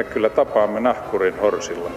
me 0.00 0.04
kyllä 0.04 0.28
tapaamme 0.28 0.80
nahkurin 0.80 1.40
horsilla. 1.40 1.90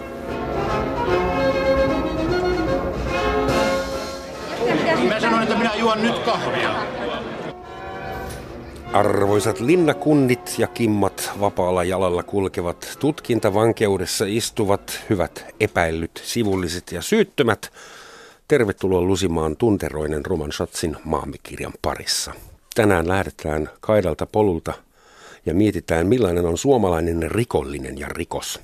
Mä 5.08 5.20
sanoin, 5.20 5.42
että 5.42 5.58
minä 5.58 5.74
juon 5.74 6.02
nyt 6.02 6.18
kahvia. 6.18 6.74
Arvoisat 8.92 9.60
linnakunnit 9.60 10.54
ja 10.58 10.66
kimmat 10.66 11.32
vapaalla 11.40 11.84
jalalla 11.84 12.22
kulkevat, 12.22 12.96
tutkintavankeudessa 12.98 14.24
istuvat, 14.28 15.04
hyvät 15.10 15.46
epäillyt, 15.60 16.22
sivulliset 16.24 16.92
ja 16.92 17.02
syyttömät. 17.02 17.72
Tervetuloa 18.48 19.02
lusimaan 19.02 19.56
tunteroinen 19.56 20.26
Roman 20.26 20.52
Schatzin 20.52 20.96
maamikirjan 21.04 21.72
parissa. 21.82 22.32
Tänään 22.74 23.08
lähdetään 23.08 23.70
kaidalta 23.80 24.26
polulta 24.26 24.72
ja 25.46 25.54
mietitään 25.54 26.06
millainen 26.06 26.46
on 26.46 26.58
suomalainen 26.58 27.30
rikollinen 27.30 27.98
ja 27.98 28.08
rikos. 28.08 28.60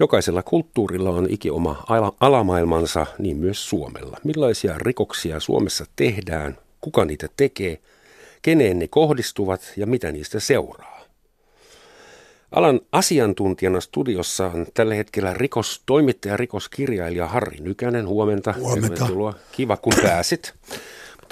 Jokaisella 0.00 0.42
kulttuurilla 0.42 1.10
on 1.10 1.26
ikioma 1.30 1.84
alamaailmansa, 2.20 3.06
niin 3.18 3.36
myös 3.36 3.68
Suomella. 3.68 4.18
Millaisia 4.24 4.78
rikoksia 4.78 5.40
Suomessa 5.40 5.84
tehdään, 5.96 6.58
kuka 6.80 7.04
niitä 7.04 7.28
tekee, 7.36 7.78
keneen 8.42 8.78
ne 8.78 8.88
kohdistuvat 8.88 9.72
ja 9.76 9.86
mitä 9.86 10.12
niistä 10.12 10.40
seuraa. 10.40 11.02
Alan 12.52 12.80
asiantuntijana 12.92 13.80
studiossa 13.80 14.46
on 14.46 14.66
tällä 14.74 14.94
hetkellä 14.94 15.34
rikostoimittaja, 15.34 16.36
rikoskirjailija 16.36 17.26
Harri 17.26 17.58
Nykänen. 17.60 18.08
Huomenta. 18.08 18.54
Huomenta. 18.58 18.88
Tervetuloa. 18.88 19.34
Kiva 19.52 19.76
kun 19.76 19.92
pääsit. 20.02 20.54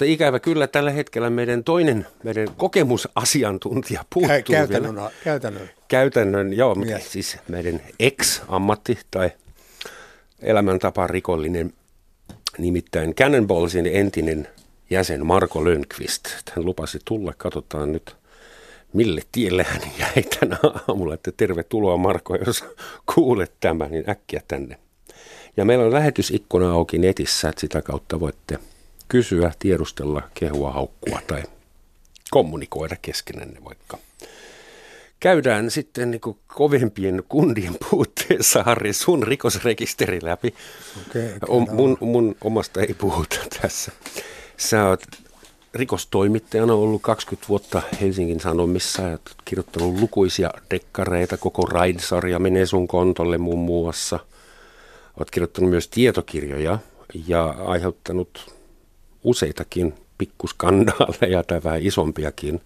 Mutta 0.01 0.13
ikävä 0.13 0.39
kyllä 0.39 0.67
tällä 0.67 0.91
hetkellä 0.91 1.29
meidän 1.29 1.63
toinen, 1.63 2.07
meidän 2.23 2.47
kokemusasiantuntija 2.57 4.05
puuttuu 4.13 4.37
Käytännön, 4.51 4.95
vielä. 4.95 5.11
käytännön. 5.23 5.69
Käytännön, 5.87 6.53
joo, 6.53 6.75
Mies. 6.75 7.11
siis 7.11 7.37
meidän 7.47 7.81
ex-ammatti 7.99 8.99
tai 9.11 9.31
elämäntapa 10.39 11.07
rikollinen, 11.07 11.73
nimittäin 12.57 13.15
Cannonballsin 13.15 13.87
entinen 13.87 14.47
jäsen 14.89 15.25
Marko 15.25 15.65
Lönnqvist. 15.65 16.23
Hän 16.55 16.65
lupasi 16.65 16.99
tulla, 17.05 17.33
katsotaan 17.37 17.91
nyt 17.91 18.15
mille 18.93 19.21
tielle 19.31 19.63
hän 19.63 19.81
jäi 19.99 20.23
tänä 20.39 20.57
aamulla, 20.87 21.13
että 21.13 21.31
tervetuloa 21.37 21.97
Marko, 21.97 22.35
jos 22.35 22.65
kuulet 23.15 23.51
tämän, 23.59 23.91
niin 23.91 24.09
äkkiä 24.09 24.41
tänne. 24.47 24.77
Ja 25.57 25.65
meillä 25.65 25.85
on 25.85 25.93
lähetysikkuna 25.93 26.71
auki 26.71 26.97
netissä, 26.97 27.49
että 27.49 27.61
sitä 27.61 27.81
kautta 27.81 28.19
voitte 28.19 28.59
kysyä, 29.11 29.51
tiedustella, 29.59 30.21
kehua, 30.33 30.71
haukkua 30.71 31.19
tai 31.27 31.43
kommunikoida 32.29 32.95
keskenänne 33.01 33.63
vaikka. 33.65 33.97
Käydään 35.19 35.71
sitten 35.71 36.11
niin 36.11 36.21
kovempien 36.47 37.23
kundien 37.29 37.77
puutteessa, 37.89 38.63
Harri, 38.63 38.93
sun 38.93 39.23
rikosrekisteri 39.23 40.19
läpi. 40.23 40.53
Okei, 41.07 41.29
O, 41.47 41.59
kyllä. 41.59 41.73
mun, 41.73 41.97
mun 41.99 42.35
omasta 42.43 42.81
ei 42.81 42.93
puhuta 42.93 43.35
tässä. 43.61 43.91
Sä 44.57 44.87
oot 44.87 45.03
rikostoimittajana 45.73 46.73
ollut 46.73 47.01
20 47.01 47.47
vuotta 47.49 47.81
Helsingin 48.01 48.39
Sanomissa 48.39 49.01
ja 49.01 49.19
kirjoittanut 49.45 49.99
lukuisia 49.99 50.49
dekkareita. 50.69 51.37
Koko 51.37 51.65
Raid-sarja 51.65 52.39
menee 52.39 52.65
sun 52.65 52.87
kontolle 52.87 53.37
muun 53.37 53.59
muassa. 53.59 54.19
Oot 55.19 55.31
kirjoittanut 55.31 55.69
myös 55.69 55.87
tietokirjoja 55.87 56.79
ja 57.27 57.43
aiheuttanut 57.49 58.60
useitakin 59.23 59.93
pikkuskandaaleja 60.17 61.43
tai 61.43 61.63
vähän 61.63 61.81
isompiakin, 61.81 62.61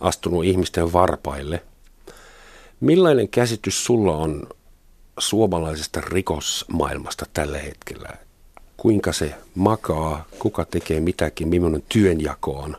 astunut 0.00 0.44
ihmisten 0.44 0.92
varpaille. 0.92 1.62
Millainen 2.80 3.28
käsitys 3.28 3.84
sulla 3.84 4.16
on 4.16 4.46
suomalaisesta 5.18 6.00
rikosmaailmasta 6.00 7.26
tällä 7.32 7.58
hetkellä? 7.58 8.08
Kuinka 8.76 9.12
se 9.12 9.34
makaa, 9.54 10.24
kuka 10.38 10.64
tekee 10.64 11.00
mitäkin, 11.00 11.48
millainen 11.48 11.82
työnjako 11.88 12.52
on? 12.52 12.76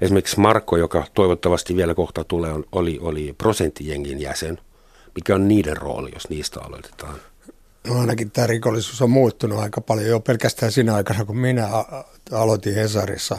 Esimerkiksi 0.00 0.40
Marko, 0.40 0.76
joka 0.76 1.06
toivottavasti 1.14 1.76
vielä 1.76 1.94
kohta 1.94 2.24
tulee, 2.24 2.52
oli, 2.72 2.98
oli 3.02 3.34
prosenttijengin 3.38 4.20
jäsen. 4.20 4.58
Mikä 5.14 5.34
on 5.34 5.48
niiden 5.48 5.76
rooli, 5.76 6.10
jos 6.14 6.28
niistä 6.28 6.60
aloitetaan? 6.60 7.14
No 7.86 8.00
ainakin 8.00 8.30
tämä 8.30 8.46
rikollisuus 8.46 9.02
on 9.02 9.10
muuttunut 9.10 9.58
aika 9.58 9.80
paljon 9.80 10.08
jo 10.08 10.20
pelkästään 10.20 10.72
siinä 10.72 10.94
aikana, 10.94 11.24
kun 11.24 11.36
minä 11.36 11.68
aloitin 12.32 12.74
Hesarissa 12.74 13.38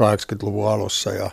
80-luvun 0.00 0.70
alussa 0.70 1.10
ja, 1.10 1.30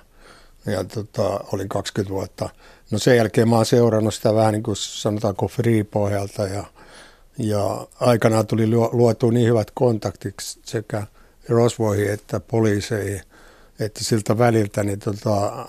ja 0.66 0.84
tota, 0.84 1.40
olin 1.52 1.70
20 1.70 2.14
vuotta. 2.14 2.50
No 2.92 3.00
sen 3.00 3.18
jälkeen 3.18 3.50
mä 3.50 3.56
oon 3.56 3.66
seurannut 3.66 4.14
sitä 4.14 4.34
vähän 4.34 4.54
niin 4.54 4.64
kuin 4.64 4.76
sanotaanko 4.76 5.48
free-pohjalta 5.48 6.48
ja, 6.48 6.64
ja 7.38 7.88
aikanaan 8.00 8.48
tuli 8.48 8.68
luo- 8.68 8.90
luotua 8.94 9.32
niin 9.32 9.48
hyvät 9.48 9.72
kontaktit 9.74 10.36
sekä 10.66 11.04
rosvoihin 11.50 12.12
että 12.12 12.40
poliiseihin, 12.40 13.22
että 13.80 14.04
siltä 14.04 14.38
väliltä 14.38 14.84
niin 14.84 15.00
tota, 15.00 15.66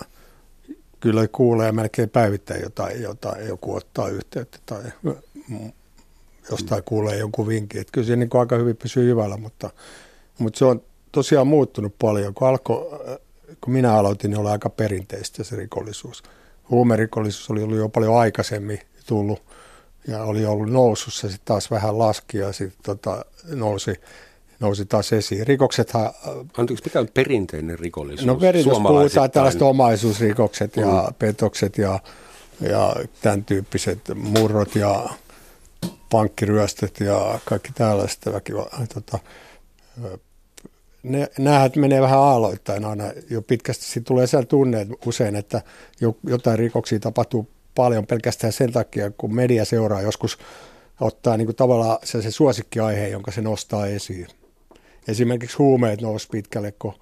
kyllä 0.99 1.27
kuulee 1.27 1.71
melkein 1.71 2.09
päivittäin 2.09 2.61
jotain, 2.61 3.01
jotain, 3.01 3.47
joku 3.47 3.75
ottaa 3.75 4.07
yhteyttä 4.07 4.59
tai 4.65 4.83
jostain 6.51 6.83
kuulee 6.83 7.17
jonkun 7.17 7.47
vinkin. 7.47 7.81
Että 7.81 7.91
kyllä 7.91 8.07
se 8.07 8.15
niin 8.15 8.29
aika 8.39 8.55
hyvin 8.55 8.77
pysyy 8.77 9.05
hyvällä, 9.05 9.37
mutta, 9.37 9.69
mutta 10.37 10.59
se 10.59 10.65
on 10.65 10.81
tosiaan 11.11 11.47
muuttunut 11.47 11.95
paljon. 11.99 12.33
Kun, 12.33 12.47
alko, 12.47 13.03
kun 13.61 13.73
minä 13.73 13.93
aloitin, 13.93 14.31
niin 14.31 14.39
oli 14.39 14.49
aika 14.49 14.69
perinteistä 14.69 15.43
se 15.43 15.55
rikollisuus. 15.55 16.23
Huumerikollisuus 16.69 17.49
oli 17.49 17.63
ollut 17.63 17.77
jo 17.77 17.89
paljon 17.89 18.17
aikaisemmin 18.17 18.79
tullut 19.07 19.41
ja 20.07 20.23
oli 20.23 20.45
ollut 20.45 20.69
nousussa, 20.69 21.29
sitten 21.29 21.45
taas 21.45 21.71
vähän 21.71 21.99
laski 21.99 22.37
ja 22.37 22.53
sitten 22.53 22.83
tota, 22.83 23.25
nousi, 23.47 23.93
nousi 24.59 24.85
taas 24.85 25.13
esiin. 25.13 25.47
Rikoksethan 25.47 26.09
Anteeksi, 26.57 26.85
mikä 26.85 26.99
on 26.99 27.07
perinteinen 27.13 27.79
rikollisuus? 27.79 28.25
No 28.25 28.35
perintössä 28.35 28.81
puhutaan 28.81 29.31
tällaiset 29.31 29.61
omaisuusrikokset 29.61 30.75
ja 30.75 31.11
petokset 31.19 31.77
ja, 31.77 31.99
ja 32.61 32.95
tämän 33.21 33.45
tyyppiset 33.45 33.99
murrot 34.15 34.75
ja 34.75 35.09
pankkiryöstöt 36.09 36.99
ja 36.99 37.39
kaikki 37.45 37.69
tällaiset 37.75 38.25
väkiva- 38.25 38.87
tota, 38.93 39.19
näähän 41.37 41.71
menee 41.75 42.01
vähän 42.01 42.19
aloittain 42.19 42.85
aina 42.85 43.03
jo 43.29 43.41
pitkästi. 43.41 43.85
Siitä 43.85 44.07
tulee 44.07 44.27
siellä 44.27 44.45
tunne 44.45 44.81
että 44.81 44.93
usein, 45.05 45.35
että 45.35 45.61
jo, 46.01 46.17
jotain 46.23 46.59
rikoksia 46.59 46.99
tapahtuu 46.99 47.49
paljon 47.75 48.07
pelkästään 48.07 48.53
sen 48.53 48.71
takia, 48.71 49.11
kun 49.11 49.35
media 49.35 49.65
seuraa 49.65 50.01
joskus 50.01 50.37
ottaa 51.01 51.37
niin 51.37 51.45
kuin 51.45 51.55
tavallaan 51.55 51.97
se, 52.03 52.21
se 52.21 52.31
suosikkiaihe, 52.31 53.07
jonka 53.07 53.31
se 53.31 53.41
nostaa 53.41 53.87
esiin. 53.87 54.27
Esimerkiksi 55.07 55.57
huumeet 55.57 56.01
nousi 56.01 56.27
pitkälle, 56.31 56.71
kun 56.71 56.93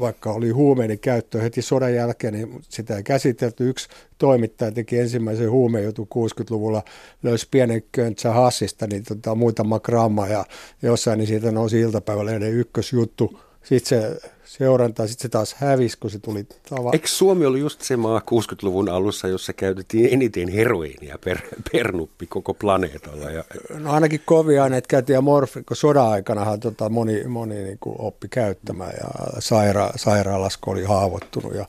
vaikka 0.00 0.32
oli 0.32 0.50
huumeiden 0.50 0.98
käyttö 0.98 1.40
heti 1.40 1.62
sodan 1.62 1.94
jälkeen, 1.94 2.34
niin 2.34 2.62
sitä 2.68 2.96
ei 2.96 3.02
käsitelty. 3.02 3.68
Yksi 3.68 3.88
toimittaja 4.18 4.72
teki 4.72 4.98
ensimmäisen 4.98 5.50
huumejutun 5.50 6.08
60-luvulla, 6.14 6.82
löysi 7.22 7.48
pienen 7.50 7.82
köntsä 7.92 8.32
hassista, 8.32 8.86
niin 8.86 9.04
tota, 9.04 9.34
muutama 9.34 9.80
gramma 9.80 10.26
ja 10.26 10.44
jossain 10.82 11.18
niin 11.18 11.28
siitä 11.28 11.52
nousi 11.52 11.80
iltapäivälehden 11.80 12.52
ykkösjuttu. 12.52 13.40
Sitten 13.62 13.88
se 13.88 14.20
seuranta, 14.44 15.06
sitten 15.06 15.22
se 15.22 15.28
taas 15.28 15.54
hävisi, 15.54 15.98
kun 15.98 16.10
se 16.10 16.18
tuli 16.18 16.46
tava. 16.70 16.90
Eikö 16.92 17.08
Suomi 17.08 17.46
ollut 17.46 17.60
just 17.60 17.80
se 17.82 17.96
maa 17.96 18.18
60-luvun 18.18 18.88
alussa, 18.88 19.28
jossa 19.28 19.52
käytettiin 19.52 20.08
eniten 20.12 20.48
heroiinia 20.48 21.18
per, 21.24 21.38
per 21.72 21.92
nuppi 21.92 22.26
koko 22.26 22.54
planeetalla? 22.54 23.30
Ja, 23.30 23.44
No 23.78 23.92
ainakin 23.92 24.22
kovia 24.24 24.64
aineet 24.64 24.86
käytiin 24.86 25.14
ja 25.14 25.20
morfi, 25.20 25.62
kun 25.62 25.76
sodan 25.76 26.08
aikanahan 26.08 26.60
tota 26.60 26.88
moni, 26.88 27.24
moni 27.24 27.54
niin 27.54 27.78
kuin 27.80 27.96
oppi 27.98 28.28
käyttämään 28.28 28.92
ja 29.00 29.08
saira, 29.38 29.90
sairaalassa 29.96 30.58
kun 30.62 30.72
oli 30.72 30.84
haavoittunut. 30.84 31.54
Ja, 31.54 31.66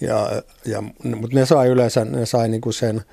ja, 0.00 0.42
ja, 0.64 0.82
mutta 1.02 1.36
ne 1.36 1.46
sai 1.46 1.68
yleensä 1.68 2.04
ne 2.04 2.26
sai 2.26 2.48
niin 2.48 2.60
kuin 2.60 2.72
sen 2.72 3.04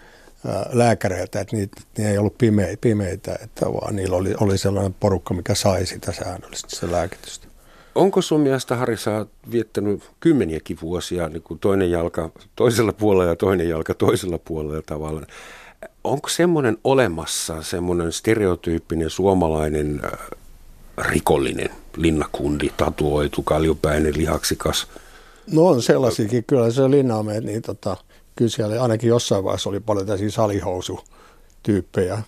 ää, 0.47 0.65
lääkäreiltä, 0.73 1.41
että 1.41 1.55
niitä, 1.55 1.81
ne 1.97 2.11
ei 2.11 2.17
ollut 2.17 2.37
pimeitä, 2.37 2.77
pimeitä 2.81 3.35
että 3.43 3.65
vaan 3.65 3.95
niillä 3.95 4.17
oli, 4.17 4.33
oli 4.39 4.57
sellainen 4.57 4.95
porukka, 4.99 5.33
mikä 5.33 5.55
sai 5.55 5.85
sitä 5.85 6.11
säännöllisesti, 6.11 6.75
se 6.75 6.91
lääkitystä. 6.91 7.42
Onko 7.95 8.21
sun 8.21 8.41
mielestä, 8.41 8.75
Harri, 8.75 8.97
sä 8.97 9.17
oot 9.17 9.29
viettänyt 9.51 10.03
kymmeniäkin 10.19 10.77
vuosia 10.81 11.29
niin 11.29 11.41
kuin 11.41 11.59
toinen 11.59 11.91
jalka 11.91 12.29
toisella 12.55 12.93
puolella 12.93 13.29
ja 13.29 13.35
toinen 13.35 13.69
jalka 13.69 13.93
toisella 13.93 14.37
puolella 14.37 14.81
tavallaan. 14.81 15.27
Onko 16.03 16.29
semmoinen 16.29 16.77
olemassa, 16.83 17.61
semmoinen 17.61 18.11
stereotyyppinen 18.11 19.09
suomalainen 19.09 20.01
äh, 20.05 20.11
rikollinen, 20.97 21.69
linnakundi, 21.97 22.69
tatuoitu, 22.77 23.41
kaljupäinen, 23.43 24.17
lihaksikas? 24.17 24.87
No 25.51 25.67
on 25.67 25.81
sellaisiakin, 25.81 26.43
kyllä 26.43 26.71
se 26.71 26.89
linnaameet, 26.89 27.43
niin 27.43 27.61
tota, 27.61 27.97
kyllä 28.35 28.51
siellä 28.51 28.81
ainakin 28.81 29.07
jossain 29.07 29.43
vaiheessa 29.43 29.69
oli 29.69 29.79
paljon 29.79 30.05
tällaisia 30.05 30.31
salihousutyyppejä. 30.31 32.21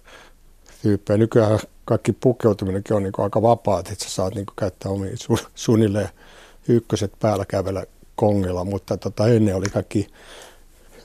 Tyyppejä. 0.81 1.17
Nykyään 1.17 1.59
kaikki 1.85 2.13
pukeutuminenkin 2.13 2.95
on 2.95 3.03
niin 3.03 3.13
aika 3.17 3.41
vapaat, 3.41 3.91
että 3.91 4.03
sä 4.03 4.09
saat 4.09 4.35
niin 4.35 4.45
käyttää 4.59 4.91
omia 4.91 5.17
su, 5.17 5.39
suunnilleen 5.55 6.09
ykköset 6.67 7.13
päällä 7.19 7.45
kävellä 7.45 7.85
kongilla, 8.15 8.63
mutta 8.63 8.97
tota, 8.97 9.27
ennen 9.27 9.55
oli 9.55 9.65
kaikki 9.65 10.07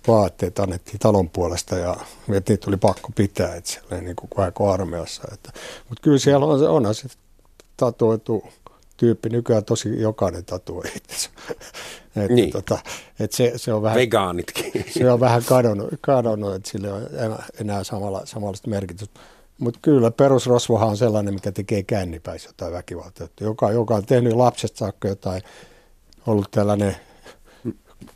vaatteet 0.09 0.59
annettiin 0.59 0.99
talon 0.99 1.31
puolesta 1.31 1.77
ja 1.79 1.97
että 2.33 2.53
niitä 2.53 2.65
tuli 2.65 2.77
pakko 2.77 3.09
pitää, 3.15 3.55
että 3.55 3.71
siellä 3.71 4.01
niin 4.01 4.17
kuin 4.17 4.31
vähän 4.37 4.53
kuin 4.53 4.71
armeassa. 4.71 5.23
Että, 5.33 5.53
mutta 5.89 6.03
kyllä 6.03 6.19
siellä 6.19 6.47
on, 6.47 6.69
onhan 6.69 6.95
se 6.95 7.09
tatuoitu 7.77 8.45
tyyppi, 8.97 9.29
nykyään 9.29 9.65
tosi 9.65 10.01
jokainen 10.01 10.45
tatuoi 10.45 10.85
itse. 10.97 11.29
että 12.17 12.35
Niin. 12.35 12.51
tota, 12.51 12.79
että 13.21 13.37
se, 13.37 13.53
se, 13.57 13.73
on 13.73 13.83
vähän, 13.83 13.99
Vegaanitkin. 13.99 14.85
se 14.99 15.11
on 15.11 15.21
vähän 15.21 15.45
kadonnut, 15.45 15.89
kadonnut 16.01 16.55
että 16.55 16.71
sillä 16.71 16.89
ei 16.89 16.93
ole 16.95 17.07
enää- 17.25 17.47
enää 17.61 17.85
samalla, 17.85 18.23
samanlaista 18.25 18.71
merkitystä. 18.71 19.21
Mutta 19.61 19.81
kyllä 19.83 20.11
perusrosvohan 20.11 20.89
on 20.89 20.97
sellainen, 20.97 21.35
mikä 21.35 21.53
tekee 21.53 21.83
kännipäissä 21.83 22.49
jotain 22.49 22.73
väkivaltaa. 22.73 23.29
Joka, 23.41 23.71
joka 23.71 23.95
on 23.95 24.07
tehnyt 24.07 24.33
lapsesta 24.33 24.79
saakka 24.79 25.09
jotain, 25.09 25.43
ollut 26.27 26.51
tällainen 26.51 26.97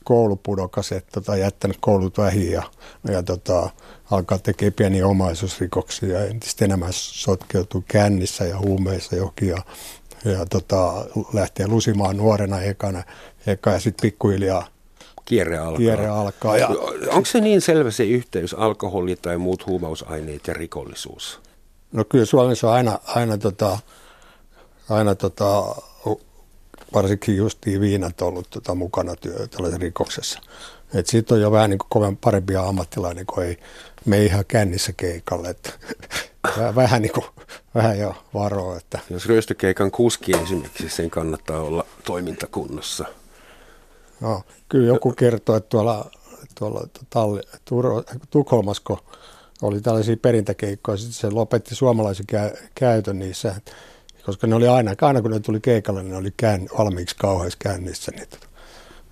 koulupudokas, 0.04 0.92
että 0.92 1.10
tota, 1.12 1.36
jättänyt 1.36 1.76
koulut 1.80 2.18
vähin 2.18 2.52
ja, 2.52 2.62
ja 3.10 3.22
tota, 3.22 3.70
alkaa 4.10 4.38
tekemään 4.38 4.72
pieniä 4.72 5.06
omaisuusrikoksia 5.06 6.18
ja 6.18 6.26
entistä 6.26 6.64
enemmän 6.64 6.92
sotkeutuu 6.92 7.84
kännissä 7.88 8.44
ja 8.44 8.58
huumeissa 8.58 9.16
johonkin 9.16 9.48
ja, 9.48 9.58
ja 10.24 10.46
tota, 10.46 11.04
lähtee 11.32 11.68
lusimaan 11.68 12.16
nuorena 12.16 12.60
ekana, 12.60 13.02
eka 13.46 13.70
ja 13.70 13.80
sitten 13.80 14.02
pikkuhiljaa 14.02 14.73
Kierre 15.24 15.58
alkaa. 15.58 15.78
kierre 15.78 16.06
alkaa. 16.08 16.56
Ja, 16.58 16.68
Onko 17.10 17.24
se 17.24 17.40
niin 17.40 17.60
selvä 17.60 17.90
se 17.90 18.04
yhteys 18.04 18.54
alkoholi 18.54 19.16
tai 19.16 19.38
muut 19.38 19.66
huumausaineet 19.66 20.46
ja 20.46 20.54
rikollisuus? 20.54 21.40
No 21.92 22.04
kyllä 22.04 22.24
Suomessa 22.24 22.68
on 22.68 22.74
aina, 22.74 22.98
aina, 23.06 23.38
tota, 23.38 23.78
aina 24.88 25.14
tota, 25.14 25.76
varsinkin 26.94 27.36
justiin 27.36 27.80
viinat 27.80 28.22
ollut 28.22 28.50
tota, 28.50 28.74
mukana 28.74 29.16
työ, 29.16 29.46
tällaisessa 29.46 29.82
rikoksessa. 29.82 30.40
Et 30.94 31.06
siitä 31.06 31.34
on 31.34 31.40
jo 31.40 31.52
vähän 31.52 31.70
niin 31.70 31.78
kuin 31.78 31.88
kovin 31.90 32.16
parempia 32.16 32.62
ammattilainen, 32.62 33.26
kun 33.26 33.44
ei 33.44 33.58
me 34.04 34.24
ihan 34.24 34.44
kännissä 34.48 34.92
keikalle. 34.92 35.48
Että, 35.48 35.70
vähän, 36.56 36.74
vähän, 36.74 37.02
niin 37.02 37.12
kuin, 37.12 37.26
vähän 37.74 37.98
jo 37.98 38.14
varoa, 38.34 38.76
että 38.76 38.98
Jos 39.10 39.26
ryöstökeikan 39.26 39.90
kuski 39.90 40.32
esimerkiksi, 40.32 40.88
sen 40.88 41.10
kannattaa 41.10 41.60
olla 41.60 41.86
toimintakunnossa. 42.04 43.04
No, 44.20 44.42
kyllä 44.68 44.86
joku 44.86 45.12
kertoo, 45.12 45.56
että 45.56 45.68
tuolla, 45.68 46.10
tuolla 46.58 46.86
Talli, 47.10 47.40
Turo, 47.64 48.02
Tukholmassa, 48.30 48.82
kun 48.86 48.98
oli 49.62 49.80
tällaisia 49.80 50.16
perintäkeikkoja, 50.16 50.96
sitten 50.96 51.14
se 51.14 51.30
lopetti 51.30 51.74
suomalaisen 51.74 52.26
kä- 52.32 52.62
käytön 52.74 53.18
niissä, 53.18 53.54
koska 54.26 54.46
ne 54.46 54.54
oli 54.54 54.68
aina, 54.68 54.94
aina 55.00 55.22
kun 55.22 55.30
ne 55.30 55.40
tuli 55.40 55.60
keikalle, 55.60 56.02
ne 56.02 56.16
oli 56.16 56.32
kään, 56.36 56.68
valmiiksi 56.78 57.16
kauheassa 57.16 57.58
kännissä. 57.62 58.12
Niin, 58.12 58.28
tota, 58.28 58.46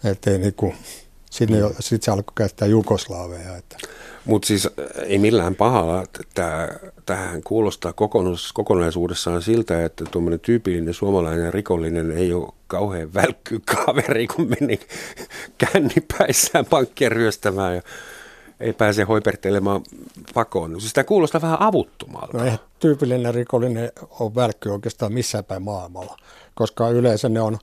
ettei 0.04 0.38
niinku, 0.38 0.75
sitten 1.32 1.58
Mm. 1.58 1.64
ne, 1.64 1.75
sit 1.81 2.02
se 2.02 2.11
alkoi 2.11 2.32
käyttää 2.34 2.69
jugoslaaveja. 2.69 3.56
Että, 3.56 3.76
Mutta 4.25 4.46
siis 4.46 4.67
äh, 4.67 4.73
ei 5.06 5.19
millään 5.19 5.55
pahalla. 5.55 6.05
Tähän 7.06 7.43
kuulostaa 7.43 7.93
kokonais, 7.93 8.52
kokonaisuudessaan 8.52 9.43
siltä, 9.43 9.84
että 9.84 10.05
tuommoinen 10.11 10.40
tyypillinen 10.40 10.94
suomalainen 10.94 11.55
rikollinen 11.55 12.11
ei 12.11 12.32
ole 12.32 12.52
kauhean 12.67 13.14
välkky 13.14 13.61
kaveri, 13.84 14.26
kun 14.26 14.49
meni 14.61 14.81
kännipäissään 15.58 16.64
pankkia 16.67 17.08
ryöstämään 17.08 17.75
ja 17.75 17.82
ei 18.61 18.73
pääse 18.73 19.02
hoipertelemaan 19.02 19.81
pakoon. 20.35 20.81
Siis 20.81 20.93
tämä 20.93 21.05
kuulostaa 21.05 21.40
vähän 21.43 21.62
avuttomalta. 21.62 22.38
no 22.38 22.44
eihän 22.44 22.58
tyypillinen 22.78 23.35
rikollinen 23.35 23.93
ole 24.20 24.35
välkky 24.35 24.69
oikeastaan 24.69 25.12
missään 25.12 25.44
päin 25.44 25.62
maailmalla, 25.62 26.17
koska 26.55 26.88
yleensä 26.88 27.28
ne 27.28 27.40
on, 27.40 27.58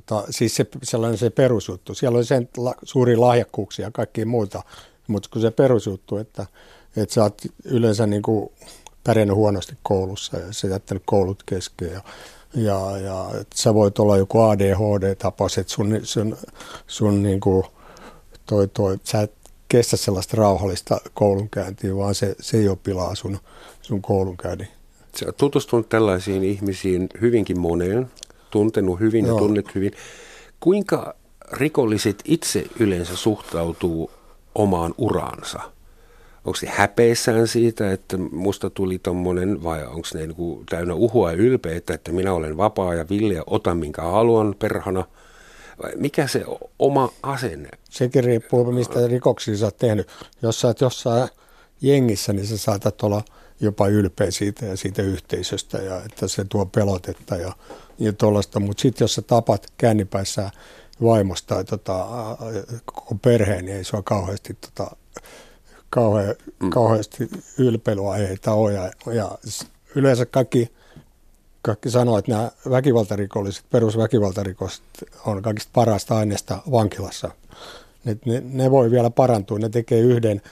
tota, 0.00 0.24
siis 0.30 0.56
se, 0.56 0.66
sellainen 0.82 1.18
se 1.18 1.30
perusjuttu. 1.30 1.94
Siellä 1.94 2.18
on 2.18 2.24
sen 2.24 2.48
la, 2.56 2.74
suuria 2.82 3.20
lahjakkuuksia 3.20 3.86
ja 3.86 3.90
kaikkia 3.90 4.26
muuta, 4.26 4.62
mutta 5.06 5.28
kun 5.32 5.42
se 5.42 5.50
perusjuttu, 5.50 6.16
että, 6.16 6.46
että 6.96 7.14
sä 7.14 7.22
oot 7.22 7.42
yleensä 7.64 8.06
niin 8.06 8.22
kuin 8.22 8.50
pärjännyt 9.04 9.36
huonosti 9.36 9.76
koulussa 9.82 10.38
ja 10.38 10.52
sä 10.52 10.68
jättänyt 10.68 11.02
koulut 11.06 11.42
kesken 11.46 11.92
ja, 11.92 12.02
ja, 12.54 12.98
ja 12.98 13.30
että 13.40 13.56
sä 13.58 13.74
voit 13.74 13.98
olla 13.98 14.16
joku 14.16 14.40
ADHD-tapaus, 14.40 15.58
että 15.58 15.72
sun, 15.72 16.00
sun, 16.02 16.36
sun 16.86 17.22
niin 17.22 17.40
kuin 17.40 17.64
toi, 18.46 18.68
toi, 18.68 18.98
sä 19.04 19.20
et 19.20 19.32
kestä 19.68 19.96
sellaista 19.96 20.36
rauhallista 20.36 21.00
koulunkäyntiä, 21.14 21.96
vaan 21.96 22.14
se, 22.14 22.36
se 22.40 22.62
jo 22.62 22.76
pilaa 22.76 23.14
sun, 23.14 23.38
sun 23.82 24.02
koulunkäynnin. 24.02 24.68
Sä 25.16 25.26
oot 25.26 25.36
tutustunut 25.36 25.88
tällaisiin 25.88 26.44
ihmisiin 26.44 27.08
hyvinkin 27.20 27.60
moneen, 27.60 28.10
tuntenut 28.50 29.00
hyvin 29.00 29.24
ja 29.24 29.28
Joo. 29.28 29.38
tunnet 29.38 29.74
hyvin. 29.74 29.92
Kuinka 30.60 31.14
rikolliset 31.52 32.22
itse 32.24 32.64
yleensä 32.78 33.16
suhtautuu 33.16 34.10
omaan 34.54 34.94
uraansa? 34.98 35.60
Onko 36.44 36.56
se 36.56 36.66
häpeissään 36.66 37.48
siitä, 37.48 37.92
että 37.92 38.16
musta 38.16 38.70
tuli 38.70 38.98
tommonen, 38.98 39.62
vai 39.62 39.86
onko 39.86 40.08
ne 40.14 40.20
niinku 40.20 40.64
täynnä 40.70 40.94
uhua 40.94 41.30
ja 41.32 41.36
ylpeitä, 41.36 41.94
että 41.94 42.12
minä 42.12 42.32
olen 42.32 42.56
vapaa 42.56 42.94
ja 42.94 43.04
villi 43.10 43.34
ja 43.34 43.42
otan 43.46 43.76
minkä 43.76 44.02
haluan 44.02 44.54
perhana? 44.58 45.04
Vai 45.82 45.92
mikä 45.96 46.26
se 46.26 46.44
oma 46.78 47.12
asenne? 47.22 47.68
Sekin 47.90 48.24
riippuu, 48.24 48.72
mistä 48.72 49.06
rikoksia 49.06 49.56
sä 49.56 49.64
oot 49.64 49.76
tehnyt. 49.76 50.08
Jos 50.42 50.60
sä 50.60 50.68
oot 50.68 50.80
jossain 50.80 51.28
jengissä, 51.82 52.32
niin 52.32 52.46
sä 52.46 52.56
saatat 52.56 53.02
olla 53.02 53.22
jopa 53.60 53.88
ylpeä 53.88 54.30
siitä 54.30 54.66
ja 54.66 54.76
siitä 54.76 55.02
yhteisöstä 55.02 55.78
ja 55.78 56.02
että 56.04 56.28
se 56.28 56.44
tuo 56.44 56.66
pelotetta 56.66 57.36
ja, 57.36 57.52
ja 57.98 58.12
tuollaista. 58.12 58.60
Mutta 58.60 58.80
sitten 58.80 59.04
jos 59.04 59.14
sä 59.14 59.22
tapat 59.22 59.66
kännipäissä 59.76 60.50
vaimosta 61.02 61.54
tai 61.54 61.64
tota, 61.64 62.06
koko 62.84 63.14
perheen, 63.22 63.64
niin 63.64 63.76
ei 63.76 63.84
sua 63.84 64.02
kauheasti, 64.02 64.54
tota, 64.54 64.96
kauhe, 65.90 66.36
mm. 66.62 66.70
kauheasti 66.70 67.28
ylpeilyaiheita 67.58 68.52
ole. 68.52 68.72
Ja, 68.72 68.90
ja 69.12 69.38
yleensä 69.94 70.26
kaikki, 70.26 70.72
kaikki 71.62 71.90
sanoo, 71.90 72.18
että 72.18 72.32
nämä 72.32 72.50
väkivaltarikolliset, 72.70 73.64
perusväkivaltarikoset 73.70 74.82
on 75.26 75.42
kaikista 75.42 75.70
parasta 75.72 76.16
aineesta 76.16 76.58
vankilassa. 76.70 77.30
Ne, 78.04 78.16
ne, 78.24 78.42
ne 78.44 78.70
voi 78.70 78.90
vielä 78.90 79.10
parantua, 79.10 79.58
ne 79.58 79.68
tekee 79.68 80.00
yhden 80.00 80.42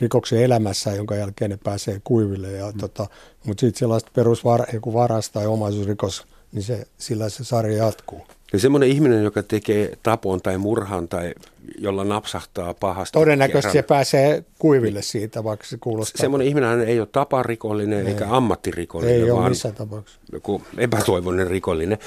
rikoksen 0.00 0.42
elämässä, 0.42 0.94
jonka 0.94 1.14
jälkeen 1.14 1.50
ne 1.50 1.58
pääsee 1.64 2.00
kuiville. 2.04 2.52
Ja, 2.52 2.70
mm. 2.70 2.78
tota, 2.78 3.06
mutta 3.44 3.60
sitten 3.60 3.78
sellaista 3.78 4.10
perusvar, 4.14 4.66
joku 4.72 4.94
varas 4.94 5.30
tai 5.30 5.46
omaisuusrikos, 5.46 6.26
niin 6.52 6.62
se, 6.62 6.86
sillä 6.98 7.28
se 7.28 7.44
sarja 7.44 7.76
jatkuu. 7.76 8.26
Ja 8.52 8.58
semmoinen 8.58 8.88
ihminen, 8.88 9.24
joka 9.24 9.42
tekee 9.42 9.98
tapon 10.02 10.42
tai 10.42 10.58
murhan 10.58 11.08
tai 11.08 11.34
jolla 11.78 12.04
napsahtaa 12.04 12.74
pahasti. 12.74 13.18
Todennäköisesti 13.18 13.72
se 13.72 13.72
kerran, 13.72 13.88
pääsee 13.88 14.44
kuiville 14.58 15.02
siitä, 15.02 15.44
vaikka 15.44 15.66
se 15.66 15.76
kuulostaa. 15.80 16.20
Semmoinen 16.20 16.48
ihminen 16.48 16.80
ei 16.80 17.00
ole 17.00 17.08
taparikollinen 17.12 18.06
Ei. 18.06 18.12
eikä 18.12 18.26
ammattirikollinen, 18.30 19.14
ei 19.14 19.30
ole 19.30 19.48
missään 19.48 19.74
tapauksessa. 19.74 20.20
joku 20.32 20.62
epätoivoinen 20.78 21.46
rikollinen. 21.46 21.98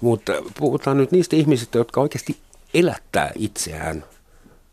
Mutta 0.00 0.32
puhutaan 0.58 0.96
nyt 0.96 1.12
niistä 1.12 1.36
ihmisistä, 1.36 1.78
jotka 1.78 2.00
oikeasti 2.00 2.36
elättää 2.74 3.32
itseään 3.34 4.04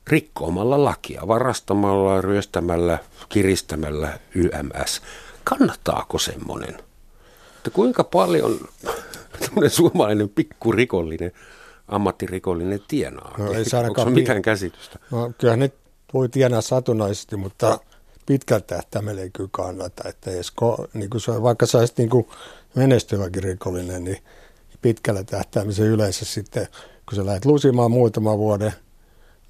rikkoamalla 0.08 0.84
lakia, 0.84 1.22
varastamalla, 1.28 2.22
ryöstämällä, 2.22 3.00
kiristämällä 3.30 4.20
YMS. 4.36 5.02
Kannattaako 5.44 6.18
semmoinen? 6.18 6.76
Että 7.58 7.70
kuinka 7.74 8.04
paljon 8.04 8.60
tämmöinen 9.40 9.70
suomalainen 9.70 10.30
pikkurikollinen, 10.30 11.32
ammattirikollinen 11.88 12.80
tienaa? 12.88 13.36
No 13.38 13.54
ei 13.54 13.64
Onko 13.88 14.06
pi- 14.06 14.12
mitään 14.12 14.42
käsitystä? 14.42 15.00
No, 15.12 15.32
kyllä 15.38 15.56
ne 15.56 15.72
voi 16.14 16.30
tienaa 16.30 16.62
satunnaisesti, 16.62 17.36
mutta 17.36 17.80
pitkältä 18.26 18.68
tähtäimellä 18.68 19.22
ei 19.22 19.30
kyllä 19.30 19.50
kannata. 19.52 20.10
Että 20.10 20.32
jos, 20.32 20.54
niin 20.94 21.10
kuin 21.10 21.22
se, 21.22 21.42
vaikka 21.42 21.66
sä 21.66 21.78
olisit 21.78 21.98
niin 21.98 22.10
kuin 22.10 22.28
menestyväkin 22.76 23.44
rikollinen, 23.44 24.04
niin 24.04 24.18
pitkällä 24.82 25.24
tähtäimellä 25.24 25.86
yleensä 25.86 26.26
sitten, 26.26 26.68
kun 27.10 27.16
sä 27.16 27.26
lähdet 27.26 27.46
lusimaan 27.46 27.92
muutaman 27.92 28.38
vuoden, 28.38 28.74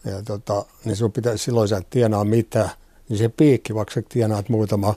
ja 0.06 0.22
tota, 0.22 0.66
niin 0.86 0.96
sun 0.96 1.12
pitää, 1.12 1.38
silloin 1.38 1.68
sä 1.68 1.78
et 1.78 1.90
tienaa 1.90 2.24
mitään, 2.24 2.70
niin 3.10 3.18
se 3.18 3.30
piikki, 3.30 3.76
vaikka 3.76 3.94
sä 3.94 4.02
tienaat 4.10 4.50
muutama, 4.50 4.96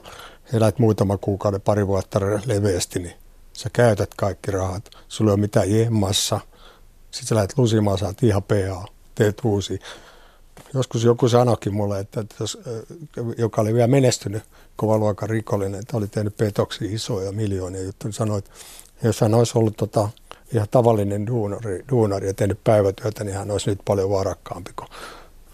elät 0.53 0.79
muutama 0.79 1.17
kuukauden, 1.17 1.61
pari 1.61 1.87
vuotta 1.87 2.19
leveästi, 2.45 2.99
niin 2.99 3.13
sä 3.59 3.69
käytät 3.73 4.09
kaikki 4.17 4.51
rahat. 4.51 4.89
Sulla 5.07 5.31
ei 5.31 5.33
ole 5.33 5.41
mitään 5.41 5.71
jemmassa. 5.71 6.39
Sitten 7.11 7.27
sä 7.27 7.35
lähdet 7.35 7.57
lusimaan, 7.57 7.97
saat 7.97 8.23
ihan 8.23 8.43
PA, 8.43 8.85
teet 9.15 9.41
uusi. 9.43 9.79
Joskus 10.73 11.03
joku 11.03 11.29
sanoikin 11.29 11.73
mulle, 11.73 11.99
että 11.99 12.19
että 12.19 12.35
jos, 12.39 12.57
joka 13.37 13.61
oli 13.61 13.73
vielä 13.73 13.87
menestynyt 13.87 14.43
kovan 14.75 14.99
luokan 14.99 15.29
rikollinen, 15.29 15.79
että 15.79 15.97
oli 15.97 16.07
tehnyt 16.07 16.37
petoksia 16.37 16.87
isoja 16.91 17.31
miljoonia 17.31 17.81
juttuja, 17.83 18.07
niin 18.07 18.13
sanoi, 18.13 18.37
että 18.37 18.51
jos 19.03 19.21
hän 19.21 19.33
olisi 19.33 19.57
ollut 19.57 19.77
tota, 19.77 20.09
ihan 20.53 20.67
tavallinen 20.71 21.27
duunari, 21.27 21.85
duunari 21.91 22.27
ja 22.27 22.33
tehnyt 22.33 22.59
päivätyötä, 22.63 23.23
niin 23.23 23.37
hän 23.37 23.51
olisi 23.51 23.69
nyt 23.69 23.79
paljon 23.85 24.09
varakkaampi. 24.09 24.71
Kuin, 24.75 24.89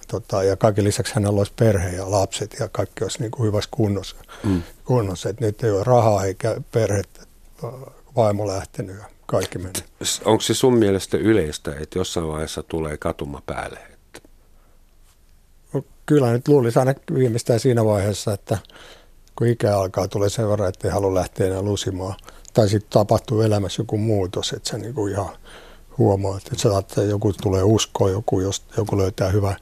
tota, 0.08 0.44
ja 0.44 0.56
kaiken 0.56 0.84
lisäksi 0.84 1.16
hänellä 1.16 1.38
olisi 1.38 1.54
perhe 1.56 1.90
ja 1.90 2.12
lapset 2.12 2.56
ja 2.60 2.68
kaikki 2.68 3.04
olisi 3.04 3.20
niin 3.20 3.32
kuin 3.32 3.48
hyvässä 3.48 3.70
kunnossa. 3.72 4.16
Mm. 4.44 4.64
kunnossa. 4.86 5.30
Että 5.30 5.46
nyt 5.46 5.64
ei 5.64 5.72
ole 5.72 5.84
rahaa 5.84 6.24
eikä 6.24 6.62
perhettä, 6.72 7.26
vaimo 8.15 8.48
lähtenyt 8.48 8.95
ja 8.95 9.05
kaikki 9.25 9.57
menee. 9.57 9.84
Onko 10.25 10.41
se 10.41 10.53
sun 10.53 10.77
mielestä 10.77 11.17
yleistä, 11.17 11.75
että 11.79 12.00
jossain 12.00 12.27
vaiheessa 12.27 12.63
tulee 12.63 12.98
katuma 12.98 13.41
päälle? 13.45 13.79
Että 13.93 14.19
kyllä 16.05 16.31
nyt 16.31 16.48
luulisi 16.48 16.79
aina 16.79 16.93
viimeistään 17.13 17.60
siinä 17.60 17.86
vaiheessa, 17.86 18.34
että 18.34 18.57
kun 19.36 19.48
ikä 19.48 19.77
alkaa, 19.77 20.07
tulee 20.07 20.29
sen 20.29 20.50
verran, 20.50 20.69
että 20.69 20.88
ei 20.88 20.93
halua 20.93 21.13
lähteä 21.13 21.48
enää 21.48 21.62
lusimaan. 21.62 22.15
Tai 22.53 22.69
sitten 22.69 22.89
tapahtuu 22.89 23.41
elämässä 23.41 23.81
joku 23.81 23.98
muutos, 23.98 24.53
että 24.53 24.69
sä 24.69 24.77
niinku 24.77 25.07
ihan 25.07 25.29
huomaat, 25.98 26.48
että 26.48 26.60
sä 26.60 26.77
että 26.77 27.01
joku 27.01 27.34
tulee 27.34 27.63
uskoa, 27.63 28.10
joku, 28.10 28.39
jos, 28.39 28.63
joku 28.77 28.98
löytää 28.98 29.29
hyvä 29.29 29.55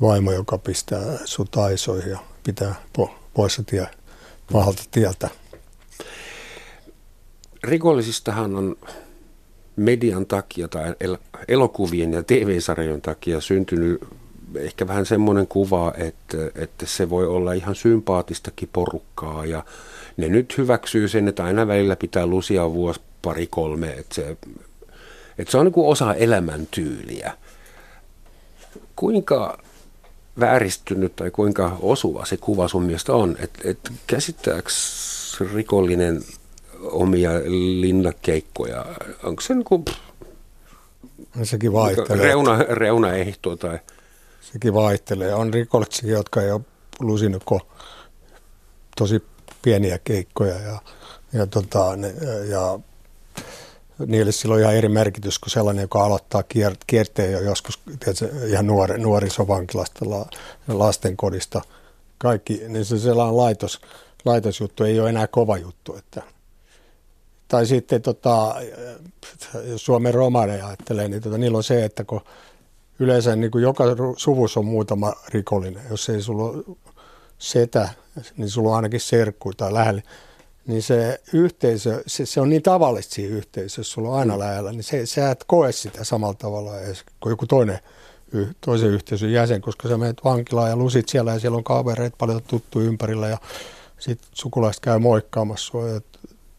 vaimo, 0.00 0.32
joka 0.32 0.58
pistää 0.58 1.18
sut 1.24 1.56
aisoihin 1.56 2.10
ja 2.10 2.18
pitää 2.44 2.74
po, 2.92 3.10
poissa 3.34 3.62
tie, 3.62 3.86
pahalta 4.52 4.82
tieltä. 4.90 5.30
Rikollisistahan 7.64 8.56
on 8.56 8.76
median 9.76 10.26
takia 10.26 10.68
tai 10.68 10.94
elokuvien 11.48 12.12
ja 12.12 12.22
TV-sarjojen 12.22 13.00
takia 13.00 13.40
syntynyt 13.40 14.00
ehkä 14.56 14.88
vähän 14.88 15.06
semmoinen 15.06 15.46
kuva, 15.46 15.92
että, 15.96 16.36
että 16.54 16.86
se 16.86 17.10
voi 17.10 17.26
olla 17.26 17.52
ihan 17.52 17.74
sympaattistakin 17.74 18.68
porukkaa 18.72 19.46
ja 19.46 19.64
ne 20.16 20.28
nyt 20.28 20.58
hyväksyy 20.58 21.08
sen, 21.08 21.28
että 21.28 21.44
aina 21.44 21.66
välillä 21.66 21.96
pitää 21.96 22.26
lusia 22.26 22.72
vuosi 22.72 23.00
pari 23.22 23.46
kolme, 23.46 23.92
että 23.92 24.14
se, 24.14 24.36
että 25.38 25.50
se 25.50 25.58
on 25.58 25.64
niin 25.64 25.72
kuin 25.72 25.86
osa 25.86 26.14
elämäntyyliä. 26.14 27.32
Kuinka 28.96 29.58
vääristynyt 30.40 31.16
tai 31.16 31.30
kuinka 31.30 31.76
osuva 31.82 32.24
se 32.24 32.36
kuva 32.36 32.68
sun 32.68 32.82
mielestä 32.82 33.12
on, 33.12 33.36
että, 33.38 33.60
että 33.64 33.90
käsittääkö 34.06 34.68
rikollinen 35.54 36.22
omia 36.90 37.30
linnakeikkoja, 37.80 38.84
onko 39.22 39.42
se 39.42 39.54
niin 39.54 39.64
kuin, 39.64 39.84
no 41.36 41.44
sekin 41.44 41.72
vaihtelee. 41.72 42.24
Reuna, 42.24 42.58
reunaehto 42.58 43.56
tai 43.56 43.78
sekin 44.40 44.74
vaihtelee. 44.74 45.34
On 45.34 45.54
rikollisia, 45.54 46.12
jotka 46.12 46.42
ei 46.42 46.50
ole 46.50 46.60
lusinut 47.00 47.44
tosi 48.96 49.22
pieniä 49.62 49.98
keikkoja 50.04 50.58
ja, 50.58 50.78
ja, 51.32 51.46
tota, 51.46 51.96
ne, 51.96 52.14
ja 52.48 52.78
niille 54.06 54.32
silloin 54.32 54.60
ihan 54.60 54.74
eri 54.74 54.88
merkitys 54.88 55.38
kuin 55.38 55.50
sellainen, 55.50 55.82
joka 55.82 56.04
aloittaa 56.04 56.42
kier, 56.42 56.74
kierteen 56.86 57.32
jo 57.32 57.40
joskus 57.40 57.78
tiedätkö, 57.78 58.46
ihan 58.46 58.66
nuori, 58.66 58.98
nuorisovankilasta, 58.98 60.10
la, 60.10 60.26
lastenkodista. 60.68 61.62
Kaikki, 62.18 62.62
niin 62.68 62.84
se 62.84 62.98
sellainen 62.98 63.36
laitos, 63.36 63.80
laitosjuttu 64.24 64.84
ei 64.84 65.00
ole 65.00 65.08
enää 65.08 65.26
kova 65.26 65.56
juttu. 65.56 65.96
Että. 65.96 66.33
Tai 67.54 67.66
sitten 67.66 68.02
tota, 68.02 68.54
jos 69.64 69.84
Suomen 69.84 70.14
romaneja 70.14 70.66
ajattelee, 70.66 71.08
niin 71.08 71.22
tota, 71.22 71.38
niillä 71.38 71.56
on 71.56 71.64
se, 71.64 71.84
että 71.84 72.04
kun 72.04 72.20
yleensä 72.98 73.36
niin 73.36 73.50
kuin 73.50 73.62
joka 73.62 73.84
suvussa 74.16 74.60
on 74.60 74.66
muutama 74.66 75.12
rikollinen. 75.28 75.82
Jos 75.90 76.08
ei 76.08 76.22
sulla 76.22 76.44
ole 76.44 76.76
setä, 77.38 77.88
niin 78.36 78.50
sulla 78.50 78.68
on 78.68 78.76
ainakin 78.76 79.00
serkku 79.00 79.52
tai 79.52 79.72
lähellä. 79.72 80.02
Niin 80.66 80.82
se 80.82 81.20
yhteisö, 81.32 82.02
se, 82.06 82.26
se 82.26 82.40
on 82.40 82.48
niin 82.48 82.62
tavallista 82.62 83.14
siinä 83.14 83.36
yhteisössä, 83.36 83.92
sulla 83.92 84.08
on 84.08 84.18
aina 84.18 84.38
lähellä, 84.38 84.72
niin 84.72 84.84
se, 84.84 85.06
sä 85.06 85.30
et 85.30 85.44
koe 85.46 85.72
sitä 85.72 86.04
samalla 86.04 86.34
tavalla 86.34 86.80
edes 86.80 87.04
kuin 87.20 87.30
joku 87.30 87.46
toinen 87.46 87.78
toisen 88.60 88.90
yhteisön 88.90 89.32
jäsen, 89.32 89.60
koska 89.60 89.88
sä 89.88 89.98
menet 89.98 90.24
vankilaan 90.24 90.70
ja 90.70 90.76
lusit 90.76 91.08
siellä 91.08 91.32
ja 91.32 91.38
siellä 91.38 91.58
on 91.58 91.64
kavereita 91.64 92.16
paljon 92.18 92.42
tuttu 92.46 92.80
ympärillä 92.80 93.28
ja 93.28 93.38
sitten 93.98 94.28
sukulaiset 94.32 94.80
käy 94.80 94.98
moikkaamassa 94.98 95.70
sua 95.70 95.88
ja 95.88 96.00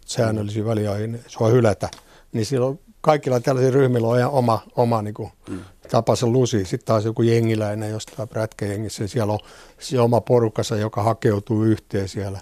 säännöllisiä 0.05 0.65
väliaikoja 0.65 1.23
sua 1.27 1.49
hylätä. 1.49 1.89
Niin 2.31 2.45
silloin 2.45 2.79
kaikilla 3.01 3.39
tällaisilla 3.39 3.75
ryhmillä 3.75 4.07
on 4.07 4.23
oma, 4.23 4.59
oma 4.75 5.01
niin 5.01 5.13
kuin, 5.13 5.31
mm. 5.49 5.59
tapansa 5.91 6.27
lusi. 6.27 6.65
Sitten 6.65 6.85
taas 6.85 7.05
joku 7.05 7.21
jengiläinen 7.21 7.91
jostain 7.91 8.29
prätkäjengissä, 8.29 9.07
siellä 9.07 9.33
on 9.33 9.39
se 9.79 9.99
oma 9.99 10.21
porukassa, 10.21 10.75
joka 10.75 11.03
hakeutuu 11.03 11.63
yhteen 11.63 12.07
siellä. 12.07 12.39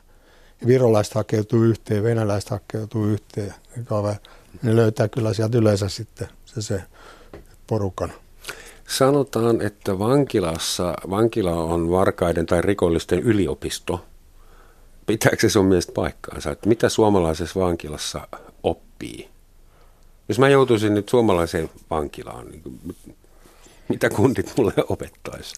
Virolaiset 0.67 1.13
hakeutuu 1.13 1.63
yhteen, 1.63 2.03
venäläiset 2.03 2.49
hakeutuu 2.49 3.05
yhteen. 3.05 3.53
Ne 4.61 4.75
löytää 4.75 5.07
kyllä 5.07 5.33
sieltä 5.33 5.57
yleensä 5.57 5.89
sitten 5.89 6.27
se, 6.45 6.61
se 6.61 6.83
porukan. 7.67 8.13
Sanotaan, 8.87 9.61
että 9.61 9.99
vankilassa, 9.99 10.93
vankila 11.09 11.53
on 11.53 11.91
varkaiden 11.91 12.45
tai 12.45 12.61
rikollisten 12.61 13.19
yliopisto. 13.19 14.05
Pitääkö 15.05 15.37
se 15.41 15.49
sun 15.49 15.65
mielestä 15.65 15.93
paikkaansa? 15.93 16.51
Että 16.51 16.69
mitä 16.69 16.89
suomalaisessa 16.89 17.59
vankilassa 17.59 18.27
oppii? 18.63 19.29
Jos 20.29 20.39
mä 20.39 20.49
joutuisin 20.49 20.93
nyt 20.93 21.09
suomalaiseen 21.09 21.69
vankilaan, 21.89 22.47
niin 22.47 22.61
mitä 23.89 24.09
kundit 24.09 24.53
mulle 24.57 24.73
opettaisi? 24.89 25.55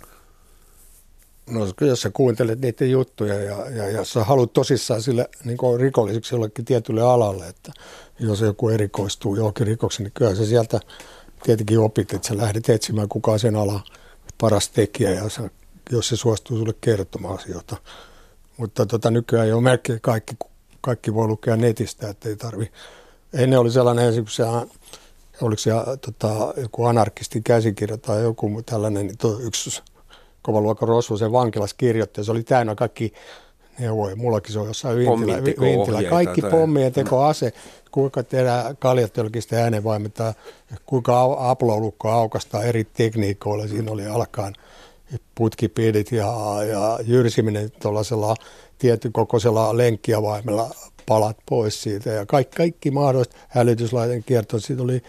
No 1.49 1.67
jos 1.81 2.01
sä 2.01 2.09
kuuntelet 2.09 2.61
niiden 2.61 2.91
juttuja 2.91 3.33
ja, 3.33 3.69
ja, 3.69 3.89
ja 3.89 4.05
sä 4.05 4.23
haluat 4.23 4.53
tosissaan 4.53 5.01
sille 5.01 5.29
niin 5.43 5.57
rikolliseksi 5.79 6.35
jollekin 6.35 6.65
tietylle 6.65 7.01
alalle, 7.01 7.47
että 7.47 7.71
jos 8.19 8.41
joku 8.41 8.69
erikoistuu 8.69 9.35
johonkin 9.35 9.67
rikoksen, 9.67 10.03
niin 10.03 10.13
kyllä 10.13 10.35
se 10.35 10.45
sieltä 10.45 10.79
tietenkin 11.43 11.79
opit, 11.79 12.13
että 12.13 12.27
sä 12.27 12.37
lähdet 12.37 12.69
etsimään 12.69 13.09
kuka 13.09 13.37
sen 13.37 13.55
ala 13.55 13.81
paras 14.37 14.69
tekijä 14.69 15.11
ja 15.11 15.29
sä, 15.29 15.49
jos 15.91 16.07
se 16.07 16.15
suostuu 16.15 16.57
sulle 16.57 16.73
kertomaan 16.81 17.39
asioita. 17.39 17.77
Mutta 18.57 18.85
tota, 18.85 19.11
nykyään 19.11 19.49
jo 19.49 19.61
melkein 19.61 20.01
kaikki, 20.01 20.35
kaikki 20.81 21.13
voi 21.13 21.27
lukea 21.27 21.55
netistä, 21.55 22.09
että 22.09 22.29
ei 22.29 22.35
tarvi 22.35 22.71
Ennen 23.35 23.59
oli 23.59 23.71
sellainen 23.71 24.09
esimerkiksi 24.09 24.41
oliko 25.41 25.59
se 25.59 25.71
tota, 26.01 26.53
joku 26.61 26.85
anarkistin 26.85 27.43
käsikirja 27.43 27.97
tai 27.97 28.21
joku 28.21 28.61
tällainen, 28.65 29.07
niin 29.07 29.17
yksi 29.45 29.81
kova 30.41 30.61
luokan 30.61 30.87
rosvo 30.87 31.17
sen 31.17 31.31
vankilas 31.31 31.73
kirjoitti, 31.73 32.21
ja 32.21 32.25
se 32.25 32.31
oli 32.31 32.43
täynnä 32.43 32.75
kaikki 32.75 33.13
neuvoja. 33.79 34.15
Mullakin 34.15 34.53
se 34.53 34.59
on 34.59 34.67
jossain 34.67 34.97
Vintilä. 34.97 35.43
Vintilä. 35.43 36.03
Kaikki 36.09 36.41
tai... 36.41 36.51
pommien 36.51 36.93
ase, 37.25 37.53
kuinka 37.91 38.23
tehdään 38.23 38.77
kaljatölkistä 38.77 39.63
äänenvaimenta, 39.63 40.33
kuinka 40.85 41.35
aplolukko 41.49 42.09
aukastaa 42.09 42.63
eri 42.63 42.83
tekniikoilla. 42.83 43.67
Siinä 43.67 43.91
oli 43.91 44.05
alkaan 44.05 44.53
putkipidit 45.35 46.11
ja, 46.11 46.33
ja 46.69 46.99
jyrsiminen 47.03 47.71
tuollaisella 47.81 48.35
tietyn 48.77 49.13
kokoisella 49.13 49.77
lenkkiavaimella 49.77 50.75
palat 51.05 51.37
pois 51.49 51.83
siitä 51.83 52.09
ja 52.09 52.25
kaikki, 52.25 52.57
kaikki 52.57 52.91
mahdolliset 52.91 53.35
hälytyslaiten 53.47 54.23
kiertoon. 54.23 54.61
Siitä 54.61 54.83
oli 54.83 55.01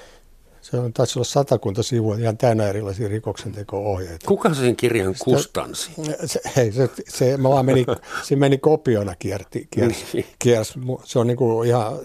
se 0.71 0.77
on, 0.77 0.93
taisi 0.93 1.19
olla 1.19 1.25
satakunta 1.25 1.83
sivua 1.83 2.17
ihan 2.17 2.39
täynnä 2.39 2.69
erilaisia 2.69 3.09
rikoksentekoohjeita. 3.09 4.27
Kuka 4.27 4.55
sen 4.55 4.77
kirjan 4.77 5.15
kustansi? 5.25 5.91
Se, 6.25 6.41
hei, 6.57 6.73
se, 6.73 6.91
se, 7.09 7.37
mä 7.37 7.49
vaan 7.49 7.67
meni, 7.67 7.87
se 8.29 8.37
meni 8.37 8.59
kopiona 8.59 9.15
kierti, 9.19 9.69
kiersi, 9.71 10.05
niin. 10.13 10.27
kiersi. 10.39 10.75
Se 11.05 11.19
on 11.19 11.27
niin 11.27 11.37
kuin 11.37 11.69
ihan 11.69 11.99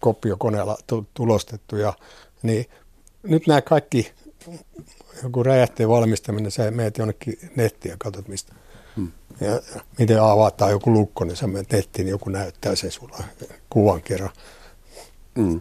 kopiokoneella 0.00 0.78
tulostettu. 1.14 1.76
Ja, 1.76 1.92
niin, 2.42 2.66
nyt 3.22 3.46
nämä 3.46 3.62
kaikki, 3.62 4.12
joku 5.22 5.42
räjähteen 5.42 5.88
valmistaminen, 5.88 6.50
sä 6.50 6.70
meet 6.70 6.98
jonnekin 6.98 7.38
nettiin 7.56 7.90
ja 7.90 7.96
katsot 7.98 8.28
mistä 8.28 8.54
ja 9.40 9.60
miten 9.98 10.22
avataan 10.22 10.70
joku 10.70 10.92
lukko, 10.92 11.24
niin 11.24 11.36
sä 11.36 11.46
menet 11.46 11.72
nettiin, 11.72 12.04
niin 12.04 12.10
joku 12.10 12.30
näyttää 12.30 12.74
sen 12.74 12.90
sulla 12.90 13.18
kuvan 13.70 14.02
kerran. 14.02 14.30
Mm. 15.34 15.60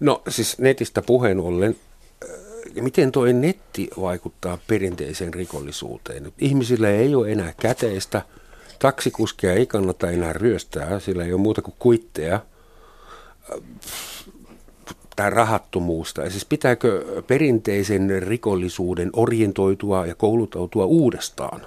No 0.00 0.22
siis 0.28 0.58
netistä 0.58 1.02
puheen 1.02 1.40
ollen, 1.40 1.76
äh, 2.24 2.82
miten 2.82 3.12
tuo 3.12 3.24
netti 3.24 3.90
vaikuttaa 4.00 4.58
perinteiseen 4.66 5.34
rikollisuuteen? 5.34 6.32
Ihmisillä 6.38 6.90
ei 6.90 7.14
ole 7.14 7.32
enää 7.32 7.52
käteistä, 7.60 8.22
taksikuskeja 8.78 9.52
ei 9.52 9.66
kannata 9.66 10.10
enää 10.10 10.32
ryöstää, 10.32 11.00
sillä 11.00 11.24
ei 11.24 11.32
ole 11.32 11.40
muuta 11.40 11.62
kuin 11.62 11.74
kuitteja 11.78 12.34
äh, 12.34 12.42
tai 15.16 15.30
rahattomuusta. 15.30 16.22
Ja 16.22 16.30
siis 16.30 16.44
pitääkö 16.44 17.22
perinteisen 17.26 18.22
rikollisuuden 18.22 19.10
orientoitua 19.12 20.06
ja 20.06 20.14
koulutautua 20.14 20.84
uudestaan? 20.84 21.66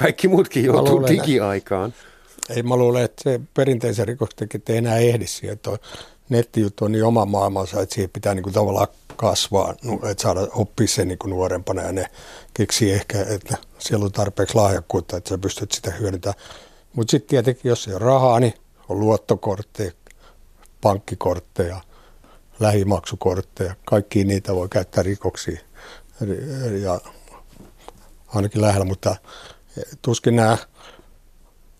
kaikki 0.00 0.28
muutkin 0.28 0.64
joutuu 0.64 0.94
luulen, 0.94 1.16
digiaikaan. 1.16 1.94
Ei 2.48 2.62
mä 2.62 2.76
luulen, 2.76 3.04
että 3.04 3.22
se 3.22 3.40
perinteisen 3.54 4.08
rikostekijät 4.08 4.68
ei 4.68 4.76
enää 4.76 4.96
ehdi 4.96 5.26
siihen, 5.26 5.52
että 5.52 5.78
nettijuttu 6.28 6.84
on 6.84 6.92
niin 6.92 7.04
oma 7.04 7.24
maailmansa, 7.24 7.80
että 7.80 7.94
siihen 7.94 8.10
pitää 8.10 8.34
niin 8.34 8.42
kuin 8.42 8.52
tavallaan 8.52 8.88
kasvaa, 9.16 9.74
että 10.10 10.22
saada 10.22 10.40
oppia 10.52 10.88
sen 10.88 11.08
niin 11.08 11.18
kuin 11.18 11.30
nuorempana 11.30 11.82
ja 11.82 11.92
ne 11.92 12.06
keksii 12.54 12.92
ehkä, 12.92 13.20
että 13.28 13.56
siellä 13.78 14.04
on 14.04 14.12
tarpeeksi 14.12 14.54
lahjakkuutta, 14.54 15.16
että 15.16 15.28
sä 15.28 15.38
pystyt 15.38 15.72
sitä 15.72 15.90
hyödyntämään. 15.90 16.40
Mutta 16.92 17.10
sitten 17.10 17.28
tietenkin, 17.28 17.68
jos 17.68 17.88
ei 17.88 17.94
ole 17.94 18.04
rahaa, 18.04 18.40
niin 18.40 18.54
on 18.88 19.00
luottokortteja, 19.00 19.92
pankkikortteja, 20.86 21.80
lähimaksukortteja, 22.60 23.74
kaikki 23.84 24.24
niitä 24.24 24.54
voi 24.54 24.68
käyttää 24.68 25.02
rikoksiin. 25.02 25.60
Ja 26.82 27.00
ainakin 28.28 28.62
lähellä, 28.62 28.84
mutta 28.84 29.16
tuskin 30.02 30.36
nämä 30.36 30.58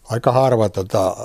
aika 0.05 0.33
harva 0.33 0.69
tota, 0.69 1.17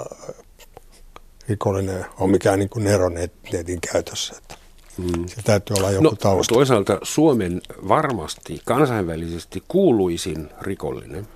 rikollinen 1.50 2.06
on 2.20 2.30
mikään 2.30 2.60
niin 2.60 2.70
kuin 2.70 2.84
Nero 2.84 3.10
netin 3.54 3.82
käytössä. 3.92 4.36
Että. 4.38 4.56
Mm. 4.98 5.28
Se 5.28 5.42
täytyy 5.42 5.76
olla 5.78 5.92
joku 5.92 6.04
no, 6.04 6.12
tausta. 6.12 6.56
Toisaalta 6.56 7.00
Suomen 7.04 7.62
varmasti 7.88 8.62
kansainvälisesti 8.66 9.64
kuuluisin 9.68 10.50
rikollinen 10.62 11.28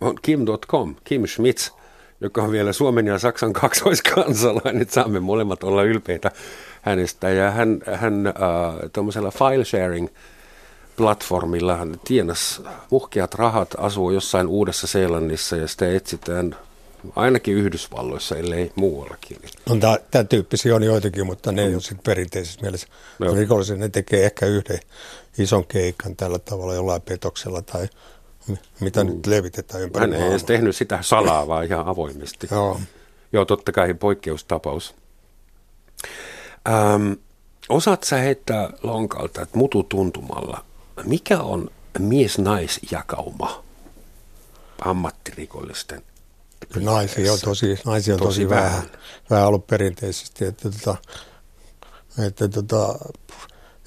on 0.00 0.14
Kim.com, 0.22 0.96
Kim 1.04 1.26
Schmitz, 1.26 1.70
joka 2.20 2.42
on 2.42 2.52
vielä 2.52 2.72
Suomen 2.72 3.06
ja 3.06 3.18
Saksan 3.18 3.52
kaksoiskansalainen. 3.52 4.86
Saamme 4.90 5.20
molemmat 5.20 5.62
olla 5.62 5.82
ylpeitä 5.82 6.30
hänestä. 6.82 7.30
Ja 7.30 7.50
hän, 7.50 7.80
hän 7.94 8.26
äh, 8.26 8.34
tuommoisella 8.92 9.30
file 9.30 9.64
sharing 9.64 10.08
platformilla 10.96 11.76
hän 11.76 12.00
tienasi 12.04 12.62
muhkeat 12.90 13.34
rahat, 13.34 13.68
asuu 13.78 14.10
jossain 14.10 14.46
Uudessa 14.46 14.86
Seelannissa 14.86 15.56
ja 15.56 15.68
sitä 15.68 15.92
etsitään 15.92 16.56
ainakin 17.16 17.54
Yhdysvalloissa, 17.54 18.36
ellei 18.36 18.72
muuallakin. 18.74 19.36
On 19.70 19.80
tämän 20.10 20.28
tyyppisiä 20.28 20.74
on 20.74 20.82
joitakin, 20.82 21.26
mutta 21.26 21.52
ne 21.52 21.62
ei 21.62 21.74
ole 21.74 21.80
sitten 21.80 22.04
perinteisessä 22.04 22.60
mielessä. 22.60 22.86
No. 23.18 23.34
Rikollisia 23.34 23.76
ne 23.76 23.88
tekee 23.88 24.24
ehkä 24.24 24.46
yhden 24.46 24.78
ison 25.38 25.66
keikan 25.66 26.16
tällä 26.16 26.38
tavalla 26.38 26.74
jollain 26.74 27.02
petoksella 27.02 27.62
tai 27.62 27.88
mitä 28.80 29.04
mm. 29.04 29.10
nyt 29.10 29.26
levitetään 29.26 29.82
ympäri 29.82 30.00
Hän 30.00 30.22
ei 30.22 30.28
edes 30.28 30.44
tehnyt 30.44 30.76
sitä 30.76 30.98
salaa, 31.00 31.46
vaan 31.46 31.64
ihan 31.64 31.86
avoimesti. 31.86 32.48
Joo. 32.50 32.80
Joo, 33.32 33.44
totta 33.44 33.72
kai 33.72 33.94
poikkeustapaus. 33.94 34.94
Ähm, 36.68 37.12
osaat 37.68 38.02
sä 38.02 38.16
heittää 38.16 38.70
lonkalta, 38.82 39.42
että 39.42 39.58
mutu 39.58 39.82
tuntumalla, 39.82 40.64
mikä 41.04 41.40
on 41.40 41.70
mies-naisjakauma 41.98 43.64
ammattirikollisten 44.84 46.02
Naisia 46.80 47.32
on 47.32 47.38
tosi, 47.44 47.78
naisia 47.86 48.14
on 48.14 48.20
tosi, 48.20 48.40
tosi 48.40 48.48
vähän. 48.48 48.70
vähän. 48.70 48.90
Vähän 49.30 49.46
ollut 49.46 49.66
perinteisesti, 49.66 50.44
että, 50.44 50.70
tota, 50.70 50.96
että 52.26 52.48
tota, 52.48 52.98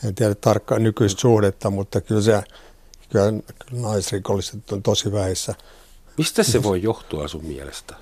en 0.05 0.15
tiedä 0.15 0.35
tarkkaan 0.35 0.83
nykyistä 0.83 1.21
suhdetta, 1.21 1.69
mutta 1.69 2.01
kyllä, 2.01 2.21
se, 2.21 2.43
kyllä, 3.13 3.31
kyllä 3.65 3.81
naisrikolliset 3.81 4.71
on 4.71 4.83
tosi 4.83 5.11
vähissä. 5.11 5.55
Mistä 6.17 6.43
se 6.43 6.63
voi 6.63 6.83
johtua 6.83 7.27
sun 7.27 7.45
mielestä? 7.45 7.95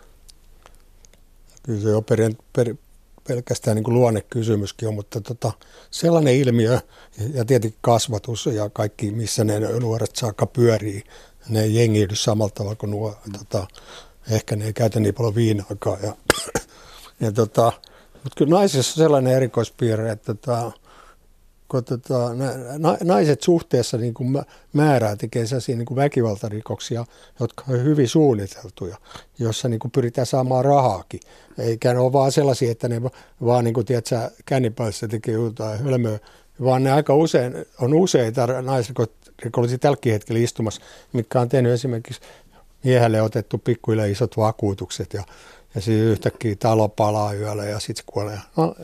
Kyllä 1.64 1.82
se 1.82 1.96
on 1.96 2.04
per, 2.04 2.20
per, 2.54 2.76
pelkästään 3.28 3.76
niin 3.76 3.84
kuin 3.84 3.94
luonnekysymyskin 3.94 4.88
on, 4.88 4.94
mutta 4.94 5.22
tota, 5.22 5.52
sellainen 5.92 6.36
ilmiö 6.36 6.80
ja 7.34 7.46
tietenkin 7.46 7.80
kasvatus 7.82 8.46
ja 8.46 8.70
kaikki, 8.70 9.12
missä 9.12 9.44
ne 9.44 9.60
nuoret 9.60 10.16
saakka 10.16 10.46
pyörii, 10.46 11.04
ne 11.50 11.62
ei 11.62 11.76
jengiydy 11.76 12.16
samalla 12.16 12.52
tavalla 12.56 12.76
kuin 12.76 12.92
nuo, 12.92 13.16
tota, 13.38 13.68
ehkä 14.32 14.56
ne 14.56 14.66
ei 14.66 14.74
käytä 14.74 15.00
niin 15.00 15.14
paljon 15.14 15.36
viinaakaan. 15.36 16.00
Ja, 16.04 16.16
ja 17.20 17.32
tota, 17.32 17.74
mutta 18.14 18.38
kyllä 18.38 18.56
naisissa 18.56 18.92
on 18.92 19.06
sellainen 19.06 19.34
erikoispiirre, 19.34 20.12
että 20.12 20.34
tota, 20.34 20.72
kun 21.72 21.84
tota, 21.84 22.32
na, 22.78 22.98
naiset 23.04 23.42
suhteessa 23.42 23.98
niin 23.98 24.14
kuin 24.14 24.42
määrää 24.74 25.16
tekee 25.16 25.46
sellaisia 25.46 25.76
niin 25.76 25.86
kuin 25.86 25.96
väkivaltarikoksia, 25.96 27.06
jotka 27.40 27.64
on 27.70 27.84
hyvin 27.84 28.08
suunniteltuja, 28.08 28.98
jossa 29.40 29.70
niin 29.70 29.80
kuin 29.80 29.92
pyritään 29.92 30.28
saamaan 30.28 30.66
rahaakin. 30.66 31.20
Eikä 31.58 31.94
ne 31.94 32.00
ole 32.00 32.14
vaan 32.14 32.32
sellaisia, 32.32 32.72
että 32.72 32.88
ne 32.88 33.02
vaan 33.46 33.64
niin 33.64 33.74
kuin, 33.74 33.86
tiedätkö, 33.86 34.32
kännipäissä 34.46 35.08
tekee 35.08 35.34
jotain 35.34 35.80
hölmöä, 35.80 36.20
vaan 36.64 36.84
ne 36.84 36.92
aika 36.92 37.16
usein, 37.16 37.54
on 37.82 37.94
useita 37.94 38.62
naisrikollisia 38.62 39.78
tälläkin 39.78 40.14
hetkellä 40.14 40.40
istumassa, 40.40 40.82
mitkä 41.14 41.42
on 41.42 41.50
tehnyt 41.50 41.72
esimerkiksi 41.72 42.22
miehelle 42.84 43.22
otettu 43.22 43.58
pikkuille 43.58 44.10
isot 44.10 44.38
vakuutukset 44.38 45.14
ja, 45.14 45.24
ja 45.76 45.82
sitten 45.82 46.06
yhtäkkiä 46.06 46.56
talo 46.56 46.90
palaa 46.90 47.34
yöllä 47.34 47.66
ja 47.66 47.80
sitten 47.80 48.06
kuolee. 48.08 48.40
No, 48.58 48.76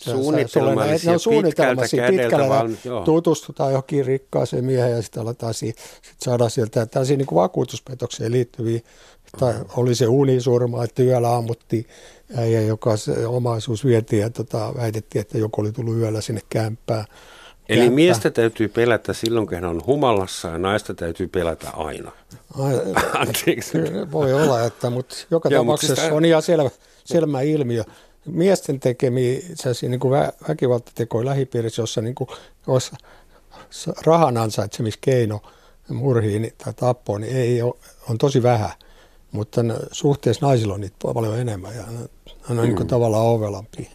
suunnitelmallisia, 0.00 1.12
no, 1.12 1.18
suunnitelmallisia 1.18 2.08
pitkällä 2.08 2.48
val... 2.48 2.68
tutustutaan 3.04 3.70
johonkin 3.70 4.06
rikkaaseen 4.06 4.64
mieheen 4.64 4.96
ja 4.96 5.02
sitten 5.02 5.22
aletaan 5.22 5.54
si- 5.54 5.74
sit 6.02 6.20
saada 6.20 6.48
sieltä 6.48 6.86
tällaisia 6.86 7.16
niin 7.16 7.26
vakuutuspetokseen 7.34 8.32
liittyviä, 8.32 8.80
tai 9.38 9.54
oli 9.76 9.94
se 9.94 10.06
unisurma, 10.06 10.84
että 10.84 11.02
yöllä 11.02 11.36
ammuttiin 11.36 11.86
ja 12.36 12.60
joka 12.60 12.96
se 12.96 13.26
omaisuus 13.26 13.84
vietiin 13.84 14.22
ja 14.22 14.30
tota, 14.30 14.74
väitettiin, 14.76 15.20
että 15.20 15.38
joku 15.38 15.60
oli 15.60 15.72
tullut 15.72 15.96
yöllä 15.96 16.20
sinne 16.20 16.40
kämppään. 16.48 17.04
Eli 17.68 17.78
kämppään. 17.78 17.94
miestä 17.94 18.30
täytyy 18.30 18.68
pelätä 18.68 19.12
silloin, 19.12 19.46
kun 19.46 19.54
hän 19.54 19.64
on 19.64 19.82
humalassa 19.86 20.48
ja 20.48 20.58
naista 20.58 20.94
täytyy 20.94 21.28
pelätä 21.28 21.70
aina. 21.70 22.12
Anteeksi. 23.14 23.78
Voi 24.12 24.32
olla, 24.32 24.64
että, 24.64 24.90
mutta 24.90 25.16
joka 25.30 25.48
Joo, 25.48 25.62
tapauksessa 25.62 26.02
mutta 26.02 26.14
on 26.14 26.24
ihan 26.24 26.42
selvä, 26.42 26.70
selvä 27.04 27.40
ilmiö. 27.40 27.84
Miesten 28.26 28.80
tekemiä 28.80 29.40
niin 29.88 30.00
kuin 30.00 30.10
vä, 30.10 30.32
väkivaltatekoja 30.48 31.24
lähipiirissä, 31.24 31.82
jossa 31.82 32.00
niin 32.00 32.14
kuin, 32.14 32.28
olisi 32.66 32.92
rahan 34.06 34.36
ansaitsemiskeino 34.36 35.40
murhiin 35.88 36.52
tai 36.64 36.74
tappoon, 36.74 37.20
niin 37.20 37.36
ei 37.36 37.62
ole, 37.62 37.74
on 38.08 38.18
tosi 38.18 38.42
vähän. 38.42 38.70
Mutta 39.32 39.60
suhteessa 39.92 40.46
naisilla 40.46 40.74
on 40.74 40.80
niitä 40.80 40.96
paljon 41.14 41.38
enemmän 41.38 41.76
ja 41.76 41.84
on 42.50 42.56
mm. 42.56 42.62
niin 42.62 42.86
tavallaan 42.86 43.26
ovelampi. 43.26 43.90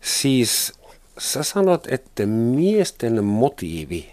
Siis 0.00 0.72
sä 1.18 1.42
sanot, 1.42 1.86
että 1.90 2.26
miesten 2.26 3.24
motiivi 3.24 4.12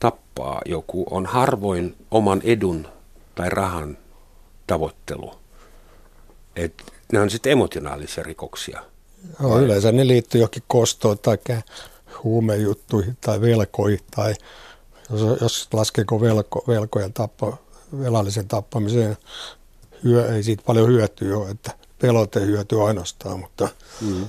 tappaa 0.00 0.62
joku 0.66 1.06
on 1.10 1.26
harvoin 1.26 1.96
oman 2.10 2.40
edun 2.44 2.88
tai 3.34 3.50
rahan 3.50 3.98
tavoittelu. 4.66 5.34
Et 6.56 6.92
ne 7.12 7.20
on 7.20 7.30
sitten 7.30 7.52
emotionaalisia 7.52 8.22
rikoksia. 8.22 8.82
Joo, 9.42 9.60
yleensä 9.60 9.92
ne 9.92 10.06
liittyy 10.06 10.40
johonkin 10.40 10.62
kostoon 10.66 11.18
tai 11.18 11.38
huumejuttuihin 12.24 13.16
tai 13.20 13.40
velkoihin 13.40 14.00
tai 14.16 14.34
jos, 15.10 15.40
jos 15.40 15.68
laskeeko 15.72 16.20
velko, 16.20 16.64
velkojen 16.68 17.12
tappa, 17.12 17.56
velallisen 17.98 18.48
tappamiseen, 18.48 19.16
hyö, 20.04 20.34
ei 20.34 20.42
siitä 20.42 20.62
paljon 20.66 20.88
hyötyä 20.88 21.38
ole, 21.38 21.50
että 21.50 21.70
pelote 21.98 22.40
hyötyy 22.40 22.88
ainoastaan, 22.88 23.40
mutta 23.40 23.68
mm. 24.00 24.28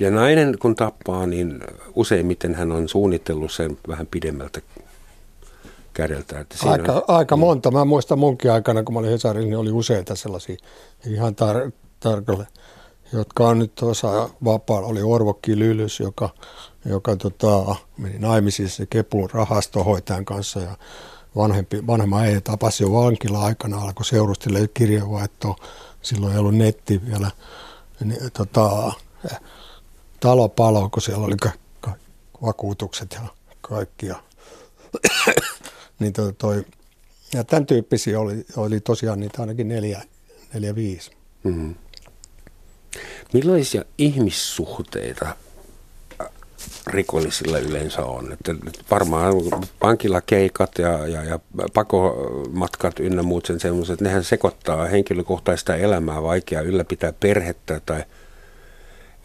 Ja 0.00 0.10
nainen 0.10 0.58
kun 0.58 0.74
tappaa, 0.74 1.26
niin 1.26 1.60
useimmiten 1.94 2.54
hän 2.54 2.72
on 2.72 2.88
suunnitellut 2.88 3.52
sen 3.52 3.78
vähän 3.88 4.06
pidemmältä 4.06 4.60
kädeltä. 5.96 6.40
Että 6.40 6.58
siinä 6.58 6.72
aika, 6.72 6.92
on, 6.92 7.02
aika 7.08 7.36
monta. 7.36 7.70
Mä 7.70 7.84
muistan 7.84 8.18
munkin 8.18 8.52
aikana, 8.52 8.82
kun 8.82 8.92
mä 8.94 8.98
olin 8.98 9.10
Hesarilla, 9.10 9.46
niin 9.46 9.58
oli 9.58 9.72
useita 9.72 10.14
sellaisia 10.16 10.56
ihan 11.06 11.32
tar- 11.32 11.72
tarkalle, 12.00 12.46
jotka 13.12 13.48
on 13.48 13.58
nyt 13.58 13.82
osa 13.82 14.30
vapaalla. 14.44 14.88
Oli 14.88 15.02
Orvokki 15.02 15.58
Lylys, 15.58 16.00
joka, 16.00 16.30
joka 16.84 17.16
tota, 17.16 17.74
meni 17.96 18.18
naimisiin 18.18 18.68
se 18.68 18.86
Kepun 18.86 19.30
rahastohoitajan 19.30 20.24
kanssa 20.24 20.60
ja 20.60 20.76
vanhempi, 21.36 21.86
vanhemma 21.86 22.24
ei 22.24 22.40
tapasi 22.40 22.82
jo 22.82 22.92
vankila-aikana, 22.92 23.80
alkoi 23.80 24.04
seurustella 24.04 24.58
kirjeenvaihtoa. 24.74 25.56
Silloin 26.02 26.32
ei 26.32 26.38
ollut 26.38 26.54
netti 26.54 27.00
vielä. 27.06 27.30
Niin, 28.04 28.32
tota, 28.32 28.92
talo 30.20 30.48
palo, 30.48 30.88
kun 30.88 31.02
siellä 31.02 31.26
oli 31.26 31.36
ka- 31.36 31.50
ka- 31.80 31.96
vakuutukset 32.42 33.12
ja 33.12 33.20
kaikki. 33.60 34.06
Niin 35.98 36.12
toi, 36.12 36.32
toi, 36.32 36.64
ja 37.34 37.44
tämän 37.44 37.66
tyyppisiä 37.66 38.20
oli, 38.20 38.46
oli 38.56 38.80
tosiaan 38.80 39.20
niitä 39.20 39.40
ainakin 39.40 39.68
neljä, 39.68 40.02
neljä 40.54 40.74
viisi. 40.74 41.10
Mm-hmm. 41.44 41.74
Millaisia 43.32 43.84
ihmissuhteita 43.98 45.36
rikollisilla 46.86 47.58
yleensä 47.58 48.04
on. 48.04 48.32
Että 48.32 48.54
varmaan 48.90 49.34
vankilakeikat 49.82 50.70
ja, 50.78 51.06
ja, 51.06 51.24
ja 51.24 51.38
pakomatkat 51.74 53.00
ynnä 53.00 53.22
muut 53.22 53.46
sen 53.46 53.60
semmoiset, 53.60 54.00
nehän 54.00 54.24
sekoittaa 54.24 54.86
henkilökohtaista 54.86 55.76
elämää, 55.76 56.22
vaikea 56.22 56.60
ylläpitää 56.60 57.12
perhettä 57.12 57.80
tai 57.86 58.04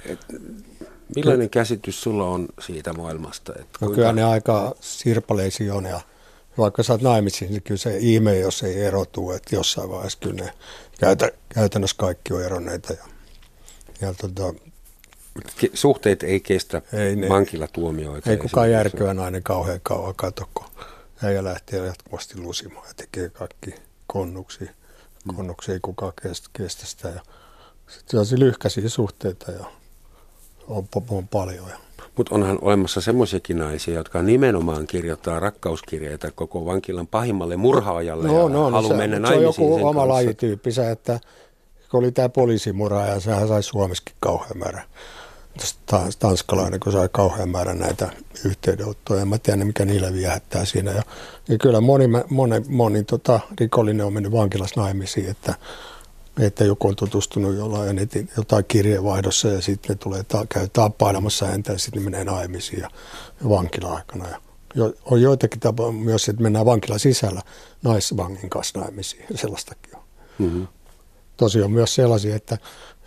et, 0.05 0.19
Millainen 1.15 1.49
käsitys 1.49 2.01
sulla 2.01 2.25
on 2.25 2.47
siitä 2.59 2.93
maailmasta? 2.93 3.53
Että 3.53 3.65
no 3.65 3.87
kuinka... 3.87 3.95
kyllä 3.95 4.13
ne 4.13 4.23
aika 4.23 4.75
sirpaleisia 4.79 5.75
on 5.75 5.85
ja 5.85 6.01
vaikka 6.57 6.83
sä 6.83 6.93
oot 6.93 7.01
naimisiin, 7.01 7.51
niin 7.51 7.63
kyllä 7.63 7.77
se 7.77 7.97
ihme, 7.97 8.39
jos 8.39 8.63
ei 8.63 8.81
erotu, 8.81 9.31
että 9.31 9.55
jossain 9.55 9.89
vaiheessa 9.89 10.19
kyllä 10.21 10.43
ne 10.43 10.53
käytä, 10.99 11.31
käytännössä 11.49 11.95
kaikki 11.99 12.33
on 12.33 12.43
eronneita. 12.43 12.93
Ja, 12.93 13.03
ja 14.01 14.13
tota, 14.13 14.53
Suhteet 15.73 16.23
ei 16.23 16.39
kestä 16.39 16.81
ei 16.93 17.15
ne, 17.15 17.29
vankilatuomioita. 17.29 18.29
Ei 18.29 18.37
kukaan 18.37 18.71
järkevä 18.71 19.13
nainen 19.13 19.43
kauhean 19.43 19.79
kauan 19.83 20.15
kato, 20.15 20.49
kun 20.53 20.65
äijä 21.23 21.43
lähtee 21.43 21.85
jatkuvasti 21.85 22.39
lusimaan 22.39 22.87
ja 22.87 22.93
tekee 22.93 23.29
kaikki 23.29 23.75
konnuksia. 24.07 24.71
Konnuksia 25.35 25.73
ei 25.73 25.79
kukaan 25.79 26.13
kestä, 26.21 26.49
kestä 26.53 26.85
sitä. 26.85 27.07
Ja 27.07 27.21
sitten 27.87 28.11
sellaisia 28.11 28.39
lyhkäisiä 28.39 28.89
suhteita 28.89 29.51
ja 29.51 29.65
on, 30.67 30.87
on 31.09 31.27
paljon. 31.27 31.71
Mutta 32.17 32.35
onhan 32.35 32.59
olemassa 32.61 33.01
semmoisiakin 33.01 33.57
naisia, 33.57 33.93
jotka 33.93 34.21
nimenomaan 34.21 34.87
kirjoittaa 34.87 35.39
rakkauskirjeitä 35.39 36.31
koko 36.31 36.65
vankilan 36.65 37.07
pahimmalle 37.07 37.57
murhaajalle 37.57 38.27
no, 38.27 38.33
ja 38.33 38.39
no, 38.39 38.49
no, 38.49 38.71
haluaa 38.71 38.97
mennä 38.97 39.19
naimisiin 39.19 39.53
Se 39.53 39.61
on 39.61 39.69
joku 39.69 39.87
oma 39.87 39.99
kanssa. 39.99 40.13
lajityyppisä, 40.13 40.91
että 40.91 41.19
kun 41.91 41.99
oli 41.99 42.11
tämä 42.11 42.29
poliisimurhaaja, 42.29 43.19
sehän 43.19 43.47
sai 43.47 43.63
Suomessakin 43.63 44.15
kauhean 44.19 44.57
määrä 44.57 44.83
tanskalainen, 46.19 46.79
kun 46.79 46.91
sai 46.91 47.09
kauhean 47.11 47.49
määrän 47.49 47.79
näitä 47.79 48.09
yhteydenottoja. 48.45 49.21
En 49.21 49.27
mä 49.27 49.37
tiedä, 49.37 49.65
mikä 49.65 49.85
niillä 49.85 50.13
viehättää 50.13 50.65
siinä. 50.65 50.91
Ja, 50.91 51.03
ja 51.49 51.57
kyllä 51.57 51.81
moni, 51.81 52.05
moni, 52.29 52.55
moni 52.69 53.03
tota, 53.03 53.39
rikollinen 53.59 54.05
on 54.05 54.13
mennyt 54.13 54.31
vankilassa 54.31 54.81
naimisiin, 54.81 55.29
että, 55.29 55.53
että 56.41 56.63
joku 56.63 56.87
on 56.87 56.95
tutustunut 56.95 57.55
jollain 57.55 57.95
netin, 57.95 58.29
jotain 58.37 58.65
kirjeenvaihdossa 58.67 59.47
ja 59.47 59.61
sitten 59.61 59.89
ne 59.89 59.95
tulee, 59.95 60.23
ta, 60.23 60.45
käy 60.49 60.67
tappailemassa 60.73 61.45
häntä 61.45 61.71
ja 61.71 61.77
sitten 61.77 62.03
ne 62.03 62.09
menee 62.09 62.23
naimisiin 62.23 62.81
ja, 62.81 62.89
ja 63.43 63.49
vankila-aikana. 63.49 64.27
Ja, 64.29 64.41
jo, 64.75 64.93
on 65.05 65.21
joitakin 65.21 65.59
tapoja 65.59 65.91
myös, 65.91 66.29
että 66.29 66.41
mennään 66.41 66.65
vankila 66.65 66.97
sisällä 66.97 67.41
naisvangin 67.83 68.49
kanssa 68.49 68.79
naimisiin. 68.79 69.25
Sellaistakin 69.41 69.95
on. 69.95 70.03
Mm-hmm. 70.39 70.67
Tosi 71.37 71.61
on 71.61 71.71
myös 71.71 71.95
sellaisia, 71.95 72.35
että 72.35 72.57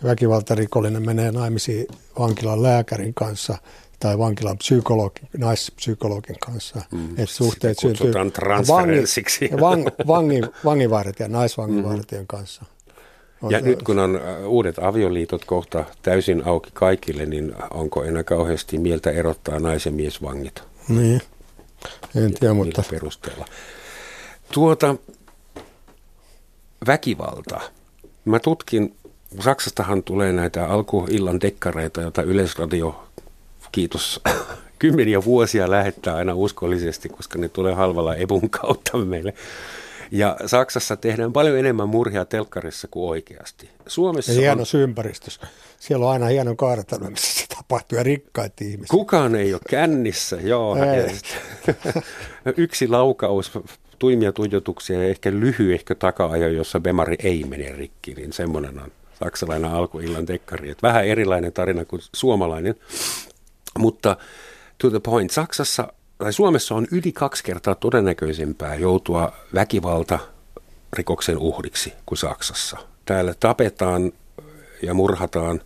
väkivaltarikollinen 0.03 1.05
menee 1.05 1.31
naimisiin 1.31 1.87
vankilan 2.19 2.63
lääkärin 2.63 3.13
kanssa 3.13 3.57
tai 3.99 4.17
vankilan 4.17 4.57
psykologi, 4.57 5.21
naispsykologin 5.37 6.39
kanssa. 6.39 6.81
Mm, 6.91 7.09
että 7.09 7.35
suhteet 7.35 7.79
syntyy 7.79 8.13
transferenssiksi. 8.33 9.49
Vang, 9.61 9.87
vangin, 10.07 10.47
vanginvartijan, 10.65 11.31
naisvanginvartijan 11.31 12.23
mm. 12.23 12.27
kanssa. 12.27 12.65
Ja 13.49 13.61
nyt 13.61 13.83
kun 13.83 13.99
on 13.99 14.15
äh, 14.15 14.47
uudet 14.47 14.79
avioliitot 14.79 15.45
kohta 15.45 15.85
täysin 16.01 16.47
auki 16.47 16.69
kaikille, 16.73 17.25
niin 17.25 17.55
onko 17.71 18.03
enää 18.03 18.23
kauheasti 18.23 18.77
mieltä 18.77 19.11
erottaa 19.11 19.59
naisen 19.59 19.93
miesvangit? 19.93 20.63
Niin, 20.89 21.21
en 22.15 22.33
tiedä, 22.33 22.53
mutta... 22.53 22.83
perusteella. 22.91 23.45
Tuota, 24.53 24.95
väkivalta. 26.87 27.61
Mä 28.25 28.39
tutkin 28.39 28.95
Saksastahan 29.39 30.03
tulee 30.03 30.33
näitä 30.33 30.67
alkuillan 30.67 31.41
dekkareita, 31.41 32.01
joita 32.01 32.21
Yleisradio, 32.21 33.03
kiitos, 33.71 34.21
kymmeniä 34.79 35.23
vuosia 35.23 35.71
lähettää 35.71 36.15
aina 36.15 36.33
uskollisesti, 36.33 37.09
koska 37.09 37.39
ne 37.39 37.49
tulee 37.49 37.73
halvalla 37.73 38.15
ebun 38.15 38.49
kautta 38.49 38.97
meille. 38.97 39.33
Ja 40.15 40.37
Saksassa 40.45 40.95
tehdään 40.95 41.33
paljon 41.33 41.57
enemmän 41.57 41.89
murhia 41.89 42.25
telkkarissa 42.25 42.87
kuin 42.91 43.09
oikeasti. 43.09 43.69
Suomessa 43.87 44.31
ja 44.31 44.39
hienossa 44.39 44.77
on... 44.77 44.81
ympäristössä. 44.83 45.41
Siellä 45.79 46.05
on 46.05 46.11
aina 46.11 46.25
hieno 46.25 46.55
kartano, 46.55 47.09
missä 47.09 47.39
se 47.39 47.45
tapahtuu 47.55 47.97
ja 47.97 48.03
rikkaat 48.03 48.61
ihmiset. 48.61 48.89
Kukaan 48.89 49.35
ei 49.35 49.53
ole 49.53 49.61
kännissä, 49.69 50.35
joo. 50.35 50.77
Yksi 52.57 52.87
laukaus 52.87 53.51
tuimia 53.99 54.31
tuijotuksia 54.31 55.03
ja 55.03 55.09
ehkä 55.09 55.31
ehkä 55.73 55.95
taka-ajo, 55.95 56.47
jossa 56.47 56.79
Bemari 56.79 57.15
ei 57.19 57.43
mene 57.43 57.71
rikki, 57.71 58.13
niin 58.13 58.33
semmoinen 58.33 58.79
on 58.79 58.91
saksalainen 59.19 59.71
alkuillan 59.71 60.27
dekkari. 60.27 60.69
Että 60.69 60.87
vähän 60.87 61.05
erilainen 61.05 61.53
tarina 61.53 61.85
kuin 61.85 62.01
suomalainen. 62.13 62.75
Mutta 63.79 64.17
to 64.77 64.89
the 64.89 64.99
point, 64.99 65.31
Saksassa 65.31 65.93
tai 66.17 66.33
Suomessa 66.33 66.75
on 66.75 66.87
yli 66.91 67.11
kaksi 67.11 67.43
kertaa 67.43 67.75
todennäköisempää 67.75 68.75
joutua 68.75 69.33
väkivalta 69.53 70.19
rikoksen 70.93 71.37
uhriksi 71.37 71.93
kuin 72.05 72.17
Saksassa. 72.17 72.77
Täällä 73.05 73.33
tapetaan 73.39 74.11
ja 74.83 74.93
murhataan 74.93 75.61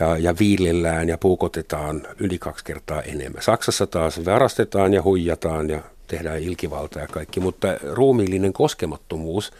ja, 0.00 0.18
ja 0.18 0.34
viilellään 0.38 1.08
ja 1.08 1.18
puukotetaan 1.18 2.06
yli 2.18 2.38
kaksi 2.38 2.64
kertaa 2.64 3.02
enemmän. 3.02 3.42
Saksassa 3.42 3.86
taas 3.86 4.24
varastetaan 4.24 4.94
ja 4.94 5.02
huijataan 5.02 5.70
ja 5.70 5.80
tehdään 6.06 6.38
ilkivalta 6.38 6.98
ja 6.98 7.06
kaikki, 7.06 7.40
mutta 7.40 7.68
ruumiillinen 7.92 8.52
koskemattomuus, 8.52 9.52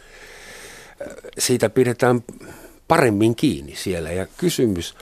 siitä 1.37 1.69
pidetään 1.69 2.23
paremmin 2.87 3.35
kiinni 3.35 3.75
siellä. 3.75 4.11
Ja 4.11 4.27
kysymys, 4.37 4.95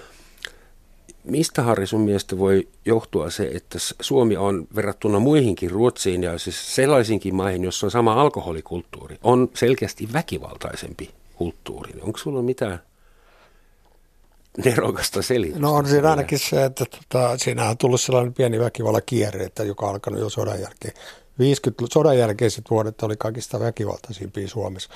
mistä 1.28 1.64
Harri 1.64 1.88
sun 1.88 2.02
mielestä 2.02 2.38
voi 2.38 2.68
johtua 2.86 3.30
se, 3.30 3.52
että 3.54 3.80
Suomi 4.02 4.38
on 4.38 4.68
verrattuna 4.76 5.20
muihinkin 5.20 5.72
Ruotsiin 5.72 6.24
ja 6.24 6.38
siis 6.38 6.76
sellaisinkin 6.76 7.36
maihin, 7.36 7.64
jossa 7.64 7.88
on 7.88 7.92
sama 7.92 8.22
alkoholikulttuuri, 8.22 9.18
on 9.24 9.50
selkeästi 9.54 10.10
väkivaltaisempi 10.14 11.10
kulttuuri. 11.36 11.94
Onko 12.02 12.18
sulla 12.18 12.42
mitään 12.42 12.80
nerokasta 14.66 15.22
selitystä? 15.22 15.60
No 15.60 15.74
on 15.74 15.88
siinä 15.88 16.10
ainakin 16.10 16.40
se, 16.40 16.66
että 16.66 16.86
tota, 16.86 17.38
siinä 17.38 17.70
on 17.70 17.78
tullut 17.78 18.02
sellainen 18.02 18.34
pieni 18.34 18.60
väkivallakierre, 18.60 19.44
että 19.44 19.64
joka 19.64 19.86
on 19.86 19.92
alkanut 19.92 20.20
jo 20.20 20.30
sodan 20.30 20.62
jälkeen. 20.62 20.94
50 21.40 21.94
sodan 21.94 22.18
jälkeiset 22.18 22.66
vuodet 22.70 23.04
oli 23.04 23.16
kaikista 23.18 23.60
väkivaltaisimpia 23.60 24.48
Suomessa 24.48 24.90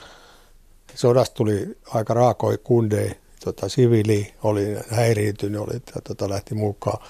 sodasta 0.96 1.36
tuli 1.36 1.78
aika 1.88 2.14
raakoi 2.14 2.58
kundei, 2.64 3.12
tota, 3.44 3.70
siviili 3.70 4.34
oli 4.44 4.78
häiriintynyt, 4.90 5.62
oli, 5.62 5.80
tota, 6.08 6.30
lähti 6.30 6.56
mukaan. 6.56 7.04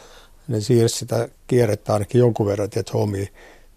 Ne 0.47 0.61
siirsi 0.61 0.97
sitä 0.97 1.29
kierrettä 1.47 1.93
ainakin 1.93 2.19
jonkun 2.19 2.45
verran, 2.45 2.65
että 2.65 2.83
omia 2.93 3.27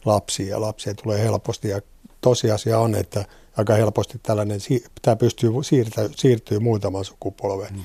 lapsia 0.04 0.48
ja 0.48 0.60
lapsia 0.60 0.94
tulee 0.94 1.22
helposti. 1.22 1.68
Ja 1.68 1.80
tosiasia 2.20 2.78
on, 2.78 2.94
että 2.94 3.24
aika 3.56 3.74
helposti 3.74 4.20
tällainen, 4.22 4.60
tämä 5.02 5.16
pystyy 5.16 5.50
siirtyä, 5.62 6.08
siirtyy 6.16 6.58
muutaman 6.58 7.04
sukupolven. 7.04 7.72
Mm. 7.72 7.82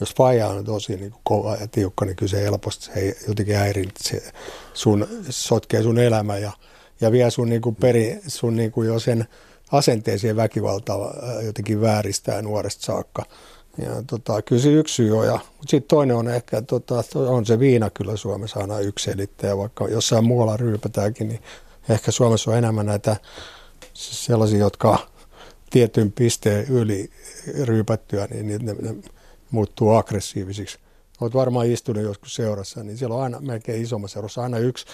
Jos 0.00 0.14
faija 0.14 0.48
on 0.48 0.64
tosi 0.64 0.96
niin 0.96 1.10
kuin 1.10 1.20
kova 1.24 1.56
ja 1.56 1.68
tiukka, 1.68 2.04
niin 2.04 2.16
kyllä 2.16 2.30
se 2.30 2.42
helposti 2.42 2.84
se 2.84 3.16
jotenkin 3.28 3.56
häiritsee 3.56 4.32
sun, 4.74 5.08
sotkee 5.30 5.82
sun 5.82 5.98
elämä 5.98 6.38
ja, 6.38 6.52
ja 7.00 7.12
vie 7.12 7.30
sun, 7.30 7.48
niin 7.48 7.62
kuin 7.62 7.76
peri, 7.76 8.20
sun 8.26 8.56
niin 8.56 8.72
kuin 8.72 8.88
jo 8.88 8.98
sen 8.98 9.28
asenteeseen 9.72 10.36
väkivaltaa 10.36 11.14
jotenkin 11.44 11.80
vääristää 11.80 12.42
nuoresta 12.42 12.84
saakka. 12.84 13.24
Ja 13.78 14.02
tota, 14.06 14.42
kyllä 14.42 14.62
se 14.62 14.72
yksi 14.72 14.94
syy 14.94 15.18
on. 15.18 15.26
Ja, 15.26 15.32
mutta 15.32 15.70
sitten 15.70 15.88
toinen 15.88 16.16
on 16.16 16.28
ehkä, 16.28 16.62
tota, 16.62 17.04
on 17.14 17.46
se 17.46 17.58
viina 17.58 17.90
kyllä 17.90 18.16
Suomessa 18.16 18.60
aina 18.60 18.78
yksi 18.78 19.10
selittäjä, 19.10 19.56
vaikka 19.56 19.88
jossain 19.88 20.24
muualla 20.24 20.56
ryypätäänkin, 20.56 21.28
niin 21.28 21.40
ehkä 21.88 22.10
Suomessa 22.10 22.50
on 22.50 22.56
enemmän 22.56 22.86
näitä 22.86 23.16
sellaisia, 23.94 24.58
jotka 24.58 24.98
tietyn 25.70 26.12
pisteen 26.12 26.66
yli 26.68 27.10
ryypättyä, 27.64 28.28
niin 28.30 28.66
ne, 28.66 28.76
ne 28.80 28.94
muuttuu 29.50 29.90
aggressiivisiksi. 29.90 30.78
Olet 31.20 31.34
varmaan 31.34 31.66
istunut 31.66 32.02
joskus 32.02 32.34
seurassa, 32.34 32.84
niin 32.84 32.96
siellä 32.96 33.16
on 33.16 33.22
aina 33.22 33.40
melkein 33.40 33.82
isommassa 33.82 34.14
seurassa 34.14 34.42
aina 34.42 34.58
yksi 34.58 34.86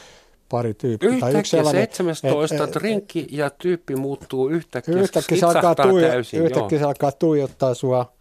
pari 0.49 0.75
tyyppiä. 0.75 1.09
Yhtäkkiä 1.09 1.33
tai 1.33 1.41
yksi 1.41 1.51
17 1.51 2.65
et, 2.65 2.71
et, 2.71 2.77
rinkki 2.77 3.27
ja 3.31 3.51
tyyppi 3.51 3.97
muuttuu 3.97 4.49
yhtäkkiä. 4.49 4.95
Yhtäkkiä 4.95 5.39
se 5.39 5.47
alkaa, 5.47 5.75
tuijo, 5.75 6.09
täysin, 6.09 6.45
yhtäkkiä 6.45 6.79
se 6.79 6.85
alkaa 6.85 7.13
tuijottaa 7.13 7.75
sua, 7.75 8.13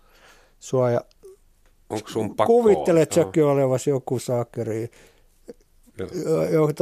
sua 0.60 0.92
ja 0.92 1.02
Onko 1.90 2.10
sun 2.10 2.36
pakko 2.36 2.54
Kuvittelet 2.54 3.12
säkin 3.12 3.44
olevasi 3.44 3.90
joku 3.90 4.20
saakeri 4.20 4.90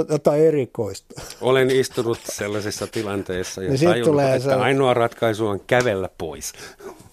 jotain 0.10 0.42
erikoista. 0.42 1.22
Olen 1.42 1.72
istunut 1.72 2.20
sellaisessa 2.24 2.88
tilanteessa 2.88 3.64
ja 3.64 3.70
niin 3.70 3.80
tajunnut, 3.80 4.06
tulee 4.06 4.36
että 4.36 4.50
se... 4.50 4.56
ainoa 4.56 4.94
ratkaisu 4.94 5.48
on 5.48 5.60
kävellä 5.68 6.10
pois. 6.18 6.54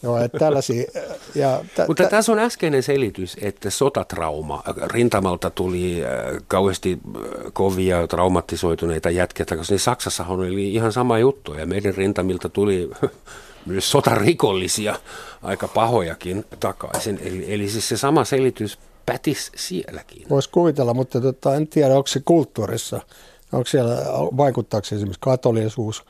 Joo, 0.03 0.19
että 0.19 0.39
tällaisia. 0.39 0.85
Ja 1.35 1.65
t- 1.75 1.89
Mutta 1.89 2.05
tässä 2.05 2.33
on 2.33 2.39
äskeinen 2.39 2.83
selitys, 2.83 3.37
että 3.41 3.71
sotatrauma, 3.71 4.63
rintamalta 4.85 5.51
tuli 5.51 6.05
äh, 6.05 6.11
kauheasti 6.49 6.99
äh, 7.17 7.23
kovia 7.53 8.07
traumatisoituneita 8.07 9.11
jätkeitä, 9.11 9.57
koska 9.57 9.73
niin 9.73 9.81
Saksassahan 9.81 10.41
oli 10.41 10.75
ihan 10.75 10.93
sama 10.93 11.19
juttu 11.19 11.55
ja 11.55 11.67
meidän 11.67 11.95
rintamilta 11.95 12.49
tuli 12.49 12.91
myös 13.67 13.91
sotarikollisia, 13.91 14.95
aika 15.43 15.69
pahojakin 15.69 16.45
takaisin. 16.61 17.21
Eli, 17.23 17.55
eli 17.55 17.69
siis 17.69 17.89
se 17.89 17.97
sama 17.97 18.25
selitys 18.25 18.79
pätis 19.07 19.53
sielläkin. 19.57 20.27
Voisi 20.31 20.51
kuvitella, 20.51 20.95
mutta 20.95 21.21
tota, 21.21 21.55
en 21.55 21.69
tiedä, 21.69 21.97
onko 21.97 22.07
se 22.07 22.21
kulttuurissa, 22.25 23.01
onko 23.53 23.67
siellä, 23.67 23.97
vaikuttaako 24.37 24.85
se 24.85 24.95
esimerkiksi 24.95 25.21
katolisuus, 25.21 26.05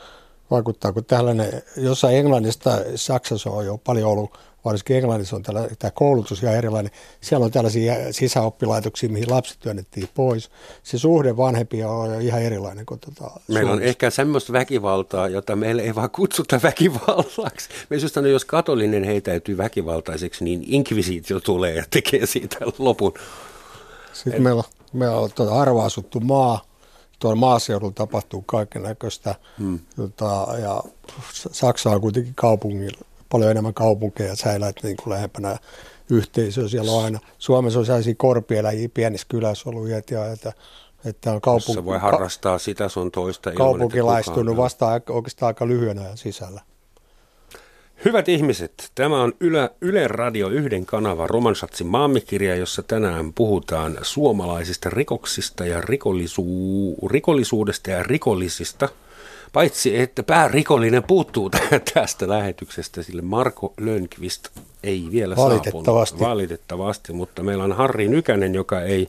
vaikuttaako 0.51 1.03
tällainen, 1.03 1.63
jossain 1.77 2.17
Englannista, 2.17 2.79
Saksassa 2.95 3.51
on 3.51 3.67
jo 3.67 3.79
paljon 3.79 4.11
ollut, 4.11 4.39
varsinkin 4.65 4.97
Englannissa 4.97 5.37
on 5.37 5.43
tällä, 5.43 5.69
tämä 5.79 5.91
koulutus 5.91 6.43
ja 6.43 6.53
erilainen. 6.53 6.93
Siellä 7.21 7.45
on 7.45 7.51
tällaisia 7.51 7.95
sisäoppilaitoksia, 8.11 9.09
mihin 9.09 9.31
lapset 9.31 9.59
työnnettiin 9.61 10.09
pois. 10.15 10.51
Se 10.83 10.99
suhde 10.99 11.37
vanhempia 11.37 11.89
on 11.89 12.23
ihan 12.23 12.43
erilainen 12.43 12.87
kuin 12.87 13.01
tuota 13.01 13.41
Meillä 13.49 13.61
Suomessa. 13.61 13.73
on 13.73 13.83
ehkä 13.83 14.11
semmoista 14.11 14.53
väkivaltaa, 14.53 15.29
jota 15.29 15.57
meille 15.57 15.83
ei 15.83 15.95
vaan 15.95 16.11
kutsuta 16.11 16.61
väkivallaksi. 16.69 17.69
Me 17.91 17.97
just 17.97 18.17
jos 18.33 18.45
katolinen 18.45 19.05
heitäytyy 19.05 19.57
väkivaltaiseksi, 19.57 20.45
niin 20.45 20.65
inkvisitio 20.67 21.41
tulee 21.41 21.75
ja 21.75 21.85
tekee 21.91 22.27
siitä 22.27 22.57
lopun. 22.79 23.15
Sitten 24.13 24.35
Et... 24.35 24.43
meillä, 24.43 24.63
meillä 24.93 25.17
on 25.17 25.31
tuota 25.35 25.55
harva-asuttu 25.55 26.21
maa, 26.21 26.65
tuolla 27.19 27.37
maaseudulla 27.37 27.93
tapahtuu 27.93 28.43
kaiken 28.43 28.83
näköistä. 28.83 29.35
Hmm. 29.59 29.79
Tota, 29.97 30.47
ja 30.59 30.83
Saksa 31.33 31.91
on 31.91 32.01
kuitenkin 32.01 32.35
kaupungilla 32.35 33.07
paljon 33.33 33.51
enemmän 33.51 33.75
kaupunkeja, 33.75 34.37
sä 34.37 34.53
elät 34.53 34.77
niin 34.83 34.97
kuin 34.97 35.13
lähempänä 35.13 35.57
yhteisöä. 36.11 36.69
Siellä 36.69 36.93
on 36.93 37.05
aina, 37.05 37.19
Suomessa 37.39 37.79
on 37.79 37.87
sellaisia 37.87 38.15
korpieläjiä 38.17 38.89
pienissä 38.95 39.27
kylässä 39.31 39.69
ollut 39.69 39.89
ja 39.89 39.99
että 40.33 40.53
että 41.05 41.33
on 41.33 41.41
kaupunki, 41.41 41.71
Jossa 41.71 41.85
voi 41.85 41.99
harrastaa 41.99 42.59
sitä 42.59 42.89
sun 42.89 43.11
toista 43.11 43.53
Kaupunkilaistunut 43.53 44.57
vasta 44.57 45.01
oikeastaan 45.11 45.47
aika 45.47 45.67
lyhyen 45.67 45.99
ajan 45.99 46.17
sisällä. 46.17 46.61
Hyvät 48.05 48.29
ihmiset, 48.29 48.91
tämä 48.95 49.23
on 49.23 49.33
Yle, 49.41 49.71
Yle 49.81 50.09
Radio 50.09 50.49
yhden 50.49 50.87
kanava 50.87 51.27
Romansatsin 51.27 51.87
maamikirja, 51.87 52.57
jossa 52.57 52.83
tänään 52.83 53.33
puhutaan 53.33 53.99
suomalaisista 54.03 54.91
rikoksista 54.91 55.67
ja 55.67 55.81
rikollisu- 55.81 57.09
rikollisuudesta 57.09 57.91
ja 57.91 58.03
rikollisista. 58.03 58.89
Paitsi, 59.53 59.99
että 59.99 60.23
päärikollinen 60.23 61.03
puuttuu 61.03 61.51
tästä 61.95 62.29
lähetyksestä, 62.29 63.03
sille 63.03 63.23
Marko 63.23 63.75
Lönkvist 63.81 64.49
ei 64.83 65.09
vielä 65.11 65.37
Valitettavasti. 65.37 66.11
saapunut. 66.11 66.31
Valitettavasti. 66.31 67.13
mutta 67.13 67.43
meillä 67.43 67.65
on 67.65 67.73
Harri 67.73 68.09
Nykänen, 68.09 68.55
joka 68.55 68.81
ei 68.81 69.09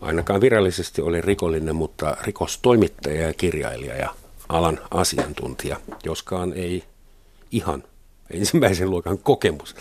ainakaan 0.00 0.40
virallisesti 0.40 1.02
ole 1.02 1.20
rikollinen, 1.20 1.76
mutta 1.76 2.16
rikostoimittaja 2.22 3.26
ja 3.26 3.34
kirjailija 3.34 3.96
ja 3.96 4.14
alan 4.48 4.80
asiantuntija, 4.90 5.76
joskaan 6.04 6.52
ei 6.52 6.84
ihan 7.52 7.84
ensimmäisen 8.30 8.90
luokan 8.90 9.18
kokemus 9.18 9.76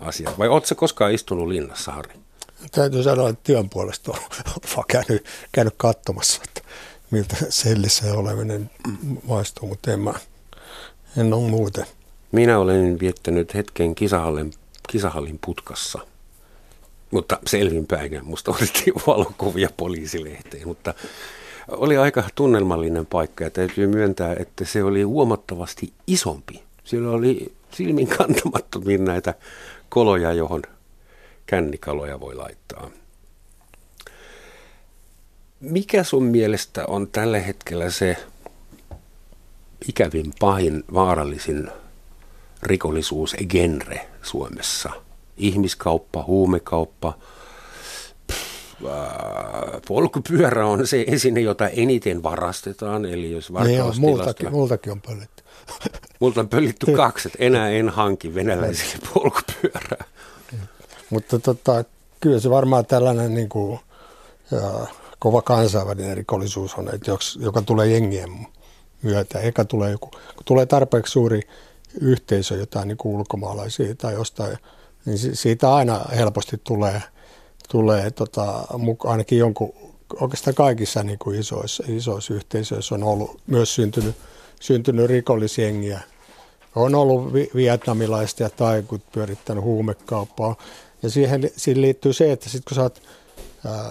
asia. 0.00 0.30
Vai 0.38 0.48
oletko 0.48 0.74
koskaan 0.74 1.12
istunut 1.12 1.48
linnassa, 1.48 1.92
Harri? 1.92 2.14
Täytyy 2.72 3.02
sanoa, 3.02 3.28
että 3.28 3.40
työn 3.44 3.68
puolesta 3.70 4.12
on 4.12 4.18
vaan 4.76 4.84
käynyt, 4.88 5.24
käynyt 5.52 5.74
katsomassa, 5.76 6.40
että 6.44 6.60
miltä 7.14 7.36
sellissä 7.48 8.14
oleminen 8.14 8.70
maistuu, 9.28 9.68
mutta 9.68 9.92
en, 9.92 10.00
mä, 10.00 10.14
en 11.16 11.32
ole 11.34 11.50
muuten. 11.50 11.86
Minä 12.32 12.58
olen 12.58 13.00
viettänyt 13.00 13.54
hetken 13.54 13.94
kisahallin, 13.94 14.52
kisahallin 14.90 15.38
putkassa, 15.46 15.98
mutta 17.10 17.38
selvinpäin. 17.46 18.24
Musta 18.24 18.50
otettiin 18.50 18.94
valokuvia 19.06 19.68
poliisilehteen, 19.76 20.68
mutta 20.68 20.94
oli 21.68 21.96
aika 21.96 22.24
tunnelmallinen 22.34 23.06
paikka 23.06 23.44
ja 23.44 23.50
täytyy 23.50 23.86
myöntää, 23.86 24.36
että 24.38 24.64
se 24.64 24.84
oli 24.84 25.02
huomattavasti 25.02 25.92
isompi. 26.06 26.62
Siellä 26.84 27.10
oli 27.10 27.52
silmin 27.70 28.08
kantamattomin 28.08 29.04
näitä 29.04 29.34
koloja, 29.88 30.32
johon 30.32 30.62
kännikaloja 31.46 32.20
voi 32.20 32.34
laittaa. 32.34 32.90
Mikä 35.64 36.04
sun 36.04 36.22
mielestä 36.22 36.84
on 36.86 37.08
tällä 37.08 37.38
hetkellä 37.38 37.90
se 37.90 38.16
ikävin, 39.88 40.32
pahin, 40.40 40.84
vaarallisin 40.94 41.70
rikollisuusgenre 42.62 44.06
Suomessa? 44.22 44.90
Ihmiskauppa, 45.36 46.24
huumekauppa, 46.26 47.18
polkupyörä 49.88 50.66
on 50.66 50.86
se 50.86 51.04
esine, 51.06 51.40
jota 51.40 51.68
eniten 51.68 52.22
varastetaan, 52.22 53.04
eli 53.04 53.32
jos 53.32 53.52
niin 53.64 53.82
multakin, 53.98 54.52
multakin 54.52 54.92
on 54.92 55.00
pöllitty. 55.00 55.44
Multa 56.20 56.40
on 56.40 56.48
pöllitty 56.48 56.86
kaksi, 56.92 57.28
että 57.28 57.44
enää 57.44 57.68
en 57.68 57.88
hanki 57.88 58.34
venäläisille 58.34 59.08
polkupyörää. 59.14 60.04
Mutta 61.10 61.38
tota, 61.38 61.84
kyllä 62.20 62.40
se 62.40 62.50
varmaan 62.50 62.86
tällainen 62.86 63.34
niin 63.34 63.48
kuin, 63.48 63.80
ja, 64.50 64.86
kova 65.24 65.42
kansainvälinen 65.42 66.16
rikollisuus 66.16 66.74
on, 66.74 66.94
että 66.94 67.10
jos, 67.10 67.38
joka 67.42 67.62
tulee 67.62 67.86
jengien 67.86 68.46
myötä. 69.02 69.40
Eka 69.40 69.64
tulee 69.64 69.90
joku, 69.90 70.10
kun 70.10 70.44
tulee 70.44 70.66
tarpeeksi 70.66 71.12
suuri 71.12 71.40
yhteisö, 72.00 72.54
jotain 72.54 72.88
niin 72.88 72.98
ulkomaalaisia 73.04 73.94
tai 73.94 74.14
jostain, 74.14 74.58
niin 75.04 75.18
siitä 75.18 75.74
aina 75.74 76.00
helposti 76.16 76.60
tulee, 76.64 77.02
tulee 77.70 78.10
tota, 78.10 78.64
ainakin 79.04 79.38
jonkun, 79.38 79.72
oikeastaan 80.20 80.54
kaikissa 80.54 81.02
niin 81.02 81.18
kuin 81.18 81.40
isoissa, 81.40 81.84
isoissa 81.88 82.34
yhteisöissä 82.34 82.94
on 82.94 83.02
ollut 83.02 83.40
myös 83.46 83.74
syntynyt, 83.74 84.16
syntynyt 84.60 85.06
rikollisjengiä. 85.06 86.00
On 86.74 86.94
ollut 86.94 87.32
vietnamilaista 87.32 88.42
ja 88.42 88.50
taikut 88.50 89.12
pyörittänyt 89.12 89.64
huumekauppaa. 89.64 90.56
Ja 91.02 91.10
siihen, 91.10 91.50
siihen 91.56 91.82
liittyy 91.82 92.12
se, 92.12 92.32
että 92.32 92.48
sitten 92.48 92.64
kun 92.68 92.74
sä 92.74 92.82
oot, 92.82 93.02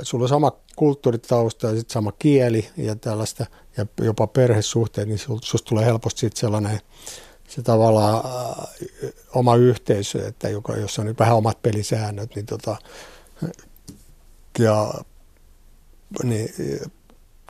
sulla 0.01 0.23
on 0.23 0.29
sama 0.29 0.51
kulttuuritausta 0.75 1.67
ja 1.67 1.75
sitten 1.75 1.93
sama 1.93 2.11
kieli 2.11 2.69
ja 2.77 2.95
tällaista, 2.95 3.45
ja 3.77 3.85
jopa 4.01 4.27
perhesuhteet, 4.27 5.07
niin 5.07 5.19
susta 5.19 5.69
tulee 5.69 5.85
helposti 5.85 6.19
sitten 6.19 6.39
sellainen 6.39 6.79
se 7.47 7.61
tavallaan 7.61 8.25
ää, 8.25 8.67
oma 9.35 9.55
yhteisö, 9.55 10.27
että 10.27 10.49
joka, 10.49 10.77
jossa 10.77 11.01
on 11.01 11.15
vähän 11.19 11.35
omat 11.35 11.61
pelisäännöt, 11.61 12.35
niin 12.35 12.45
tota, 12.45 12.77
ja 14.59 14.93
niin, 16.23 16.49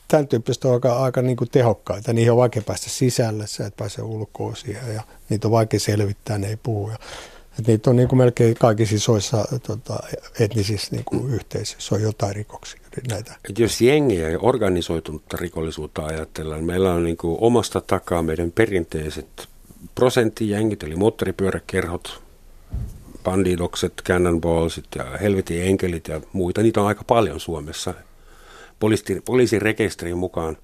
tämän 0.08 0.28
tyyppistä 0.28 0.68
on 0.68 0.74
aika, 0.74 1.04
aika 1.04 1.22
niin 1.22 1.38
kuin 1.38 1.50
tehokkaita. 1.50 2.14
Niihin 2.14 2.32
on 2.32 2.38
vaikea 2.38 2.62
päästä 2.62 2.90
sisälle, 2.90 3.48
sä 3.48 3.66
et 3.66 3.76
pääse 3.76 4.02
ulkoa 4.02 4.56
siihen 4.56 4.94
ja 4.94 5.04
niitä 5.30 5.48
on 5.48 5.52
vaikea 5.52 5.80
selvittää, 5.80 6.38
ne 6.38 6.48
ei 6.48 6.58
puhu. 6.58 6.90
Ja, 6.90 6.98
että 7.60 7.72
niitä 7.72 7.90
on 7.90 7.96
niin 7.96 8.08
kuin 8.08 8.18
melkein 8.18 8.56
kaikissa 8.56 8.96
isoissa 8.96 9.46
tota, 9.68 10.00
etnisissä 10.40 10.96
niin 10.96 11.06
kuin 11.06 11.34
yhteisöissä 11.34 11.96
on 11.96 12.02
jotain 12.02 12.36
rikoksia. 12.36 12.82
Näitä. 13.10 13.36
Et 13.50 13.60
jos 13.60 13.82
jengiä 13.82 14.30
ja 14.30 14.40
organisoitunutta 14.40 15.38
rikollisuutta 15.38 16.06
ajatellaan, 16.06 16.64
meillä 16.64 16.94
on 16.94 17.04
niin 17.04 17.18
kuin 17.18 17.38
omasta 17.42 17.82
takaa 17.82 18.22
meidän 18.24 18.52
perinteiset 18.52 19.48
prosenttijengit, 19.96 20.84
eli 20.84 20.96
moottoripyöräkerhot, 20.96 22.24
bandidokset, 23.24 23.94
cannonballsit 24.06 24.86
ja 24.96 25.04
helvetin 25.22 25.64
enkelit 25.64 26.08
ja 26.08 26.22
muita. 26.34 26.62
Niitä 26.62 26.82
on 26.82 26.88
aika 26.88 27.04
paljon 27.04 27.40
Suomessa. 27.40 27.94
Poliisi, 28.80 29.22
poliisin 29.26 29.62
rekisterin 29.62 30.18
mukaan 30.18 30.58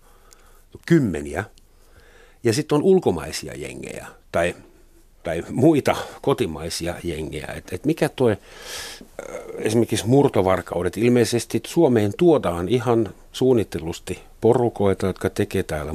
kymmeniä. 0.85 1.43
Ja 2.43 2.53
sitten 2.53 2.75
on 2.75 2.83
ulkomaisia 2.83 3.53
jengejä 3.55 4.07
tai, 4.31 4.55
tai 5.29 5.43
muita 5.51 5.95
kotimaisia 6.21 6.95
jengejä. 7.03 7.47
Et, 7.55 7.73
et 7.73 7.85
mikä 7.85 8.09
tuo 8.09 8.35
esimerkiksi 9.57 10.07
murtovarkaudet, 10.07 10.97
ilmeisesti 10.97 11.61
Suomeen 11.67 12.13
tuodaan 12.17 12.69
ihan 12.69 13.09
suunnittelusti 13.31 14.19
porukoita, 14.41 15.07
jotka 15.07 15.29
tekee 15.29 15.63
täällä 15.63 15.93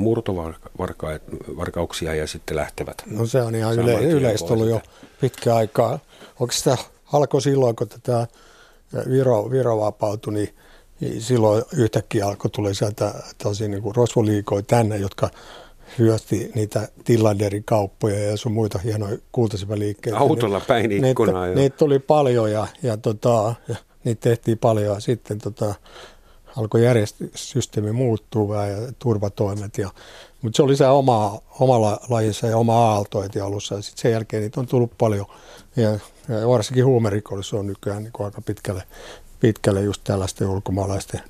murtovarkauksia 0.78 2.14
ja 2.14 2.26
sitten 2.26 2.56
lähtevät. 2.56 3.02
No 3.06 3.26
se 3.26 3.42
on 3.42 3.54
ihan 3.54 3.78
yle, 3.78 4.02
yleistä 4.02 4.52
ollut 4.52 4.68
jo 4.68 4.80
pitkä 5.20 5.56
aikaa. 5.56 5.98
Oikeastaan 6.40 6.78
alkoi 7.12 7.42
silloin, 7.42 7.76
kun 7.76 7.88
tätä 7.88 8.26
Viro, 9.10 9.50
Viro 9.50 9.80
vapautui, 9.80 10.34
niin 10.34 10.54
silloin 11.18 11.62
yhtäkkiä 11.76 12.26
alkoi 12.26 12.50
tulla 12.50 12.74
sieltä 12.74 13.14
tosi 13.42 13.68
niin 13.68 13.82
rosvoliikoja 13.96 14.62
tänne, 14.62 14.96
jotka 14.96 15.30
hyösti 15.98 16.50
niitä 16.54 16.88
Tillanderin 17.04 17.64
kauppoja 17.64 18.18
ja 18.18 18.36
sun 18.36 18.52
muita 18.52 18.78
hienoja 18.78 19.18
kultasivä 19.32 19.74
Autolla 20.14 20.60
päin 20.60 20.92
ikkunaa. 20.92 21.46
Niitä, 21.46 21.60
niitä 21.60 21.76
tuli 21.76 21.98
paljon 21.98 22.52
ja, 22.52 22.66
ja, 22.82 22.96
tota, 22.96 23.54
ja 23.68 23.76
niitä 24.04 24.20
tehtiin 24.20 24.58
paljon 24.58 24.94
ja 24.94 25.00
sitten 25.00 25.38
tota, 25.38 25.74
alkoi 26.56 26.84
järjestelmä 26.84 27.92
muuttua 27.92 28.66
ja 28.66 28.92
turvatoimet. 28.98 29.78
Ja, 29.78 29.90
mutta 30.42 30.56
se 30.56 30.62
oli 30.62 30.76
se 30.76 30.86
oma, 30.86 31.40
omalla 31.60 32.00
lajissa 32.08 32.46
ja 32.46 32.56
oma 32.56 32.74
aalto 32.74 33.22
heti 33.22 33.40
alussa. 33.40 33.74
Ja 33.74 33.82
sitten 33.82 34.02
sen 34.02 34.12
jälkeen 34.12 34.42
niitä 34.42 34.60
on 34.60 34.66
tullut 34.66 34.98
paljon. 34.98 35.26
Ja, 35.76 35.90
ja 36.28 36.48
varsinkin 36.48 36.84
huumerikollisuus 36.84 37.60
on 37.60 37.66
nykyään 37.66 38.02
niin 38.02 38.12
aika 38.24 38.40
pitkälle, 38.40 38.82
pitkälle 39.40 39.82
just 39.82 40.04
tällaisten 40.04 40.48
ulkomaalaisten, 40.48 41.20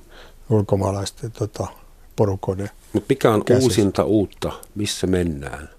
ulkomaalaisten 0.49 1.31
tota, 1.31 1.67
porukoiden 2.15 2.69
Mutta 2.93 3.05
mikä 3.09 3.31
on 3.31 3.45
käsissä. 3.45 3.65
uusinta 3.65 4.03
uutta? 4.03 4.51
Missä 4.75 5.07
mennään? 5.07 5.69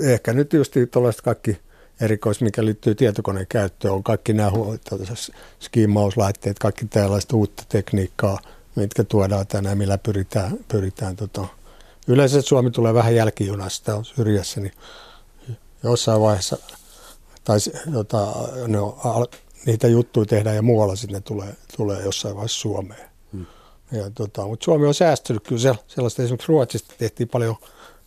Ehkä 0.00 0.32
nyt 0.32 0.52
just 0.52 0.74
tällaiset 0.90 1.20
kaikki 1.20 1.58
erikois, 2.00 2.40
mikä 2.40 2.64
liittyy 2.64 2.94
tietokoneen 2.94 3.46
käyttöön, 3.48 3.94
on 3.94 4.02
kaikki 4.02 4.32
nämä 4.32 4.52
skimauslaitteet, 5.60 6.58
kaikki 6.58 6.86
tällaista 6.86 7.36
uutta 7.36 7.62
tekniikkaa, 7.68 8.38
mitkä 8.74 9.04
tuodaan 9.04 9.46
tänään, 9.46 9.78
millä 9.78 9.98
pyritään, 9.98 10.58
pyritään 10.68 11.16
tota, 11.16 11.46
yleensä 12.08 12.42
Suomi 12.42 12.70
tulee 12.70 12.94
vähän 12.94 13.14
jälkijunasta, 13.14 13.96
on 13.96 14.04
syrjässä, 14.04 14.60
niin 14.60 14.72
jossain 15.82 16.20
vaiheessa, 16.20 16.58
tai 17.44 17.58
tota, 17.92 18.34
ne 18.68 18.78
on, 18.80 19.26
niitä 19.66 19.88
juttuja 19.88 20.26
tehdään 20.26 20.56
ja 20.56 20.62
muualla 20.62 20.96
sitten 20.96 21.14
ne 21.14 21.20
tulee, 21.20 21.54
tulee 21.76 22.02
jossain 22.02 22.34
vaiheessa 22.34 22.60
Suomeen. 22.60 23.13
Ja, 23.94 24.10
tota, 24.14 24.46
mutta 24.46 24.64
Suomi 24.64 24.86
on 24.86 24.94
säästynyt 24.94 25.42
kyllä 25.48 25.76
sellaista, 25.86 26.22
esimerkiksi 26.22 26.48
Ruotsista 26.48 26.94
tehtiin 26.98 27.28
paljon– 27.28 27.56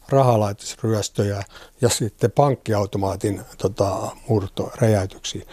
rahalaitosryöstöjä 0.09 1.43
ja 1.81 1.89
sitten 1.89 2.31
pankkiautomaatin 2.31 3.41
tota, 3.57 4.11
murto, 4.27 4.71
räjäytyksiä 4.75 5.45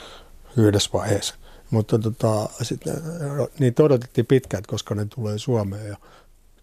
yhdessä 0.57 0.91
vaiheessa. 0.93 1.35
Mutta 1.71 1.99
tota, 1.99 2.49
sitten, 2.63 2.95
niitä 3.59 3.83
odotettiin 3.83 4.27
pitkään, 4.27 4.63
koska 4.67 4.95
ne 4.95 5.07
tulee 5.15 5.39
Suomeen. 5.39 5.89
Ja 5.89 5.97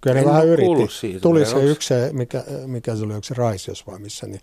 kyllä 0.02 0.14
ne 0.14 0.20
en 0.20 0.28
vähän 0.28 0.48
yritti. 0.48 0.94
Siitä, 0.94 1.20
Tuli 1.20 1.46
se 1.46 1.64
yksi, 1.64 1.94
mikä, 2.12 2.44
mikä 2.66 2.96
se 2.96 3.04
oli, 3.04 3.14
se 3.24 3.34
Raisios 3.34 3.88
vai 3.88 4.00
missä, 4.00 4.28
niin 4.28 4.42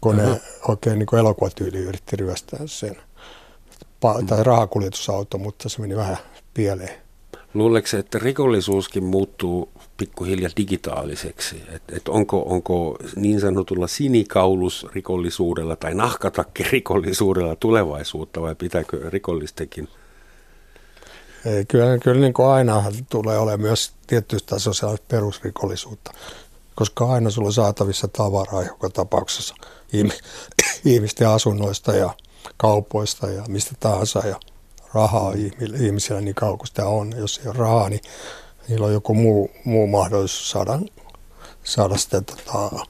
kun 0.00 0.20
uh-huh. 0.20 0.32
ne 0.32 0.40
oikein 0.68 0.98
niin 0.98 1.18
elokuvatyyli 1.18 1.78
yritti 1.78 2.16
ryöstää 2.16 2.60
sen. 2.66 2.96
Pa- 4.04 4.26
tai 4.26 4.44
rahakuljetusauto, 4.44 5.38
mutta 5.38 5.68
se 5.68 5.80
meni 5.80 5.96
vähän 5.96 6.18
pieleen. 6.54 7.07
Luuleeko 7.54 7.88
että 7.98 8.18
rikollisuuskin 8.18 9.04
muuttuu 9.04 9.68
pikkuhiljaa 9.96 10.50
digitaaliseksi? 10.56 11.62
Et, 11.72 11.82
et 11.92 12.08
onko, 12.08 12.42
onko 12.42 12.98
niin 13.16 13.40
sanotulla 13.40 13.86
sinikaulusrikollisuudella 13.86 15.76
tai 15.76 15.94
nahkatakkirikollisuudella 15.94 17.56
tulevaisuutta 17.56 18.42
vai 18.42 18.54
pitääkö 18.54 19.10
rikollistenkin? 19.10 19.88
Ei, 21.44 21.64
kyllä, 21.64 21.98
kyllä 21.98 22.20
niin 22.20 22.32
kuin 22.32 22.48
aina 22.48 22.84
tulee 23.10 23.38
olemaan 23.38 23.60
myös 23.60 23.92
tietystä 24.06 24.48
tasoisella 24.54 24.96
perusrikollisuutta, 25.08 26.12
koska 26.74 27.12
aina 27.12 27.30
sulla 27.30 27.48
on 27.48 27.52
saatavissa 27.52 28.08
tavaraa 28.08 28.62
joka 28.62 28.90
tapauksessa 28.90 29.54
ihmisten 30.84 31.28
asunnoista 31.28 31.92
ja 31.92 32.14
kaupoista 32.56 33.30
ja 33.30 33.44
mistä 33.48 33.74
tahansa 33.80 34.26
ja 34.26 34.40
rahaa 34.94 35.32
ihmisillä 35.80 36.20
niin 36.20 36.34
kauan 36.34 36.58
kuin 36.58 36.68
sitä 36.68 36.86
on. 36.86 37.12
Jos 37.16 37.38
ei 37.38 37.48
ole 37.48 37.56
rahaa, 37.58 37.88
niin 37.88 38.00
niillä 38.68 38.86
on 38.86 38.92
joku 38.92 39.14
muu, 39.14 39.50
muu 39.64 39.86
mahdollisuus 39.86 40.50
saada, 40.50 40.78
saada 41.64 41.96
sitä, 41.96 42.20
tota, 42.20 42.86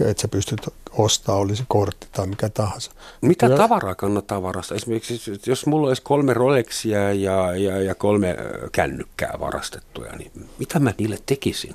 että 0.00 0.22
sä 0.22 0.28
pystyt 0.28 0.60
ostaa, 0.98 1.36
olisi 1.36 1.64
kortti 1.68 2.06
tai 2.12 2.26
mikä 2.26 2.48
tahansa. 2.48 2.90
Mitä 3.20 3.46
Kyllä. 3.46 3.58
tavaraa 3.58 3.94
kannattaa 3.94 4.42
varastaa? 4.42 4.76
Esimerkiksi 4.76 5.40
jos 5.46 5.66
mulla 5.66 5.88
olisi 5.88 6.02
kolme 6.02 6.34
Rolexia 6.34 7.12
ja, 7.12 7.56
ja, 7.56 7.82
ja 7.82 7.94
kolme 7.94 8.36
kännykkää 8.72 9.34
varastettuja, 9.40 10.12
niin 10.12 10.48
mitä 10.58 10.78
mä 10.78 10.92
niille 10.98 11.18
tekisin? 11.26 11.74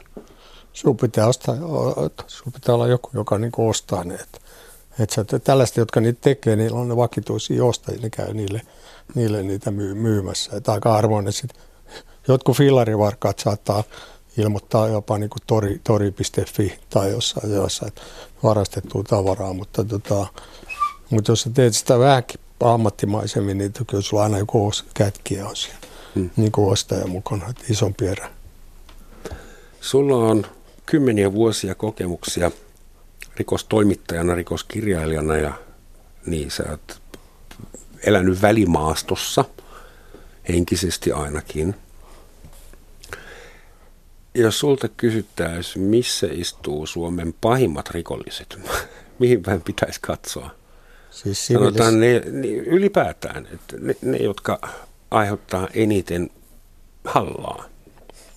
Sun 0.73 0.97
pitää, 0.97 1.27
ostaa, 1.27 1.55
sun 2.27 2.53
pitää 2.53 2.75
olla 2.75 2.88
joku, 2.88 3.10
joka 3.13 3.38
niin 3.38 3.51
ostaa 3.58 4.03
ne. 4.03 4.15
Että, 4.15 4.39
että 5.00 5.40
tällaista, 5.40 5.80
jotka 5.80 6.02
niitä 6.02 6.22
tekee, 6.22 6.56
niillä 6.56 6.80
on 6.80 6.88
ne 6.88 6.96
vakituisia 6.96 7.66
ostajia, 7.66 8.02
ne 8.02 8.10
käy 8.10 8.34
niille– 8.34 8.62
niille 9.16 9.44
niitä 9.44 9.72
myy- 9.72 9.94
myymässä. 9.94 10.58
Että 10.58 10.74
aika 10.74 10.96
arvoinen 10.96 11.34
sitten. 11.34 11.62
Jotkut 12.28 12.58
fillarivarkaat 12.58 13.40
saattaa 13.40 13.84
ilmoittaa 14.38 14.88
jopa 14.88 15.18
niin 15.18 15.30
kuin 15.30 15.42
tori, 15.48 15.82
tori.fi 15.84 16.80
tai 16.90 17.12
jossain, 17.12 17.54
jossain 17.54 17.92
varastettua 18.44 19.04
tavaraa, 19.04 19.54
mutta, 19.54 19.84
tota, 19.84 20.28
mutta 21.10 21.32
jos 21.32 21.42
sä 21.42 21.50
teet 21.50 21.76
sitä 21.76 22.00
vähänkin 22.00 22.40
ammattimaisemmin, 22.60 23.58
niin 23.58 23.72
kyllä 23.88 24.04
sulla 24.04 24.24
aina 24.24 24.38
joku 24.38 24.72
kätkiä 24.94 25.48
on 25.48 25.56
siellä, 25.56 25.80
hmm. 26.16 26.30
niin 26.36 26.52
kuin 26.52 26.72
ostaja 26.72 27.08
mukana, 27.08 27.50
että 27.50 27.64
isompi 27.70 28.08
erä. 28.08 28.30
Sulla 29.82 30.16
on 30.16 30.46
kymmeniä 30.86 31.34
vuosia 31.34 31.76
kokemuksia 31.76 32.52
rikostoimittajana, 33.39 34.36
rikoskirjailijana 34.36 35.38
ja 35.38 35.54
niin 36.25 36.52
sä 36.52 36.63
oot 36.69 37.02
elänyt 38.04 38.41
välimaastossa, 38.41 39.45
henkisesti 40.49 41.12
ainakin. 41.12 41.75
Jos 44.36 44.60
sulta 44.60 44.88
kysyttäisiin, 44.88 45.86
missä 45.86 46.28
istuu 46.32 46.86
Suomen 46.86 47.34
pahimmat 47.41 47.89
rikolliset, 47.89 48.60
mihin 49.19 49.43
päin 49.43 49.62
pitäisi 49.62 49.99
katsoa? 50.02 50.49
Siis 51.12 51.47
Sanotaan 51.47 51.99
ne, 51.99 52.21
ne, 52.32 52.47
ylipäätään, 52.47 53.47
että 53.54 53.78
ne, 53.80 53.95
ne, 54.02 54.17
jotka 54.17 54.60
aiheuttaa 55.12 55.67
eniten 55.73 56.30
hallaa 57.04 57.65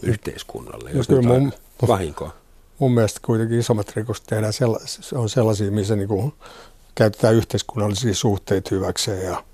yhteiskunnalle, 0.02 0.90
jos 0.90 1.08
no, 1.08 1.22
mun, 1.22 1.52
vahinkoa. 1.88 2.41
Mun 2.82 2.94
mielestä 2.94 3.20
kuitenkin 3.24 3.58
isommat 3.58 3.96
rikokset 3.96 4.26
tehdään 4.26 4.52
sella, 4.52 4.78
on 5.14 5.28
sellaisia, 5.28 5.70
missä 5.70 5.96
niinku 5.96 6.34
käytetään 6.94 7.34
yhteiskunnallisia 7.34 8.14
suhteita 8.14 8.74
hyväkseen 8.74 9.24
ja 9.24 9.44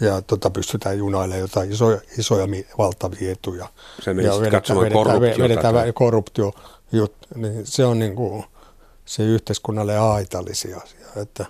ja 0.00 0.22
tota, 0.22 0.50
pystytään 0.50 0.98
junailemaan 0.98 1.40
jotain 1.40 1.72
isoja, 1.72 2.00
isoja 2.18 2.46
valtavia 2.78 3.32
etuja. 3.32 3.68
Se 4.02 4.10
ja 4.10 4.16
vedetään, 4.16 4.50
katsomaan 4.50 5.20
vedetään, 5.20 5.42
vedetään 5.42 5.94
korruptio, 5.94 6.52
jut, 6.92 7.14
niin 7.34 7.66
se 7.66 7.84
on 7.84 7.98
niin 7.98 8.16
kuin, 8.16 8.44
se 9.04 9.22
yhteiskunnalle 9.22 9.96
haitallisia 9.96 10.76
asia. 10.76 11.06
Että, 11.16 11.46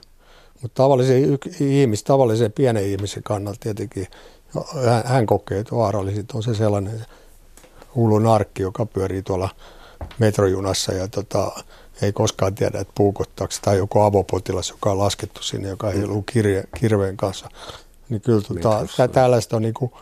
mutta 0.63 0.83
tavallisen 0.83 1.39
ihmis, 1.61 2.05
tavallisen 2.05 2.53
pienen 2.53 2.87
ihmisen 2.87 3.23
kannalta 3.23 3.61
tietenkin 3.63 4.07
hän, 4.85 5.03
hän 5.05 5.27
kokee, 5.27 5.59
että 5.59 5.77
vaarallisit 5.77 6.33
on 6.33 6.43
se 6.43 6.55
sellainen 6.55 7.07
hullu 7.95 8.19
narkki, 8.19 8.63
joka 8.63 8.87
pyörii 8.87 9.23
tuolla 9.23 9.49
metrojunassa 10.19 10.93
ja 10.93 11.09
tota, 11.09 11.65
ei 12.03 12.13
koskaan 12.13 12.55
tiedä, 12.55 12.81
että 12.81 12.93
puukottaako 12.97 13.55
tai 13.63 13.77
joku 13.77 14.01
avopotilas, 14.01 14.71
joka 14.71 14.91
on 14.91 14.99
laskettu 14.99 15.43
sinne, 15.43 15.69
joka 15.69 15.91
ei 15.91 16.05
ollut 16.05 16.31
kirje, 16.33 16.65
kirveen 16.81 17.17
kanssa 17.17 17.49
niin 18.09 18.21
kyllä 18.21 18.41
tota, 18.41 19.09
tällaista 19.09 19.57
on 19.57 19.63
niin 19.63 19.75
kuin 19.75 19.93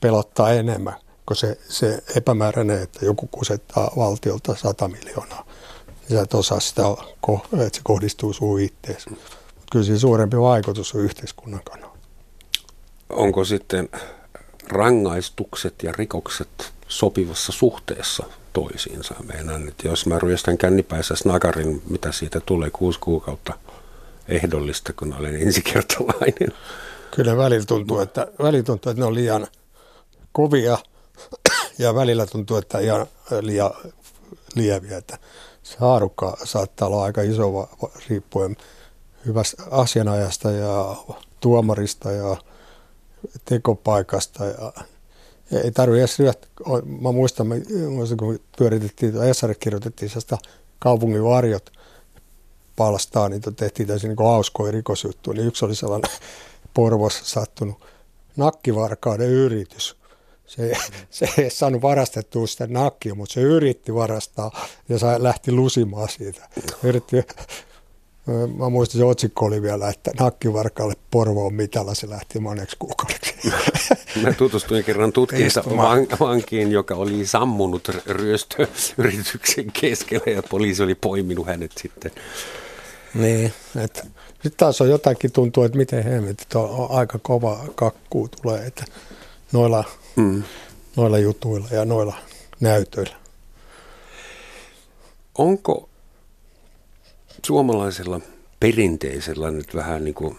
pelottaa 0.00 0.52
enemmän 0.52 0.94
kuin 1.26 1.36
se, 1.36 1.58
se 1.68 2.02
epämääräinen, 2.16 2.82
että 2.82 3.04
joku 3.04 3.26
kusettaa 3.26 3.90
valtiolta 3.96 4.56
100 4.56 4.88
miljoonaa. 4.88 5.46
Niin 5.86 6.18
sä 6.18 6.22
et 6.22 6.34
osaa 6.34 6.60
sitä, 6.60 6.82
että 7.66 7.76
se 7.76 7.80
kohdistuu 7.82 8.32
sun 8.32 8.60
itteesi. 8.60 9.10
Kyllä 9.72 9.84
siinä 9.84 9.98
suurempi 9.98 10.40
vaikutus 10.40 10.94
on 10.94 11.00
yhteiskunnan 11.00 11.60
kannalta. 11.64 11.98
Onko 13.10 13.44
sitten 13.44 13.88
rangaistukset 14.68 15.74
ja 15.82 15.92
rikokset 15.92 16.72
sopivassa 16.88 17.52
suhteessa 17.52 18.24
toisiinsa? 18.52 19.14
Meinaan, 19.32 19.68
että 19.68 19.88
jos 19.88 20.06
mä 20.06 20.18
ryöstän 20.18 20.58
kännipäissä 20.58 21.14
snagarin, 21.16 21.82
mitä 21.88 22.12
siitä 22.12 22.40
tulee 22.40 22.70
kuusi 22.70 22.98
kuukautta 23.00 23.52
ehdollista, 24.28 24.92
kun 24.92 25.14
olen 25.14 25.42
ensikertalainen? 25.42 26.52
Kyllä 27.10 27.36
välillä 27.36 27.66
tuntuu, 27.66 28.00
että, 28.00 28.26
välillä 28.42 28.64
tuntuu, 28.64 28.90
että 28.90 29.00
ne 29.00 29.06
on 29.06 29.14
liian 29.14 29.46
kovia 30.32 30.78
ja 31.78 31.94
välillä 31.94 32.26
tuntuu, 32.26 32.56
että 32.56 32.78
ihan 32.78 33.06
liian 33.40 33.70
lieviä. 34.54 34.96
Että 34.96 35.18
se 35.62 35.76
haarukka 35.78 36.36
saattaa 36.44 36.88
olla 36.88 37.04
aika 37.04 37.22
iso 37.22 37.70
riippuen 38.08 38.56
hyvästä 39.26 39.62
asianajasta 39.70 40.50
ja 40.50 40.96
tuomarista 41.40 42.12
ja 42.12 42.36
tekopaikasta. 43.44 44.44
Ja 44.44 44.72
ei 45.52 45.70
tarvitse 45.70 46.00
edes 46.00 46.18
ryöstä. 46.18 46.46
Mä 47.00 47.12
muistan, 47.12 47.46
kun 48.18 48.40
pyöritettiin, 48.58 49.22
Esari 49.22 49.54
kirjoitettiin 49.54 50.10
sitä 50.10 50.38
kaupungin 50.78 51.24
varjot 51.24 51.72
palstaa, 52.76 53.28
niin 53.28 53.42
tehtiin 53.56 53.88
täysin 53.88 54.08
niin 54.08 54.28
hauskoja 54.28 54.72
rikosjuttuja. 54.72 55.36
Niin 55.36 55.46
yksi 55.46 55.64
oli 55.64 55.74
sellainen 55.74 56.10
Porvossa 56.74 57.24
sattunut 57.24 57.84
nakkivarkauden 58.36 59.28
yritys. 59.28 59.96
Se, 60.46 60.72
se 61.10 61.28
ei 61.38 61.50
saanut 61.50 61.82
varastettua 61.82 62.46
sitä 62.46 62.66
nakkia, 62.66 63.14
mutta 63.14 63.32
se 63.32 63.40
yritti 63.40 63.94
varastaa 63.94 64.50
ja 64.88 64.98
sai, 64.98 65.22
lähti 65.22 65.52
lusimaan 65.52 66.08
siitä. 66.08 66.48
Yritti, 66.82 67.16
mä 68.56 68.68
muistan, 68.68 68.98
se 68.98 69.04
otsikko 69.04 69.44
oli 69.46 69.62
vielä, 69.62 69.88
että 69.88 70.10
nakkivarkaalle 70.20 70.94
Porvoon 71.10 71.54
mitalla 71.54 71.94
se 71.94 72.10
lähti 72.10 72.38
moneksi 72.38 72.76
kuukaudeksi. 72.78 73.34
Mä 74.22 74.32
tutustuin 74.32 74.84
kerran 74.84 75.12
tutkinta 75.12 75.64
vankiin, 76.20 76.72
joka 76.72 76.94
oli 76.94 77.26
sammunut 77.26 77.88
ryöstöyrityksen 78.06 79.72
keskellä 79.80 80.32
ja 80.32 80.42
poliisi 80.42 80.82
oli 80.82 80.94
poiminut 80.94 81.46
hänet 81.46 81.72
sitten. 81.76 82.10
Niin, 83.14 83.52
että 83.84 84.06
sitten 84.32 84.52
taas 84.56 84.80
on 84.80 84.90
jotakin 84.90 85.32
tuntuu, 85.32 85.64
että 85.64 85.78
miten 85.78 86.04
hemmetit 86.04 86.54
on 86.54 86.90
aika 86.90 87.18
kova 87.18 87.64
kakku 87.74 88.28
tulee, 88.42 88.66
että 88.66 88.84
noilla, 89.52 89.84
mm. 90.16 90.42
noilla 90.96 91.18
jutuilla 91.18 91.68
ja 91.70 91.84
noilla 91.84 92.16
näytöillä. 92.60 93.16
Onko 95.38 95.88
suomalaisella 97.46 98.20
perinteisellä 98.60 99.50
nyt 99.50 99.74
vähän 99.74 100.04
niin 100.04 100.14
kuin 100.14 100.38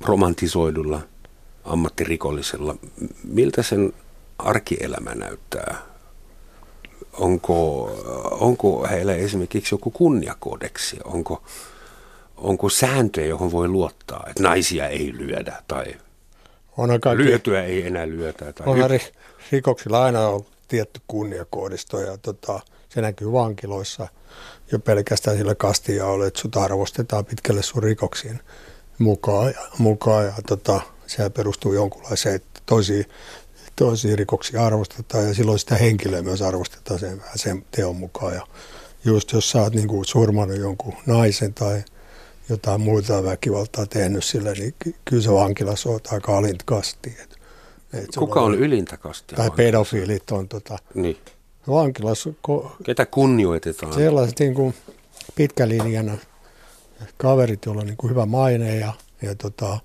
romantisoidulla 0.00 1.00
ammattirikollisella, 1.64 2.76
miltä 3.24 3.62
sen 3.62 3.92
arkielämä 4.38 5.14
näyttää? 5.14 5.76
Onko, 7.12 7.84
onko 8.30 8.86
heillä 8.90 9.14
esimerkiksi 9.14 9.74
joku 9.74 9.90
kunniakodeksi? 9.90 10.96
Onko, 11.04 11.42
onko 12.36 12.68
sääntöjä, 12.68 13.26
johon 13.26 13.52
voi 13.52 13.68
luottaa, 13.68 14.24
että 14.28 14.42
naisia 14.42 14.88
ei 14.88 15.12
lyödä 15.12 15.62
tai 15.68 15.84
on 16.76 17.00
kaikki, 17.00 17.24
lyötyä 17.24 17.64
ei 17.64 17.86
enää 17.86 18.08
lyötä? 18.08 18.52
Tai 18.52 18.66
on 18.66 18.90
ri, 18.90 19.00
rikoksilla 19.52 20.04
aina 20.04 20.28
on 20.28 20.44
tietty 20.68 21.00
kunniakoodisto 21.06 22.00
ja 22.00 22.18
tota, 22.18 22.60
se 22.88 23.00
näkyy 23.00 23.32
vankiloissa 23.32 24.08
jo 24.72 24.78
pelkästään 24.78 25.36
sillä 25.36 25.54
kastijaolla, 25.54 26.26
että 26.26 26.40
sut 26.40 26.56
arvostetaan 26.56 27.24
pitkälle 27.24 27.62
sun 27.62 27.82
rikoksiin 27.82 28.40
mukaan 28.98 29.46
ja, 29.46 29.60
mukaan 29.78 30.24
ja 30.24 30.32
tota, 30.48 30.80
sehän 31.06 31.32
perustuu 31.32 31.72
jonkunlaiseen, 31.72 32.34
että 32.34 32.60
toisiin, 32.66 33.04
toisiin 33.76 34.18
rikoksia 34.18 34.66
arvostetaan 34.66 35.28
ja 35.28 35.34
silloin 35.34 35.58
sitä 35.58 35.74
henkilöä 35.74 36.22
myös 36.22 36.42
arvostetaan 36.42 37.00
sen, 37.00 37.22
sen 37.34 37.64
teon 37.70 37.96
mukaan. 37.96 38.34
Ja 38.34 38.46
just 39.04 39.32
jos 39.32 39.50
sä 39.50 39.60
oot 39.62 39.74
niin 39.74 39.88
kuin 39.88 40.04
surmannut 40.04 40.58
jonkun 40.58 40.94
naisen 41.06 41.54
tai 41.54 41.82
jotain 42.48 42.80
muuta 42.80 43.24
väkivaltaa 43.24 43.86
tehnyt 43.86 44.24
sille, 44.24 44.52
niin 44.52 44.74
kyllä 45.04 45.22
se 45.22 45.32
vankilassa 45.32 45.90
on 45.90 46.00
aika. 46.12 46.42
Et 47.92 48.12
se 48.12 48.18
Kuka 48.18 48.40
voi- 48.40 48.46
on 48.46 48.54
ylintä 48.54 48.96
kastia? 48.96 49.36
Tai 49.36 49.50
pedofiilit 49.50 50.30
on 50.30 50.48
tota, 50.48 50.78
Niin. 50.94 51.16
Vankilassa 51.68 52.30
ko- 52.48 52.70
Ketä 52.84 53.06
kunnioitetaan? 53.06 53.92
sellaiset 53.92 54.38
niin 54.40 54.54
kuin 54.54 54.74
pitkälinjana 55.34 56.18
kaverit, 57.16 57.66
joilla 57.66 57.80
on 57.80 57.86
niin 57.86 57.96
kuin 57.96 58.10
hyvä 58.10 58.26
maine 58.26 58.76
ja, 58.76 58.92
ja, 59.22 59.34
tota, 59.34 59.78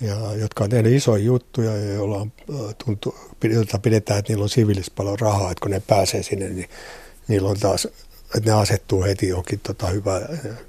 ja 0.00 0.16
jotka 0.36 0.64
on 0.64 0.70
tehnyt 0.70 0.92
isoja 0.92 1.24
juttuja 1.24 1.76
ja 1.76 1.94
joilla 1.94 2.16
on, 2.16 2.32
äh, 2.50 2.74
tuntu, 2.84 3.14
jota 3.44 3.78
pidetään, 3.78 4.18
että 4.18 4.32
niillä 4.32 4.42
on 4.42 4.48
siviilissä 4.48 4.92
paljon 4.96 5.18
rahaa, 5.18 5.50
että 5.50 5.62
kun 5.62 5.70
ne 5.70 5.82
pääsee 5.86 6.22
sinne, 6.22 6.48
niin 6.48 6.68
niillä 7.28 7.48
on 7.48 7.60
taas, 7.60 7.84
että 8.36 8.50
ne 8.50 8.52
asettuu 8.52 9.02
heti 9.02 9.28
johonkin 9.28 9.60
tota, 9.60 9.86
hyvä 9.86 10.20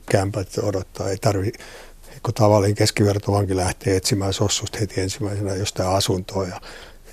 kämpä, 0.06 0.42
että 0.42 0.62
odottaa, 0.62 1.10
ei 1.10 1.18
tarvi 1.18 1.52
kun 2.24 2.34
tavallinen 2.34 2.76
keskivertovanki 2.76 3.56
lähtee 3.56 3.96
etsimään 3.96 4.34
sossusta 4.34 4.78
heti 4.80 5.02
ensimmäisenä 5.02 5.56
jostain 5.56 5.90
asuntoa 5.90 6.48
ja 6.48 6.62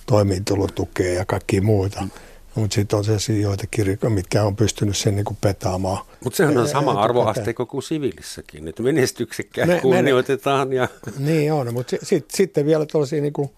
toimeentulotukea 0.07 1.13
ja 1.13 1.25
kaikki 1.25 1.61
muuta. 1.61 2.09
Mutta 2.55 2.75
sitten 2.75 2.99
on 2.99 3.05
sellaisia 3.05 3.41
joitakin, 3.43 3.99
mitkä 4.09 4.45
on 4.45 4.57
pystynyt 4.57 4.97
sen 4.97 5.17
niin 5.17 5.25
kuin 5.25 5.37
petaamaan. 5.41 6.05
Mutta 6.25 6.37
sehän 6.37 6.59
on 6.59 6.69
sama 6.69 6.93
arvoasteikko 6.93 7.67
kuin 7.67 7.83
siviilissäkin, 7.83 8.69
että 8.69 8.83
menestyksekkäät 8.83 9.69
Me- 9.69 9.81
kunnioitetaan 9.81 10.73
ja 10.73 10.89
Niin 11.19 11.53
on, 11.53 11.75
mutta 11.75 11.97
sit, 12.03 12.31
sitten 12.31 12.67
vielä 12.67 12.87
tuollaisia 12.87 13.23
niin 13.23 13.33
kuin, 13.33 13.51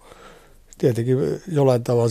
tietenkin 0.79 1.19
jollain 1.49 1.85
tavalla 1.85 2.11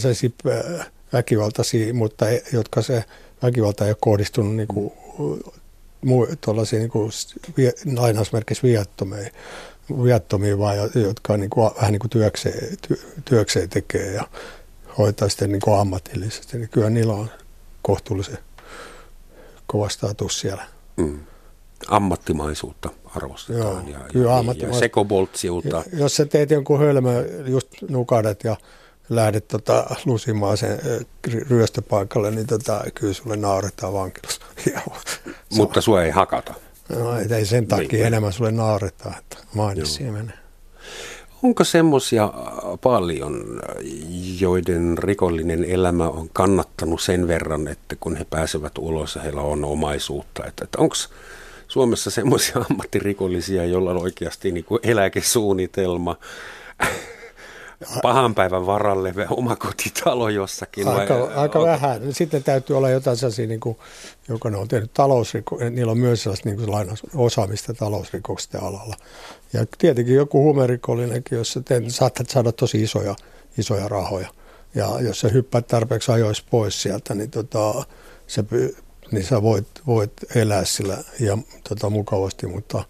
äh, 0.80 0.92
väkivaltaisia, 1.14 1.94
mutta 1.94 2.26
jotka 2.54 2.82
se 2.82 3.04
väkivalta 3.44 3.86
ei 3.86 3.92
ole 3.92 3.98
kohdistunut 4.00 4.56
niin 4.56 4.68
kuin, 4.68 4.94
muu, 6.02 6.28
tuollaisia 6.42 6.80
niin 6.80 6.90
kuin, 6.90 7.12
lainausmerkeissä 7.96 8.68
viattomia, 8.68 9.30
viattomia 10.04 10.58
vaan, 10.58 10.78
jo- 10.78 10.90
jotka 10.94 11.38
niin 11.38 11.50
kuin, 11.50 11.72
vähän 11.76 11.92
niin 11.92 12.00
kuin 12.00 12.10
työkseen, 12.10 12.78
ty, 12.88 13.02
työkseen 13.26 13.70
tekee 13.70 14.12
ja 14.14 14.28
hoitaa 14.98 15.30
sitten 15.30 15.52
niin 15.52 15.62
kuin 15.62 15.80
ammatillisesti, 15.80 16.58
niin 16.58 16.70
kyllä 16.70 16.90
niillä 16.90 17.14
on 17.14 17.30
kohtuullisen 17.82 18.38
kova 19.68 19.90
status 19.90 20.40
siellä. 20.40 20.64
mm, 20.98 21.20
ammattimaisuutta 21.88 22.90
arvostetaan 23.16 23.88
Joo, 23.88 24.00
ja, 24.00 24.06
kyllä 24.12 24.32
ja, 24.32 24.36
ja. 25.64 25.84
Jos 25.94 26.16
sä 26.16 26.26
teet 26.26 26.52
jonkun 26.52 26.80
hölmö, 26.80 27.26
just 27.48 27.68
nukadat 27.90 28.44
ja 28.44 28.56
lähdet 29.10 29.48
tota, 29.48 29.96
lusimaan 30.06 30.58
sen 30.58 30.80
ryöstöpaikalle, 31.50 32.32
niin 32.32 32.48
tota, 32.48 32.84
kyllä 32.96 33.14
sulle 33.14 33.36
nauretaan 33.36 33.94
vankilassa. 33.94 34.42
Mutta 35.58 35.82
sua 35.82 36.04
ei 36.04 36.12
hakata. 36.12 36.54
no, 36.90 37.18
ei 37.20 37.46
sen 37.46 37.68
takia 37.68 37.88
Niin. 37.92 38.06
enemmän 38.06 38.34
sulle 38.34 38.52
nauretaan, 38.52 39.16
että 39.18 39.38
maine 39.54 39.86
siemenee. 39.86 40.38
Onko 41.44 41.64
semmoisia 41.64 42.34
paljon, 42.84 43.62
joiden 44.40 44.98
rikollinen 44.98 45.64
elämä 45.64 46.10
on 46.10 46.30
kannattanut 46.34 47.02
sen 47.02 47.28
verran, 47.28 47.68
että 47.68 47.96
kun 48.00 48.16
he 48.16 48.26
pääsevät 48.30 48.78
ulos 48.78 49.20
heillä 49.24 49.42
on 49.42 49.66
omaisuutta? 49.66 50.46
Että, 50.46 50.64
että 50.64 50.78
onko 50.82 50.96
Suomessa 51.68 52.12
semmoisia 52.12 52.56
ammattirikollisia, 52.70 53.66
joilla 53.66 53.92
on 53.92 54.02
oikeasti 54.02 54.52
niin 54.52 54.66
kuin 54.66 54.80
eläkesuunnitelma, 54.84 56.16
pahan 58.02 58.36
päivän 58.36 58.66
varalle 58.66 59.14
oma 59.30 59.56
kotitalo 59.56 60.30
jossakin? 60.30 60.86
vai- 60.86 61.00
Aika, 61.00 61.32
aika 61.36 61.60
on- 61.60 61.66
vähän. 61.68 62.14
Sitten 62.14 62.44
täytyy 62.44 62.78
olla 62.78 62.90
jotain 62.90 63.18
sellaisia, 63.18 63.48
niin 63.48 63.60
kuin, 63.60 63.78
joka 64.28 64.50
ne 64.50 64.58
on 64.58 64.68
tehnyt 64.68 64.94
talousriko, 64.94 65.58
niillä 65.70 65.92
on 65.92 65.98
myös 65.98 66.24
sellaista 66.24 66.50
niin 66.50 66.58
kuin 66.58 66.72
lainaus, 66.72 67.04
osaamista 67.16 67.74
talousrikosten 67.74 68.64
alalla. 68.64 68.96
Ja 69.54 69.66
tietenkin 69.78 70.16
joku 70.16 70.44
huumerikollinenkin, 70.44 71.38
jos 71.38 71.54
sä 71.54 71.62
teet, 71.62 71.84
saatat 71.88 72.30
saada 72.30 72.52
tosi 72.52 72.84
isoja, 72.84 73.16
isoja 73.58 73.88
rahoja. 73.88 74.28
Ja 74.76 75.02
jos 75.02 75.20
sä 75.20 75.28
hyppäät 75.28 75.68
tarpeeksi 75.68 76.12
ajoissa 76.12 76.44
pois 76.50 76.82
sieltä, 76.82 77.16
niin, 77.16 77.32
tota, 77.32 77.74
py- 78.42 78.76
niin 79.12 79.26
sä 79.26 79.42
voit, 79.42 79.68
voit 79.88 80.14
elää 80.36 80.66
sillä 80.66 80.98
ja 81.20 81.38
tota, 81.70 81.90
mukavasti, 81.90 82.48
mutta 82.48 82.84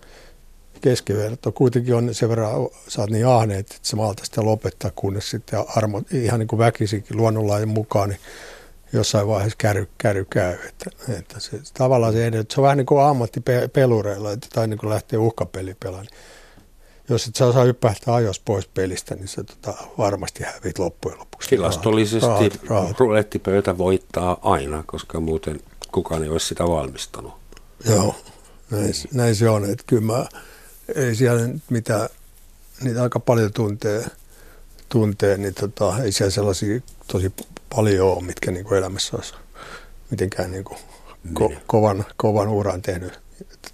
keskiverto 0.84 1.52
kuitenkin 1.52 1.96
on 1.96 2.14
sen 2.14 2.30
verran, 2.30 2.52
sä 2.88 3.02
oot 3.02 3.10
niin 3.10 3.28
ahneet, 3.28 3.60
että 3.60 3.78
sä 3.82 3.96
malta 3.96 4.26
sitä 4.26 4.46
lopettaa, 4.46 4.92
kunnes 4.96 5.30
sitten 5.30 5.60
armo, 5.76 6.02
ihan 6.12 6.40
niin 6.40 6.48
kuin 6.48 6.60
väkisinkin 6.60 7.18
luonnonlain 7.18 7.70
mukaan, 7.70 8.10
niin 8.10 8.20
jossain 8.94 9.28
vaiheessa 9.28 9.58
käry, 9.58 9.88
käry 9.98 10.26
käy. 10.30 10.54
Että, 10.54 10.86
että 11.20 11.40
se, 11.40 11.60
tavallaan 11.74 12.14
se, 12.14 12.28
edellyt, 12.28 12.52
se 12.52 12.62
on 12.62 12.64
vähän 12.64 12.78
niin 12.78 12.86
kuin 12.86 13.02
ammattipelureilla, 13.04 14.32
että 14.32 14.48
tai 14.54 14.68
niin 14.68 14.78
kuin 14.78 14.90
lähtee 14.90 15.20
uhkapeli 15.20 15.76
pelaamaan. 15.80 16.06
Niin 16.06 16.20
jos 17.10 17.28
et 17.28 17.36
sä 17.36 17.46
osaa 17.46 17.64
hyppähtää 17.64 18.14
ajos 18.14 18.40
pois 18.40 18.68
pelistä, 18.68 19.16
niin 19.16 19.28
sä 19.28 19.44
tota, 19.44 19.74
varmasti 19.98 20.44
hävit 20.44 20.80
loppujen 20.80 21.20
lopuksi. 21.20 21.50
Tilastollisesti 21.50 22.28
Rahat, 22.28 22.60
rahat. 22.68 23.00
rulettipöytä 23.00 23.78
voittaa 23.78 24.38
aina, 24.42 24.84
koska 24.86 25.20
muuten 25.20 25.60
kukaan 25.92 26.24
ei 26.24 26.30
olisi 26.30 26.48
sitä 26.48 26.64
valmistanut. 26.64 27.34
Joo, 27.90 28.16
näin, 28.72 28.94
se- 28.94 29.10
näin 29.14 29.36
se 29.36 29.50
on. 29.50 29.64
Että 29.72 29.84
kyllä 29.88 30.02
mä, 30.02 30.26
ei 30.96 31.16
siellä 31.16 31.48
nyt 31.48 31.64
mitään, 31.70 32.10
niitä 32.82 33.04
aika 33.04 33.20
paljon 33.20 33.54
tuntee, 33.54 34.06
tuntee 34.90 35.38
niin 35.38 35.54
tota, 35.54 36.04
ei 36.04 36.12
siellä 36.12 36.32
sellaisia 36.32 36.82
tosi 37.08 37.34
paljon 37.76 38.08
ole, 38.08 38.24
mitkä 38.24 38.52
niin 38.52 38.66
kuin 38.66 38.78
elämässä 38.78 39.18
olisi 39.18 39.34
mitenkään 40.10 40.52
niin 40.52 40.64
kuin 40.64 40.80
ko, 41.34 41.54
kovan, 41.68 42.06
kovan 42.18 42.48
uran 42.48 42.82
tehnyt 42.82 43.20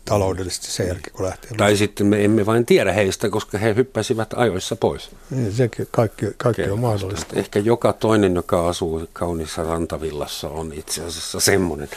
taloudellisesti 0.05 0.71
sen 0.71 0.87
jälkeen, 0.87 1.15
kun 1.15 1.25
lähti. 1.25 1.47
Tai 1.57 1.77
sitten 1.77 2.07
me 2.07 2.25
emme 2.25 2.45
vain 2.45 2.65
tiedä 2.65 2.93
heistä, 2.93 3.29
koska 3.29 3.57
he 3.57 3.75
hyppäsivät 3.75 4.33
ajoissa 4.35 4.75
pois. 4.75 5.09
Niin, 5.29 5.53
sekin, 5.53 5.87
kaikki, 5.91 6.25
kaikki 6.37 6.69
on 6.69 6.79
mahdollista. 6.79 7.35
Ehkä 7.35 7.59
joka 7.59 7.93
toinen, 7.93 8.35
joka 8.35 8.69
asuu 8.69 9.07
kauniissa 9.13 9.63
rantavillassa, 9.63 10.49
on 10.49 10.73
itse 10.73 11.03
asiassa 11.03 11.39
semmoinen. 11.39 11.89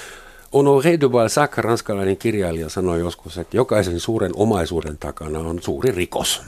Honoré 0.52 1.00
de 1.00 1.08
Balzac, 1.08 1.58
ranskalainen 1.58 2.16
kirjailija, 2.16 2.68
sanoi 2.68 3.00
joskus, 3.00 3.38
että 3.38 3.56
jokaisen 3.56 4.00
suuren 4.00 4.32
omaisuuden 4.36 4.98
takana 4.98 5.38
on 5.38 5.62
suuri 5.62 5.92
rikos. 5.92 6.42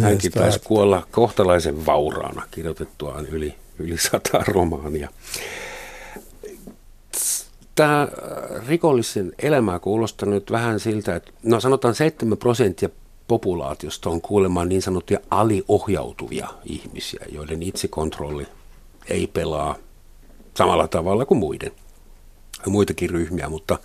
Hänkin 0.00 0.20
sitä 0.20 0.40
taisi 0.40 0.60
kuolla 0.64 1.06
kohtalaisen 1.10 1.86
vauraana 1.86 2.42
kirjoitettuaan 2.50 3.26
yli, 3.26 3.54
yli 3.78 3.98
sata 3.98 4.44
romaania. 4.48 5.10
Tämä 7.74 8.02
äh, 8.02 8.68
rikollisen 8.68 9.32
elämä 9.38 9.78
kuulostaa 9.78 10.28
nyt 10.28 10.50
vähän 10.50 10.80
siltä, 10.80 11.16
että 11.16 11.32
no 11.42 11.60
sanotaan 11.60 11.94
7 11.94 12.38
prosenttia 12.38 12.88
populaatiosta 13.28 14.10
on 14.10 14.20
kuulemma 14.20 14.64
niin 14.64 14.82
sanottuja 14.82 15.20
aliohjautuvia 15.30 16.48
ihmisiä, 16.64 17.26
joiden 17.32 17.62
itsekontrolli 17.62 18.46
ei 19.08 19.26
pelaa 19.26 19.76
samalla 20.54 20.88
tavalla 20.88 21.24
kuin 21.24 21.38
muiden. 21.38 21.72
Ja 22.64 22.70
muitakin 22.70 23.10
ryhmiä, 23.10 23.48
mutta 23.48 23.78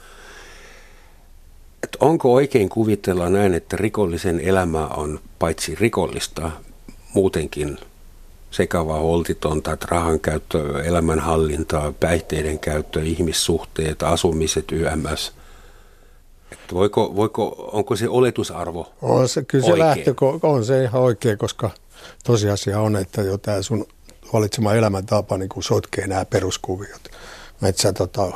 että 1.83 1.97
onko 2.01 2.33
oikein 2.33 2.69
kuvitella 2.69 3.29
näin, 3.29 3.53
että 3.53 3.77
rikollisen 3.77 4.39
elämä 4.39 4.87
on 4.87 5.19
paitsi 5.39 5.75
rikollista, 5.75 6.51
muutenkin 7.13 7.77
sekavaa, 8.51 8.99
holtitonta, 8.99 9.71
että 9.71 9.87
rahan 9.89 10.19
käyttö, 10.19 10.83
elämänhallintaa, 10.83 11.93
päihteiden 11.99 12.59
käyttö, 12.59 13.03
ihmissuhteet, 13.03 14.03
asumiset, 14.03 14.71
YMS. 14.71 15.31
Että 16.51 16.75
voiko, 16.75 17.15
voiko, 17.15 17.69
onko 17.73 17.95
se 17.95 18.09
oletusarvo 18.09 18.93
On 19.01 19.29
se, 19.29 19.43
kyllä 19.43 19.65
se 19.65 19.71
oikein? 19.71 19.87
lähtö, 19.87 20.13
on 20.43 20.65
se 20.65 20.83
ihan 20.83 21.01
oikein, 21.01 21.37
koska 21.37 21.69
tosiasia 22.23 22.79
on, 22.79 22.95
että 22.95 23.21
jo 23.21 23.37
tämä 23.37 23.61
sun 23.61 23.85
valitsema 24.33 24.73
elämäntapa 24.73 25.37
niin 25.37 25.49
sotkee 25.59 26.07
nämä 26.07 26.25
peruskuviot. 26.25 27.01
Että 27.63 27.81
sä, 27.81 27.93
tota, 27.93 28.31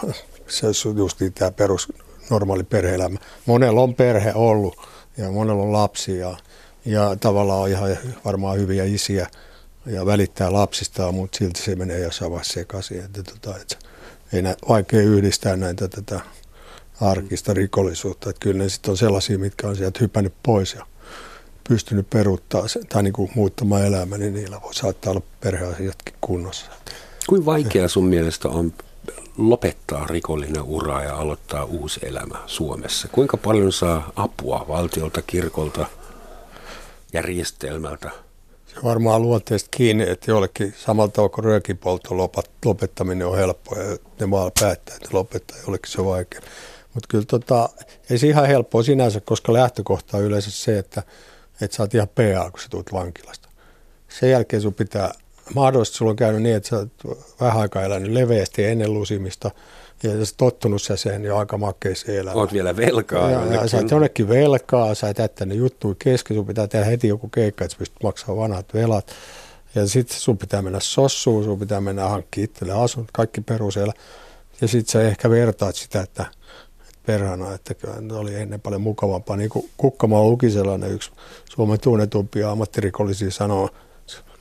se 0.47 0.67
on 0.67 0.97
just 0.97 1.17
tämä 1.36 1.51
perus 1.51 1.88
normaali 2.30 2.63
perhe-elämä. 2.63 3.19
Monella 3.45 3.82
on 3.82 3.95
perhe 3.95 4.34
ollut 4.36 4.78
ja 5.17 5.32
monella 5.32 5.63
on 5.63 5.73
lapsi 5.73 6.17
ja, 6.17 6.38
ja 6.86 7.15
tavallaan 7.19 7.61
on 7.61 7.69
ihan 7.69 7.97
varmaan 8.26 8.57
hyviä 8.57 8.84
isiä 8.84 9.28
ja 9.86 10.05
välittää 10.05 10.53
lapsistaan, 10.53 11.15
mutta 11.15 11.38
silti 11.38 11.61
se 11.61 11.76
menee 11.76 11.99
jossain 11.99 12.32
vaiheessa 12.32 12.53
sekaisin. 12.53 13.05
Että, 13.05 13.23
tota, 13.23 13.57
että 13.57 13.76
ei 14.34 14.41
nä, 14.41 14.55
vaikea 14.69 15.01
yhdistää 15.01 15.55
näitä 15.55 15.88
tätä 15.88 16.19
arkista 17.01 17.53
rikollisuutta. 17.53 18.30
Että 18.30 18.39
kyllä 18.39 18.63
ne 18.63 18.69
sitten 18.69 18.91
on 18.91 18.97
sellaisia, 18.97 19.39
mitkä 19.39 19.67
on 19.67 19.76
sieltä 19.76 19.99
hypännyt 20.01 20.34
pois 20.43 20.73
ja 20.73 20.86
pystynyt 21.69 22.09
peruuttaa 22.09 22.67
sen, 22.67 22.88
tai 22.88 23.03
niin 23.03 23.13
kuin 23.13 23.32
muuttamaan 23.36 23.86
elämää, 23.86 24.17
niin 24.17 24.34
niillä 24.34 24.61
voi 24.63 24.73
saattaa 24.73 25.11
olla 25.11 25.21
perheasiatkin 25.39 26.15
kunnossa. 26.21 26.65
Kuin 27.28 27.45
vaikea 27.45 27.88
sun 27.88 28.05
mielestä 28.05 28.49
on 28.49 28.73
lopettaa 29.38 30.07
rikollinen 30.07 30.61
ura 30.61 31.03
ja 31.03 31.15
aloittaa 31.15 31.63
uusi 31.63 31.99
elämä 32.03 32.38
Suomessa? 32.45 33.07
Kuinka 33.07 33.38
paljon 33.38 33.71
saa 33.71 34.11
apua 34.15 34.65
valtiolta, 34.67 35.21
kirkolta, 35.21 35.86
järjestelmältä? 37.13 38.11
Se 38.67 38.75
varmaan 38.83 39.21
luonteesta 39.21 39.69
kiinni, 39.71 40.09
että 40.09 40.31
jollekin 40.31 40.73
samalla 40.77 41.11
tavalla 41.11 41.33
kuin 41.36 41.45
röökipolton 41.45 42.17
lopettaminen 42.65 43.27
on 43.27 43.38
helppoa 43.38 43.79
ja 43.79 43.97
ne 44.19 44.31
vaan 44.31 44.51
päättää, 44.59 44.95
että 44.95 45.09
lopettaa, 45.11 45.57
jollekin 45.65 45.91
se 45.91 46.01
on 46.01 46.07
vaikea. 46.07 46.41
Mutta 46.93 47.07
kyllä 47.07 47.25
tota, 47.27 47.69
ei 48.09 48.17
se 48.17 48.27
ihan 48.27 48.47
helppoa 48.47 48.83
sinänsä, 48.83 49.19
koska 49.19 49.53
lähtökohta 49.53 50.17
on 50.17 50.23
yleensä 50.23 50.51
se, 50.51 50.77
että, 50.77 51.03
että 51.61 51.77
sä 51.77 51.83
oot 51.83 51.93
ihan 51.93 52.07
PA, 52.07 52.51
kun 52.51 52.59
sä 52.59 52.69
tulet 52.69 52.93
vankilasta. 52.93 53.49
Sen 54.09 54.29
jälkeen 54.29 54.61
sun 54.61 54.73
pitää 54.73 55.13
mahdollisesti 55.53 55.97
sulla 55.97 56.11
on 56.11 56.15
käynyt 56.15 56.41
niin, 56.41 56.55
että 56.55 56.69
sä 56.69 56.75
oot 56.77 56.89
vähän 57.41 57.61
aikaa 57.61 57.83
elänyt 57.83 58.11
leveästi 58.11 58.65
ennen 58.65 58.93
lusimista 58.93 59.51
ja 60.03 60.25
sä 60.25 60.33
tottunut 60.37 60.81
sä 60.81 60.95
sen 60.95 61.23
jo 61.23 61.37
aika 61.37 61.57
makeiseen 61.57 62.17
elämään. 62.17 62.37
Oot 62.37 62.53
vielä 62.53 62.75
velkaa. 62.75 63.31
Ja, 63.31 63.45
ja 63.53 63.67
sä 63.67 63.77
oot 63.77 63.91
jonnekin 63.91 64.29
velkaa, 64.29 64.95
sä 64.95 65.09
et 65.09 65.17
jättänyt 65.17 65.57
juttuja 65.57 65.95
kesken, 65.99 66.37
sun 66.37 66.45
pitää 66.45 66.67
tehdä 66.67 66.85
heti 66.85 67.07
joku 67.07 67.27
keikka, 67.27 67.65
että 67.65 67.73
sä 67.73 67.79
pystyt 67.79 68.03
maksamaan 68.03 68.37
vanhat 68.37 68.73
velat. 68.73 69.11
Ja 69.75 69.87
sitten 69.87 70.19
sun 70.19 70.37
pitää 70.37 70.61
mennä 70.61 70.79
sossuun, 70.79 71.43
sun 71.43 71.59
pitää 71.59 71.81
mennä 71.81 72.09
hankkimaan 72.09 72.43
itselle 72.43 72.73
asun, 72.73 73.07
kaikki 73.13 73.41
peruseellä. 73.41 73.93
Ja 74.61 74.67
sitten 74.67 74.91
sä 74.91 75.01
ehkä 75.01 75.29
vertaat 75.29 75.75
sitä, 75.75 76.01
että 76.01 76.25
perhana, 77.05 77.53
että 77.53 77.73
kyllä 77.73 78.19
oli 78.19 78.35
ennen 78.35 78.61
paljon 78.61 78.81
mukavampaa. 78.81 79.37
Niin 79.37 79.49
kuin 79.49 79.69
Kukkamaa 79.77 80.23
luki 80.23 80.49
sellainen 80.49 80.91
yksi 80.91 81.11
Suomen 81.55 81.79
tunnetumpia 81.79 82.51
ammattirikollisia 82.51 83.31
sanoo, 83.31 83.69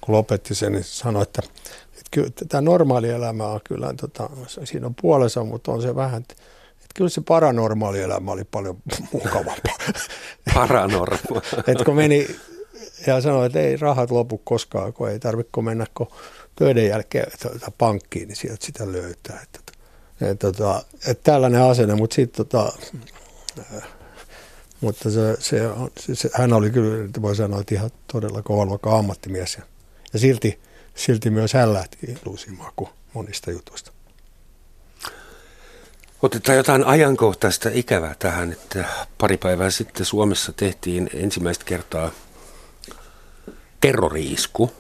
kun 0.05 0.14
lopetti 0.14 0.55
sen, 0.55 0.72
niin 0.72 0.84
sanoi, 0.84 1.22
että, 1.22 1.42
että 1.88 2.11
kyllä 2.11 2.30
tämä 2.48 2.61
normaali 2.61 3.11
elämä 3.11 3.46
on 3.46 3.61
kyllä, 3.64 3.94
tota, 4.00 4.30
siinä 4.64 4.86
on 4.86 4.94
puolensa, 4.94 5.44
mutta 5.44 5.72
on 5.72 5.82
se 5.82 5.94
vähän, 5.94 6.20
että, 6.22 6.34
että 6.72 6.94
kyllä 6.94 7.11
se 7.11 7.20
paranormaali 7.20 8.02
elämä 8.02 8.30
oli 8.30 8.44
paljon 8.44 8.78
mukavampaa. 9.12 9.76
Paranormaali. 10.55 11.42
että 11.72 11.84
kun 11.84 11.96
meni 11.96 12.36
ja 13.07 13.20
sanoi, 13.20 13.46
että 13.46 13.61
ei 13.61 13.76
rahat 13.76 14.11
lopu 14.11 14.38
koskaan, 14.38 14.92
kun 14.92 15.11
ei 15.11 15.18
tarvitse 15.18 15.62
mennä 15.62 15.86
kun 15.94 16.09
töiden 16.57 16.86
jälkeen 16.86 17.26
tuota, 17.42 17.72
pankkiin, 17.78 18.28
niin 18.28 18.36
sieltä 18.36 18.66
sitä 18.66 18.92
löytää. 18.92 19.40
Että, 19.42 19.72
että, 20.20 20.52
tota, 20.52 20.82
että 21.07 21.32
tällainen 21.32 21.62
asenne, 21.62 21.94
mutta 21.94 22.14
sitten 22.14 22.46
tota, 22.46 22.72
mutta 24.80 25.11
se, 25.11 25.36
se, 25.38 25.61
se, 26.00 26.14
se, 26.14 26.30
hän 26.34 26.52
oli 26.52 26.70
kyllä, 26.70 27.09
voi 27.22 27.36
sanoa, 27.36 27.61
että 27.61 27.74
ihan 27.74 27.90
todella 28.12 28.42
kova 28.42 28.98
ammattimies. 28.98 29.55
Ja, 29.55 29.62
ja 30.15 30.21
silti, 30.21 30.61
silti 30.95 31.31
myös 31.31 31.53
hän 31.53 31.73
lähti 31.73 32.19
luusimaku 32.25 32.89
monista 33.15 33.51
jutuista. 33.51 33.93
Otetaan 36.23 36.57
jotain 36.57 36.85
ajankohtaista 36.85 37.71
ikävää 37.73 38.15
tähän, 38.19 38.53
että 38.53 38.85
pari 39.19 39.37
päivää 39.37 39.71
sitten 39.71 40.07
Suomessa 40.07 40.53
tehtiin 40.53 41.11
ensimmäistä 41.15 41.65
kertaa 41.65 42.11
terroriisku. 43.81 44.71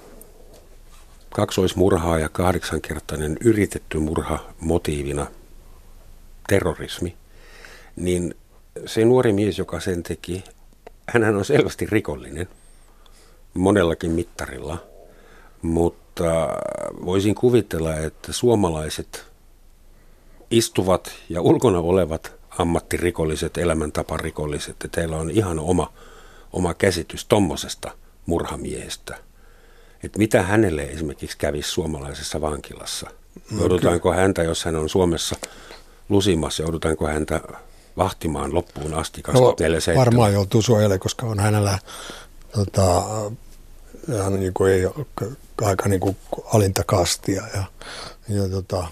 Kaksoismurhaa 1.30 2.18
ja 2.18 2.28
kahdeksankertainen 2.28 3.36
yritetty 3.40 3.98
murha 3.98 4.54
motiivina 4.60 5.26
terrorismi. 6.48 7.16
Niin 7.96 8.34
se 8.86 9.04
nuori 9.04 9.32
mies, 9.32 9.58
joka 9.58 9.80
sen 9.80 10.02
teki, 10.02 10.44
hän 11.08 11.36
on 11.36 11.44
selvästi 11.44 11.86
rikollinen 11.86 12.48
monellakin 13.54 14.10
mittarilla, 14.10 14.93
mutta 15.64 16.48
voisin 17.04 17.34
kuvitella, 17.34 17.96
että 17.96 18.32
suomalaiset 18.32 19.24
istuvat 20.50 21.12
ja 21.28 21.40
ulkona 21.40 21.78
olevat 21.78 22.32
ammattirikolliset, 22.58 23.58
elämäntaparikolliset, 23.58 24.70
että 24.70 24.88
teillä 24.88 25.16
on 25.16 25.30
ihan 25.30 25.58
oma, 25.58 25.92
oma 26.52 26.74
käsitys 26.74 27.24
tommosesta 27.24 27.90
murhamiehestä. 28.26 29.16
Että 30.02 30.18
mitä 30.18 30.42
hänelle 30.42 30.82
esimerkiksi 30.82 31.38
kävisi 31.38 31.70
suomalaisessa 31.70 32.40
vankilassa? 32.40 33.10
No 33.50 33.58
Joudutaanko 33.58 34.12
häntä, 34.12 34.42
jos 34.42 34.64
hän 34.64 34.76
on 34.76 34.88
Suomessa 34.88 35.36
lusimassa, 36.08 36.62
joudutaanko 36.62 37.06
häntä 37.06 37.40
vahtimaan 37.96 38.54
loppuun 38.54 38.94
asti 38.94 39.22
24 39.22 39.78
no, 39.86 39.98
varmaan 39.98 40.32
joutuu 40.32 40.62
suojelemaan, 40.62 41.00
koska 41.00 41.26
on 41.26 41.40
hänellä 41.40 41.78
tota, 42.52 43.02
hän 44.22 44.40
niin 44.40 44.54
kuin 44.54 44.72
ei 44.72 44.86
ole 44.86 45.06
aika 45.62 45.88
niin 45.88 46.00
kuin 46.00 46.16
alinta 46.54 46.82
kastia. 46.86 47.42
Ja, 47.54 47.64
ja 48.28 48.48
tota, 48.48 48.86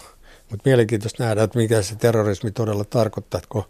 mutta 0.50 0.62
mielenkiintoista 0.64 1.24
nähdä, 1.24 1.42
että 1.42 1.58
mikä 1.58 1.82
se 1.82 1.94
terrorismi 1.94 2.50
todella 2.50 2.84
tarkoittaa, 2.84 3.38
että 3.38 3.48
kun 3.48 3.64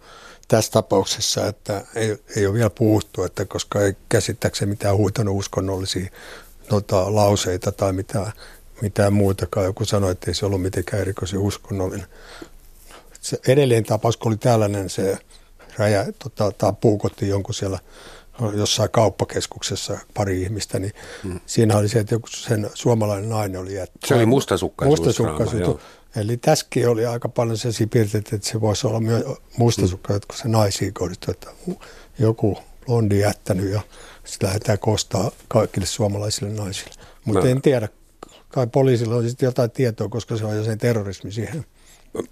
tässä 0.49 0.73
tapauksessa, 0.73 1.47
että 1.47 1.85
ei, 1.95 2.19
ei 2.37 2.47
ole 2.47 2.55
vielä 2.55 2.71
puhuttu, 2.71 3.25
että 3.25 3.45
koska 3.45 3.81
ei 3.81 3.97
käsittääkseni 4.09 4.71
mitään 4.71 4.97
huitanut 4.97 5.39
uskonnollisia 5.39 6.11
tota, 6.69 7.15
lauseita 7.15 7.73
tai 7.73 7.93
mitään, 7.93 8.33
mitään 8.81 9.13
muutakaan. 9.13 9.67
Joku 9.67 9.85
sanoi, 9.85 10.13
että 10.13 10.31
ei 10.31 10.35
se 10.35 10.47
ollut 10.47 10.63
mitenkään 10.63 11.03
erikoisen 11.03 11.39
uskonnollinen 11.39 12.07
se 13.23 13.41
edellinen 13.49 13.85
tapaus, 13.85 14.17
kun 14.17 14.33
oli 14.33 14.37
tällainen, 14.37 14.91
se 14.91 15.19
räjä, 15.79 16.07
tota, 16.19 16.53
tai 16.59 16.73
puukotti 16.81 17.29
jonkun 17.29 17.55
siellä 17.55 17.79
jossain 18.57 18.91
kauppakeskuksessa 18.91 19.99
pari 20.15 20.43
ihmistä, 20.43 20.79
niin 20.79 20.93
hmm. 21.23 21.41
siinä 21.47 21.77
oli 21.77 21.89
se, 21.89 21.99
että 21.99 22.15
joku 22.15 22.27
sen 22.29 22.71
suomalainen 22.75 23.31
nainen 23.31 23.61
oli 23.61 23.75
jättänyt. 23.75 24.05
Se 24.05 24.15
oli 24.15 24.27
mustasukkaisuus. 24.27 24.99
Mustasukkaisuus. 24.99 25.81
Eli 26.17 26.37
tässäkin 26.37 26.89
oli 26.89 27.07
aika 27.07 27.29
paljon 27.29 27.59
sellaisia 27.59 27.87
piirteitä, 27.87 28.37
että 28.37 28.49
se 28.49 28.61
voisi 28.61 28.87
olla 28.87 29.01
myös 29.01 29.25
mustasukka, 29.57 30.13
hmm. 30.13 30.21
kun 30.29 30.39
se 30.39 30.49
naisiin 30.49 30.95
kohdistuu, 30.95 31.33
että 31.33 31.51
joku 32.19 32.59
blondi 32.87 33.19
jättänyt 33.19 33.71
ja 33.71 33.81
sitten 34.25 34.47
lähdetään 34.47 34.79
kostaa 34.79 35.31
kaikille 35.49 35.87
suomalaisille 35.87 36.53
naisille. 36.53 36.95
Mutta 37.25 37.49
en 37.49 37.63
tiedä, 37.63 37.89
kai 38.49 38.67
poliisilla 38.67 39.17
on 39.17 39.29
sitten 39.29 39.47
jotain 39.47 39.71
tietoa, 39.71 40.09
koska 40.09 40.37
se 40.37 40.45
on 40.45 40.57
jo 40.57 40.65
sen 40.65 40.79
terrorismi 40.79 41.33
siihen 41.33 41.65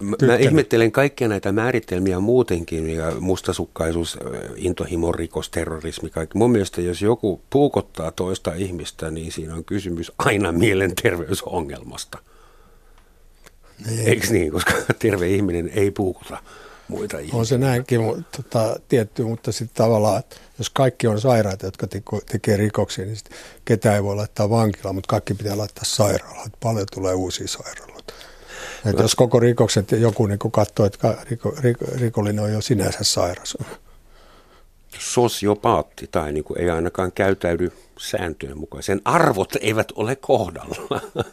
Mä, 0.01 0.17
mä 0.27 0.37
ihmettelen 0.37 0.93
kaikkia 0.93 1.29
näitä 1.29 1.53
määritelmiä 1.53 2.21
muutenkin, 2.21 2.91
ja 2.91 3.13
mustasukkaisuus, 3.21 4.19
intohimo, 4.57 5.13
rikos, 5.13 5.51
terrorismi, 5.51 6.11
kaikki. 6.11 6.39
Mun 6.39 6.51
mielestä 6.51 6.81
jos 6.81 7.03
joku 7.03 7.41
puukottaa 7.51 8.11
toista 8.11 8.55
ihmistä, 8.55 9.11
niin 9.11 9.33
siinä 9.33 9.55
on 9.55 9.65
kysymys 9.65 10.13
aina 10.19 10.53
mielenterveysongelmasta. 10.53 12.19
Ei. 13.91 13.99
Eikö 13.99 14.27
niin, 14.31 14.53
koska 14.53 14.73
terve 14.99 15.29
ihminen 15.29 15.71
ei 15.75 15.91
puukota 15.91 16.39
muita 16.89 17.19
ihmisiä. 17.19 17.39
On 17.39 17.47
se 17.47 17.59
näinkin 17.59 18.01
mutta, 18.01 18.43
tota, 18.43 18.81
tietty, 18.89 19.25
mutta 19.25 19.53
sitten 19.53 19.85
tavallaan, 19.85 20.19
että 20.19 20.37
jos 20.59 20.71
kaikki 20.71 21.07
on 21.07 21.21
sairaita, 21.21 21.67
jotka 21.67 21.87
tekee 22.33 22.57
rikoksia, 22.57 23.05
niin 23.05 23.17
ketään 23.65 23.95
ei 23.95 24.03
voi 24.03 24.17
laittaa 24.17 24.51
vankilaan, 24.51 24.95
mutta 24.95 25.09
kaikki 25.09 25.35
pitää 25.35 25.59
laittaa 25.59 25.85
sairaalaan. 25.85 26.51
Paljon 26.63 26.87
tulee 26.95 27.15
uusia 27.15 27.49
sairaaloita. 27.49 28.15
Että 28.87 29.03
jos 29.03 29.15
koko 29.15 29.41
rikokset 29.41 29.93
joku 29.93 30.27
niin 30.27 30.39
katsoo, 30.53 30.87
että 30.87 31.17
riko, 31.31 31.55
riko, 31.61 31.85
rikollinen 32.01 32.45
on 32.45 32.53
jo 32.53 32.61
sinänsä 32.61 32.99
sairas. 33.03 33.57
Sosiopaatti 34.99 36.09
tai 36.11 36.33
niin 36.33 36.45
kuin 36.45 36.61
ei 36.61 36.71
ainakaan 36.71 37.13
käytäydy 37.13 37.73
sääntöjen 37.99 38.59
mukaan. 38.59 38.83
Sen 38.83 39.01
arvot 39.05 39.57
eivät 39.61 39.93
ole 39.93 40.17
kohdalla. 40.17 41.01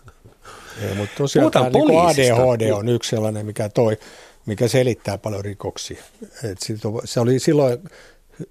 Ei, 0.81 0.95
mutta 0.95 1.15
tosiaan 1.17 1.51
tämä 1.51 1.69
niin 1.69 1.99
ADHD 1.99 2.71
on 2.71 2.89
yksi 2.89 3.09
sellainen, 3.09 3.45
mikä, 3.45 3.69
toi, 3.69 3.97
mikä 4.45 4.67
selittää 4.67 5.17
paljon 5.17 5.45
rikoksia. 5.45 6.03
Et 6.43 6.85
on, 6.85 7.01
se 7.05 7.19
oli 7.19 7.39
silloin 7.39 7.79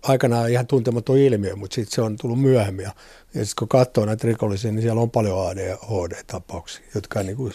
aikanaan 0.02 0.50
ihan 0.50 0.66
tuntematon 0.66 1.18
ilmiö, 1.18 1.56
mutta 1.56 1.74
sitten 1.74 1.94
se 1.94 2.02
on 2.02 2.16
tullut 2.20 2.40
myöhemmin. 2.40 2.82
Ja, 2.82 2.92
ja 3.34 3.44
sitten 3.44 3.58
kun 3.58 3.68
katsoo 3.68 4.04
näitä 4.04 4.26
rikollisia, 4.28 4.72
niin 4.72 4.82
siellä 4.82 5.00
on 5.00 5.10
paljon 5.10 5.48
ADHD-tapauksia, 5.48 6.84
jotka 6.94 7.22
niin 7.22 7.36
kuin 7.36 7.52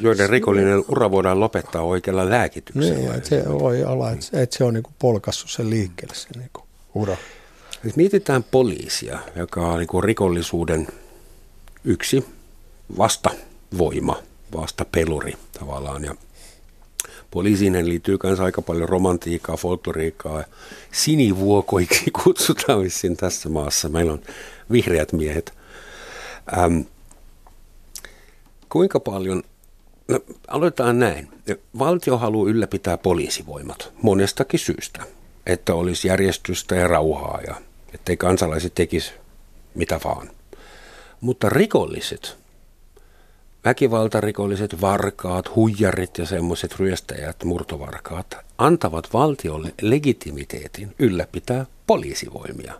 joiden 0.00 0.30
rikollinen 0.30 0.84
ura 0.88 1.10
voidaan 1.10 1.40
lopettaa 1.40 1.82
oikealla 1.82 2.30
lääkityksellä. 2.30 2.98
Niin, 2.98 3.14
että 3.14 3.28
se 3.28 3.44
voi 3.48 3.84
olla, 3.84 4.10
että, 4.10 4.42
että 4.42 4.56
se 4.56 4.64
on 4.64 4.74
niin 4.74 4.82
kuin 4.82 4.94
polkassut 4.98 5.50
sen 5.50 5.70
liikkeelle 5.70 6.14
se 6.14 6.28
niin 6.36 6.50
kuin 6.52 6.64
ura. 6.94 7.16
Nyt 7.82 7.96
mietitään 7.96 8.44
poliisia, 8.44 9.18
joka 9.36 9.60
on 9.60 9.78
niin 9.78 10.04
rikollisuuden 10.04 10.88
yksi 11.84 12.24
vastavoima, 12.98 14.22
vastapeluri 14.56 15.34
tavallaan. 15.58 16.04
Ja 16.04 16.14
poliisiin 17.30 17.88
liittyy 17.88 18.18
myös 18.22 18.40
aika 18.40 18.62
paljon 18.62 18.88
romantiikkaa, 18.88 19.56
folkloriikkaa 19.56 20.38
ja 20.38 20.44
sinivuokoiksi 20.92 22.10
kutsutaan 22.24 22.82
vissiin 22.82 23.16
tässä 23.16 23.48
maassa. 23.48 23.88
Meillä 23.88 24.12
on 24.12 24.22
vihreät 24.72 25.12
miehet. 25.12 25.52
Ähm, 26.58 26.80
kuinka 28.68 29.00
paljon 29.00 29.42
No, 30.10 30.20
aloitetaan 30.48 30.98
näin. 30.98 31.28
Valtio 31.78 32.18
haluaa 32.18 32.50
ylläpitää 32.50 32.98
poliisivoimat 32.98 33.92
monestakin 34.02 34.60
syystä, 34.60 35.02
että 35.46 35.74
olisi 35.74 36.08
järjestystä 36.08 36.74
ja 36.74 36.88
rauhaa 36.88 37.40
ja 37.46 37.54
ettei 37.94 38.16
kansalaiset 38.16 38.74
tekisi 38.74 39.12
mitä 39.74 40.00
vaan. 40.04 40.30
Mutta 41.20 41.48
rikolliset, 41.48 42.36
väkivaltarikolliset, 43.64 44.80
varkaat, 44.80 45.56
huijarit 45.56 46.18
ja 46.18 46.26
semmoiset 46.26 46.76
ryöstäjät, 46.78 47.44
murtovarkaat, 47.44 48.36
antavat 48.58 49.12
valtiolle 49.12 49.74
legitimiteetin 49.82 50.94
ylläpitää 50.98 51.66
poliisivoimia, 51.86 52.74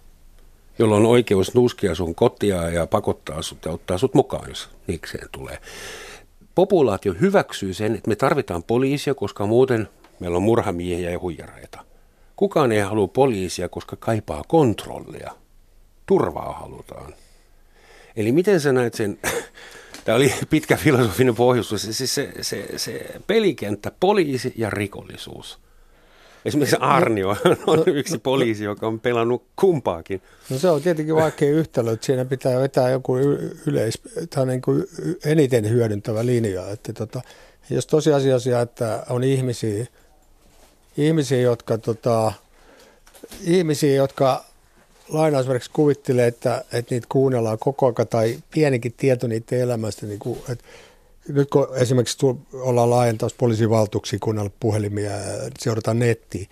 jolloin 0.78 1.05
on 1.05 1.11
oikeus 1.11 1.55
nuskia 1.55 1.95
sun 1.95 2.14
kotia 2.14 2.70
ja 2.70 2.87
pakottaa 2.87 3.43
sut 3.43 3.64
ja 3.64 3.72
ottaa 3.72 3.99
sut 3.99 4.14
mukaan, 4.14 4.49
jos 4.49 4.68
niikseen 4.87 5.28
tulee 5.33 5.59
populaatio 6.61 7.14
hyväksyy 7.20 7.74
sen, 7.74 7.94
että 7.94 8.08
me 8.08 8.16
tarvitaan 8.16 8.62
poliisia, 8.62 9.14
koska 9.14 9.46
muuten 9.46 9.88
meillä 10.18 10.36
on 10.36 10.42
murhamiehiä 10.42 11.11
ja 11.11 11.18
huijareita. 11.18 11.84
Kukaan 12.36 12.72
ei 12.72 12.80
halua 12.80 13.08
poliisia, 13.08 13.68
koska 13.68 13.96
kaipaa 13.96 14.42
kontrollia. 14.48 15.30
Turvaa 16.06 16.52
halutaan. 16.52 17.14
Eli 18.16 18.32
miten 18.32 18.61
sä 18.61 18.72
näet 18.72 18.94
sen 18.94 19.18
Tämä 20.04 20.16
oli 20.16 20.34
pitkä 20.50 20.76
filosofinen 20.76 21.34
pohjustus. 21.34 21.82
Se, 21.90 22.06
se, 22.06 22.32
se, 22.40 22.68
se 22.76 23.06
pelikenttä, 23.26 23.92
poliisi 24.00 24.52
ja 24.56 24.70
rikollisuus. 24.70 25.58
Esimerkiksi 26.45 26.76
Arnio 26.80 27.28
on 27.66 27.78
no, 27.78 27.84
yksi 27.86 28.18
poliisi, 28.18 28.64
joka 28.64 28.86
on 28.86 29.01
pelannut 29.01 29.45
kumpaakin. 29.57 30.22
No 30.51 30.59
se 30.59 30.70
on 30.70 30.82
tietenkin 30.82 31.14
vaikea 31.14 31.51
yhtälö, 31.51 31.93
että 31.93 32.07
siinä 32.07 32.24
pitää 32.24 32.61
vetää 32.61 32.91
joku 32.91 33.16
yleis, 33.66 34.01
tai 34.34 34.47
niin 34.47 34.62
kuin 34.62 34.84
eniten 35.24 35.70
hyödyntävä 35.70 36.26
linja. 36.26 36.70
Että 36.70 36.93
tota, 36.93 37.22
jos 37.70 37.86
tosiasiassa, 37.86 38.61
että 38.61 39.03
on 39.11 39.24
ihmisiä, 39.24 39.86
ihmisiä 40.97 41.41
jotka, 41.41 41.78
tota, 41.78 42.32
ihmisiä, 43.45 43.95
jotka 43.95 44.45
lainausmerkiksi 45.09 45.70
kuvittelee, 45.72 46.26
että, 46.26 46.64
että 46.72 46.95
niitä 46.95 47.07
kuunnellaan 47.11 47.59
koko 47.59 47.86
ajan 47.86 48.09
tai 48.09 48.38
pienikin 48.55 48.95
tieto 48.97 49.26
niiden 49.26 49.61
elämästä, 49.61 50.07
niin 50.07 50.18
kuin, 50.18 50.38
että 50.49 50.64
nyt 51.33 51.51
kun 51.51 51.68
esimerkiksi 51.74 52.26
ollaan 52.53 52.91
laajentamassa 52.91 53.37
poliisivaltuuksia 53.41 54.18
kuunnella 54.22 54.51
puhelimia 54.61 55.11
ja 55.11 55.51
seurataan 55.59 55.99
nettiin, 55.99 56.49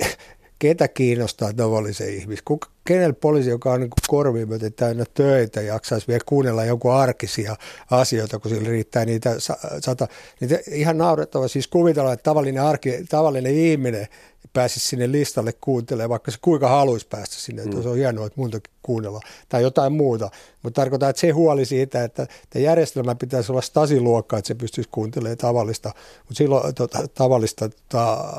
ketä 0.58 0.88
kiinnostaa 0.88 1.52
tavallisen 1.52 2.14
ihmisen? 2.14 2.44
Kuka, 2.44 2.68
kenellä 2.84 3.12
poliisi, 3.12 3.50
joka 3.50 3.72
on 3.72 3.80
niin 3.80 3.90
korviin 4.08 4.48
myöten 4.48 4.72
täynnä 4.72 5.04
töitä, 5.14 5.60
jaksaisi 5.60 6.08
vielä 6.08 6.20
kuunnella 6.26 6.64
joku 6.64 6.90
arkisia 6.90 7.56
asioita, 7.90 8.38
kun 8.38 8.50
sillä 8.50 8.68
riittää 8.68 9.04
niitä 9.04 9.36
sata. 9.80 10.08
Niitä 10.40 10.58
ihan 10.70 10.98
naurettava 10.98 11.48
siis 11.48 11.68
kuvitella, 11.68 12.12
että 12.12 12.22
tavallinen, 12.22 12.62
arki, 12.62 13.04
tavallinen 13.08 13.54
ihminen 13.54 14.06
pääsisi 14.54 14.88
sinne 14.88 15.12
listalle 15.12 15.52
kuuntelemaan, 15.60 16.10
vaikka 16.10 16.30
se 16.30 16.38
kuinka 16.40 16.68
haluaisi 16.68 17.06
päästä 17.10 17.34
sinne, 17.34 17.62
että 17.62 17.76
mm. 17.76 17.82
se 17.82 17.88
on 17.88 17.96
hienoa, 17.96 18.26
että 18.26 18.40
muutakin 18.40 18.72
kuunnella, 18.82 19.20
tai 19.48 19.62
jotain 19.62 19.92
muuta. 19.92 20.30
Mutta 20.62 20.80
tarkoittaa, 20.80 21.08
että 21.08 21.20
se 21.20 21.30
huoli 21.30 21.64
siitä, 21.64 22.04
että 22.04 22.26
tämä 22.50 22.62
järjestelmä 22.62 23.14
pitäisi 23.14 23.52
olla 23.52 23.60
stasiluokka, 23.60 24.38
että 24.38 24.48
se 24.48 24.54
pystyisi 24.54 24.90
kuuntelemaan 24.92 25.36
tavallista, 25.36 25.88
mutta 26.18 26.34
silloin 26.34 26.74
tota, 26.74 27.08
tavallista 27.14 27.68
tota, 27.68 28.34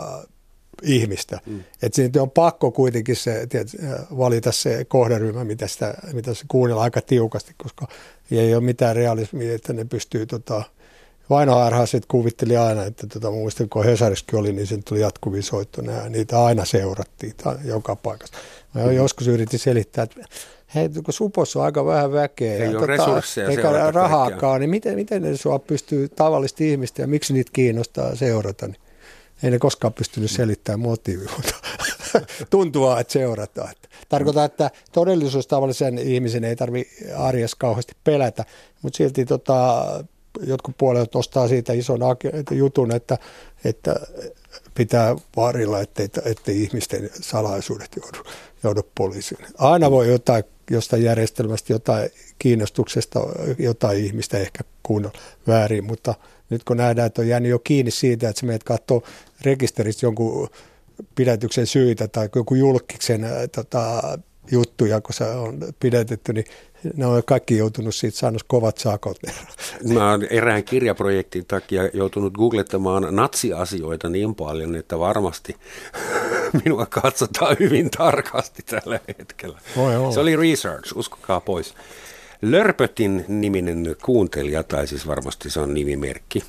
ihmistä. 0.84 1.40
Mm. 1.46 1.64
Että 1.82 1.96
siinä 1.96 2.22
on 2.22 2.32
pakko 2.32 2.72
kuitenkin 2.72 3.16
se, 3.16 3.48
tiedät, 3.48 3.70
valita 4.18 4.52
se 4.52 4.86
kohderyhmä, 4.86 5.44
mitä, 5.44 5.68
sitä, 5.68 5.94
mitä 6.14 6.34
se 6.34 6.46
kuunnella 6.48 6.84
aika 6.84 7.02
tiukasti, 7.02 7.54
koska 7.58 7.88
ei 8.32 8.56
ole 8.56 8.64
mitään 8.64 8.96
realismia, 8.96 9.56
että 9.56 9.74
ne 9.74 9.86
pystyy 9.86 10.26
tota, 10.26 10.64
Vaino 11.30 11.86
sitten 11.86 12.08
kuvitteli 12.08 12.58
aina, 12.58 12.84
että 12.84 13.08
tota, 13.08 13.32
muistan 13.32 13.70
kun 13.70 13.86
Hesariskin 13.86 14.40
oli, 14.40 14.54
niin 14.54 14.68
sen 14.68 14.84
tuli 14.84 15.02
jatkuvia 15.02 15.42
soittoja. 15.42 16.10
Niitä 16.10 16.46
aina 16.46 16.66
seurattiin 16.66 17.34
joka 17.64 17.96
paikassa. 17.96 18.34
Mä 18.74 18.82
mm. 18.82 18.92
joskus 18.92 19.28
yritin 19.28 19.60
selittää, 19.60 20.04
että 20.04 20.26
hei, 20.76 20.90
kun 20.90 21.14
Supossa 21.14 21.60
on 21.60 21.66
aika 21.66 21.86
vähän 21.86 22.12
väkeä. 22.12 22.54
Ei 22.54 22.72
ja, 22.72 22.80
ole 22.80 22.98
tota, 22.98 23.22
Eikä 23.50 23.92
rahaakaan, 23.92 24.60
niin 24.60 24.70
miten, 24.70 24.96
miten 24.96 25.22
ne 25.22 25.38
sua 25.38 25.60
pystyy 25.60 26.10
tavallista 26.10 26.64
ihmistä 26.64 27.02
ja 27.02 27.08
miksi 27.08 27.34
niitä 27.34 27.52
kiinnostaa 27.54 28.16
seurata? 28.16 28.68
Niin 28.68 28.78
ei 29.44 29.52
ne 29.52 29.60
koskaan 29.60 29.94
pystynyt 29.94 30.32
selittämään 30.32 30.80
motiivia, 30.80 31.30
mutta 31.36 31.54
tuntuu, 32.50 32.92
että 32.92 33.14
seurataan. 33.14 33.74
Tarkoittaa, 34.10 34.46
että 34.46 34.72
todellisuus 34.92 35.48
tavallisen 35.48 35.98
ihmisen 35.98 36.44
ei 36.44 36.56
tarvitse 36.56 37.14
arjessa 37.14 37.58
kauheasti 37.60 37.94
pelätä, 38.04 38.46
mutta 38.82 38.98
silti 38.98 39.26
tota, 39.26 39.86
jotkut 40.44 40.78
puolet 40.78 41.14
nostaa 41.14 41.48
siitä 41.48 41.74
ison 41.74 42.00
jutun, 42.52 42.92
että, 42.92 43.18
että 43.64 43.96
pitää 44.76 45.16
varilla, 45.36 45.82
ettei, 45.82 46.08
ettei 46.26 46.64
ihmisten 46.64 47.10
salaisuudet 47.22 47.90
joudu, 47.96 48.30
joudu 48.64 48.82
poliisiin. 48.98 49.46
Aina 49.58 49.92
voi 49.92 50.08
jotain, 50.08 50.44
jostain 50.72 51.04
järjestelmästä, 51.04 51.74
jotain 51.74 52.10
kiinnostuksesta, 52.40 53.20
jotain 53.58 53.98
ihmistä 53.98 54.38
ehkä 54.38 54.64
kuunnella 54.84 55.20
väärin, 55.48 55.84
mutta 55.84 56.14
nyt 56.50 56.64
kun 56.64 56.78
nähdään, 56.78 57.08
että 57.08 57.22
on 57.22 57.28
jäänyt 57.28 57.52
jo 57.52 57.60
kiinni 57.60 57.92
siitä, 57.92 58.30
että 58.30 58.40
sä 58.40 58.46
menet 58.46 58.64
katsoa 58.64 59.02
rekisteristä 59.42 60.06
jonkun 60.06 60.50
pidätyksen 61.16 61.68
syitä 61.68 62.08
tai 62.08 62.30
joku 62.36 62.56
julkiksen 62.56 63.26
tota, 63.56 64.02
juttuja, 64.52 65.02
kun 65.02 65.14
se 65.14 65.24
on 65.24 65.60
pidätetty, 65.80 66.34
niin 66.34 66.46
ne 66.96 67.06
on 67.06 67.24
kaikki 67.26 67.58
joutunut 67.58 67.96
siitä 67.96 68.18
saanut 68.18 68.44
kovat 68.48 68.78
sakot. 68.78 69.18
Mä 69.94 70.12
oon 70.12 70.24
erään 70.30 70.64
kirjaprojektin 70.64 71.46
takia 71.46 71.90
joutunut 71.94 72.34
googlettamaan 72.34 73.16
natsiasioita 73.16 74.10
niin 74.10 74.36
paljon, 74.36 74.76
että 74.76 75.00
varmasti 75.00 75.56
minua 76.66 76.86
katsotaan 76.86 77.58
hyvin 77.60 77.90
tarkasti 77.90 78.64
tällä 78.66 79.00
hetkellä. 79.20 79.60
Se 80.14 80.20
oli 80.20 80.36
research, 80.36 80.98
uskokaa 80.98 81.40
pois. 81.40 81.74
Lörpötin 82.42 83.26
niminen 83.28 83.96
kuuntelija, 84.04 84.64
tai 84.64 84.88
siis 84.88 85.08
varmasti 85.08 85.50
se 85.50 85.60
on 85.60 85.74
nimimerkki, 85.74 86.44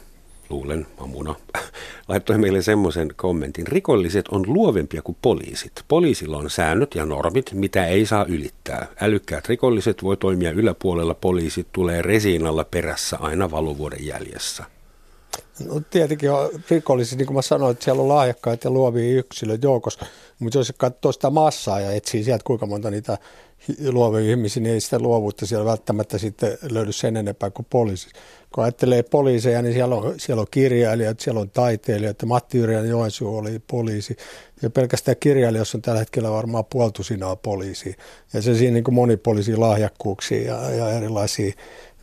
luulen, 0.49 0.87
Mamuna, 1.01 1.35
laittoi 2.09 2.39
meille 2.39 2.63
semmoisen 2.63 3.09
kommentin. 3.17 3.67
Rikolliset 3.67 4.29
on 4.29 4.45
luovempia 4.47 5.03
kuin 5.03 5.17
poliisit. 5.23 5.73
Poliisilla 5.89 6.37
on 6.37 6.51
säännöt 6.51 6.95
ja 6.95 7.07
normit, 7.07 7.53
mitä 7.53 7.87
ei 7.87 8.07
saa 8.07 8.25
ylittää. 8.29 8.87
Älykkäät 9.01 9.49
rikolliset 9.49 10.03
voi 10.03 10.17
toimia 10.17 10.51
yläpuolella, 10.51 11.15
poliisit 11.15 11.67
tulee 11.73 12.03
resiinalla 12.03 12.65
perässä 12.65 13.17
aina 13.21 13.51
valuvuoden 13.51 14.07
jäljessä. 14.07 14.65
No 15.65 15.83
tietenkin 15.91 16.31
on 16.31 16.49
rikollisia, 16.71 17.19
niin 17.19 17.27
kuin 17.27 17.35
mä 17.35 17.43
sanoin, 17.43 17.73
että 17.73 17.85
siellä 17.85 18.03
on 18.03 18.09
lahjakkaita 18.09 18.67
ja 18.67 18.71
luovia 18.71 19.19
yksilöitä 19.19 19.67
joukossa, 19.67 20.07
mutta 20.39 20.59
jos 20.59 20.73
katsoo 20.77 21.13
sitä 21.13 21.31
massaa 21.31 21.81
ja 21.81 21.93
etsii 21.93 22.25
sieltä 22.25 22.45
kuinka 22.45 22.67
monta 22.67 22.91
niitä 22.91 23.19
luovia 23.89 24.31
ihmisiä, 24.31 24.63
niin 24.63 24.75
ei 24.75 24.81
sitä 24.81 24.99
luovuutta 24.99 25.47
siellä 25.47 25.65
välttämättä 25.65 26.19
sitten 26.19 26.59
löydy 26.71 26.93
sen 26.93 27.17
enempää 27.17 27.51
kuin 27.51 27.67
poliisi. 27.71 28.09
Kun 28.57 28.65
ajattelee 28.65 29.03
poliiseja, 29.03 29.63
niin 29.63 29.75
siellä 29.75 29.95
on, 29.95 30.15
siellä 30.17 30.41
on 30.41 30.47
kirjailijat, 30.51 31.21
siellä 31.21 31.41
on 31.41 31.51
taiteilijat. 31.51 32.23
Matti 32.23 32.59
Yrjän 32.59 32.89
Joensuu 32.89 33.37
oli 33.37 33.59
poliisi. 33.67 34.17
Ja 34.63 34.71
pelkästään 34.71 35.17
kirjailijoissa 35.21 35.79
on 35.79 35.83
tällä 35.83 35.99
hetkellä 35.99 36.31
varmaan 36.31 36.65
puoltusinaa 36.65 37.37
poliisia. 37.37 37.95
Ja 38.33 38.43
se 38.43 38.55
siinä 38.55 38.75
niin 38.75 38.85
kuin 38.85 38.95
monipoliisia 38.95 39.61
lahjakkuuksia 39.61 40.43
ja, 40.43 40.71
ja 40.71 40.91
erilaisia 40.91 41.53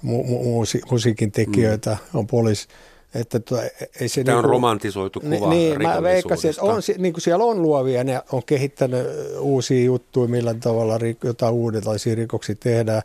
mu- 0.05 0.25
mu- 0.25 0.91
musiikin 0.91 1.31
tekijöitä 1.31 1.97
mm. 2.13 2.19
on 2.19 2.27
poliisi. 2.27 2.67
Että 3.15 3.39
tuo, 3.39 3.61
ei 4.01 4.07
se 4.07 4.23
Tämä 4.23 4.35
niin 4.35 4.45
on 4.45 4.51
romantisoitu 4.51 5.19
kuva 5.19 5.49
Niin, 5.49 5.81
mä 5.81 6.03
veikkasin, 6.03 6.49
että 6.49 6.61
on, 6.61 6.81
niin 6.97 7.13
kuin 7.13 7.21
siellä 7.21 7.45
on 7.45 7.61
luovia, 7.61 8.03
ne 8.03 8.21
on 8.31 8.41
kehittänyt 8.45 9.07
uusia 9.39 9.83
juttuja, 9.83 10.27
millä 10.27 10.53
tavalla 10.53 10.99
jotain 11.23 11.53
uudenlaisia 11.53 12.15
rikoksia 12.15 12.55
tehdään. 12.59 13.01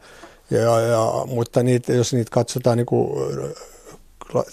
Ja, 0.51 0.81
ja, 0.81 1.25
mutta 1.27 1.63
niitä, 1.63 1.93
jos 1.93 2.13
niitä 2.13 2.31
katsotaan 2.31 2.77
niin 2.77 2.87
kuin 2.87 3.11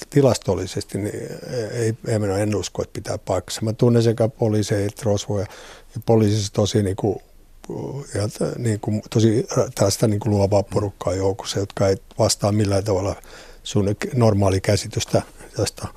tilastollisesti, 0.10 0.98
niin 0.98 1.30
ei, 1.72 1.94
ei 2.08 2.20
minä 2.20 2.38
en 2.38 2.56
usko, 2.56 2.82
että 2.82 2.94
pitää 2.94 3.18
paikassa. 3.18 3.62
Mä 3.62 3.74
tunnen 3.74 4.04
sekä 4.04 4.28
poliiseja 4.28 4.86
että 4.86 5.02
rosvoja, 5.06 5.46
ja 5.96 6.02
poliisissa 6.06 6.54
tosi 6.54 6.84
niin 6.84 6.96
kuin, 6.96 7.20
ja, 8.14 8.30
niin 8.58 8.80
kuin, 8.80 9.02
tosi 9.10 9.48
tästä 9.76 10.08
niin 10.08 10.20
kuin 10.20 10.32
luovaa 10.32 10.64
porukkaa 10.64 11.14
joukossa, 11.14 11.60
jotka 11.60 11.88
ei 11.88 11.98
vastaa 12.20 12.52
millään 12.52 12.84
tavalla 12.84 13.16
sun 13.64 13.96
normaali 14.14 14.62
käsitystä 14.62 15.22
tästä 15.58 15.88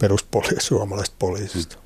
peruspoliisista, 0.00 0.64
suomalaisesta 0.64 1.16
poliisista. 1.18 1.76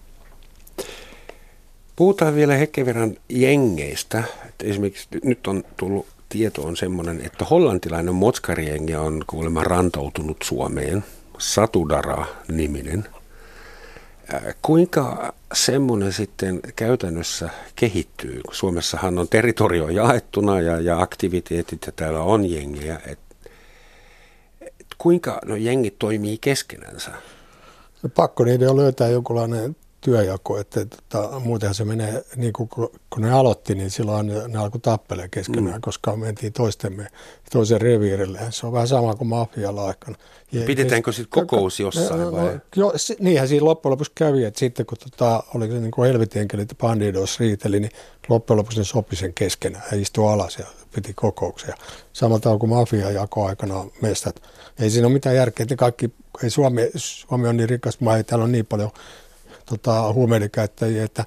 Puhutaan 1.96 2.34
vielä 2.34 2.54
hetken 2.54 2.86
verran 2.86 3.16
jengeistä. 3.28 4.24
Että 4.48 4.66
esimerkiksi 4.66 5.08
nyt 5.24 5.46
on 5.46 5.64
tullut 5.76 6.06
tieto 6.30 6.62
on 6.62 6.76
semmoinen, 6.76 7.20
että 7.26 7.44
hollantilainen 7.44 8.14
motskarijengi 8.14 8.94
on 8.94 9.24
kuulemma 9.26 9.64
rantautunut 9.64 10.36
Suomeen, 10.44 11.04
Satudara-niminen. 11.38 13.08
Kuinka 14.62 15.32
semmoinen 15.54 16.12
sitten 16.12 16.60
käytännössä 16.76 17.50
kehittyy? 17.76 18.40
Suomessahan 18.52 19.18
on 19.18 19.28
territorio 19.28 19.88
jaettuna 19.88 20.60
ja, 20.60 20.80
ja 20.80 21.00
aktiviteetit 21.00 21.86
ja 21.86 21.92
täällä 21.92 22.20
on 22.20 22.50
jengejä. 22.50 23.00
Et, 23.06 23.18
et 24.60 24.86
kuinka 24.98 25.38
no 25.44 25.56
jengit 25.56 25.98
toimii 25.98 26.38
keskenänsä? 26.38 27.10
No 28.02 28.10
pakko 28.14 28.44
niiden 28.44 28.70
on 28.70 28.76
löytää 28.76 29.08
jonkunlainen 29.08 29.76
työjako, 30.00 30.58
että 30.58 30.86
tota, 30.86 31.40
muutenhan 31.40 31.74
se 31.74 31.84
menee, 31.84 32.24
niin 32.36 32.52
kuin 32.52 32.68
kun 32.68 33.22
ne 33.22 33.32
aloitti, 33.32 33.74
niin 33.74 33.90
silloin 33.90 34.26
ne, 34.48 34.58
alkoi 34.58 34.80
tappelee 34.80 35.28
keskenään, 35.28 35.74
mm. 35.74 35.80
koska 35.80 36.16
mentiin 36.16 36.52
toistemme, 36.52 37.06
toisen 37.52 37.80
reviirille. 37.80 38.38
Se 38.50 38.66
on 38.66 38.72
vähän 38.72 38.88
sama 38.88 39.14
kuin 39.14 39.28
mafialla 39.28 39.86
aikana. 39.86 40.16
Ja, 40.52 40.66
Pidetäänkö 40.66 41.12
sitten 41.12 41.30
kokous 41.30 41.80
jossain 41.80 42.20
no, 42.20 42.32
vai? 42.32 42.60
Jo, 42.76 42.92
se, 42.96 43.16
niinhän 43.20 43.48
siinä 43.48 43.64
loppujen 43.64 43.90
lopuksi 43.90 44.12
kävi, 44.14 44.44
että 44.44 44.60
sitten 44.60 44.86
kun 44.86 44.98
tota, 44.98 45.42
oli 45.54 45.68
se 45.68 45.78
niin 45.78 45.90
kuin 45.90 46.06
helvitienkelit 46.06 46.70
ja 46.70 46.74
bandidos 46.74 47.40
riiteli, 47.40 47.80
niin 47.80 47.92
loppujen 48.28 48.58
lopuksi 48.58 48.78
ne 48.78 48.84
sopi 48.84 49.16
sen 49.16 49.34
keskenään 49.34 49.84
ja 49.92 50.00
istui 50.00 50.32
alas 50.32 50.58
ja 50.58 50.66
piti 50.94 51.14
kokouksia. 51.14 51.74
Samalla 52.12 52.40
tavalla 52.40 52.58
kuin 52.58 52.70
mafia 52.70 53.10
jako 53.10 53.46
aikana 53.46 53.84
mestat. 54.02 54.42
Ei 54.78 54.90
siinä 54.90 55.06
ole 55.06 55.12
mitään 55.12 55.36
järkeä, 55.36 55.64
että 55.64 55.76
kaikki, 55.76 56.10
ei 56.42 56.50
Suomi, 56.50 56.90
Suomi 56.96 57.48
on 57.48 57.56
niin 57.56 57.68
rikas 57.68 58.00
maa, 58.00 58.22
täällä 58.22 58.44
on 58.44 58.52
niin 58.52 58.66
paljon 58.66 58.90
tota, 59.70 60.12
huumeiden 60.12 60.50
käyttäjiä, 60.50 61.04
että 61.04 61.24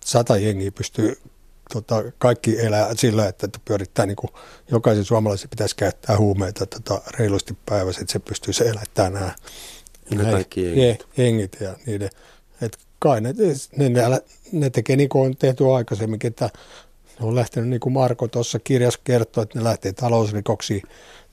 sata 0.00 0.36
jengiä 0.36 0.72
pystyy 0.72 1.18
tota, 1.72 2.02
kaikki 2.18 2.60
elää 2.60 2.94
sillä, 2.94 3.28
että 3.28 3.48
pyörittää 3.64 4.06
niin 4.06 4.16
kuin, 4.16 4.30
jokaisen 4.70 5.04
suomalaisen 5.04 5.50
pitäisi 5.50 5.76
käyttää 5.76 6.18
huumeita 6.18 6.66
tota, 6.66 7.02
reilusti 7.18 7.56
päivässä, 7.66 8.00
että 8.00 8.12
se 8.12 8.18
pystyisi 8.18 8.68
elättämään 8.68 9.34
nämä, 10.10 10.30
kaikki 10.30 10.80
jengit. 10.80 11.06
jengit 11.16 11.56
ja 11.60 11.76
niiden. 11.86 12.10
Et 12.62 12.78
kai 12.98 13.20
ne, 13.20 13.34
ne, 13.76 13.88
ne, 13.88 14.20
ne 14.52 14.70
tekee 14.70 14.96
niin 14.96 15.08
kuin 15.08 15.26
on 15.26 15.36
tehty 15.36 15.72
aikaisemmin, 15.72 16.20
että 16.24 16.50
ne 17.20 17.26
on 17.26 17.34
lähtenyt 17.34 17.70
niin 17.70 17.80
kuin 17.80 17.92
Marko 17.92 18.28
tuossa 18.28 18.58
kirjassa 18.58 19.00
kertoo, 19.04 19.42
että 19.42 19.58
ne 19.58 19.64
lähtee 19.64 19.92
talousrikoksiin, 19.92 20.82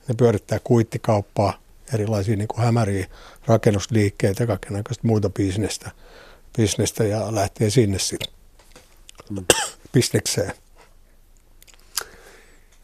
ne 0.08 0.14
pyörittää 0.18 0.58
kuittikauppaa, 0.64 1.58
erilaisia 1.94 2.36
niin 2.36 2.48
kuin 2.48 2.64
hämäriä 2.64 3.06
rakennusliikkeitä 3.46 4.42
ja 4.42 4.46
kaikenlaista 4.46 5.06
muuta 5.06 5.30
bisnestä, 5.30 5.90
bisnestä 6.56 7.04
ja 7.04 7.34
lähtee 7.34 7.70
sinne 7.70 7.98
mm. 9.30 9.44
bisnekseen. 9.92 10.52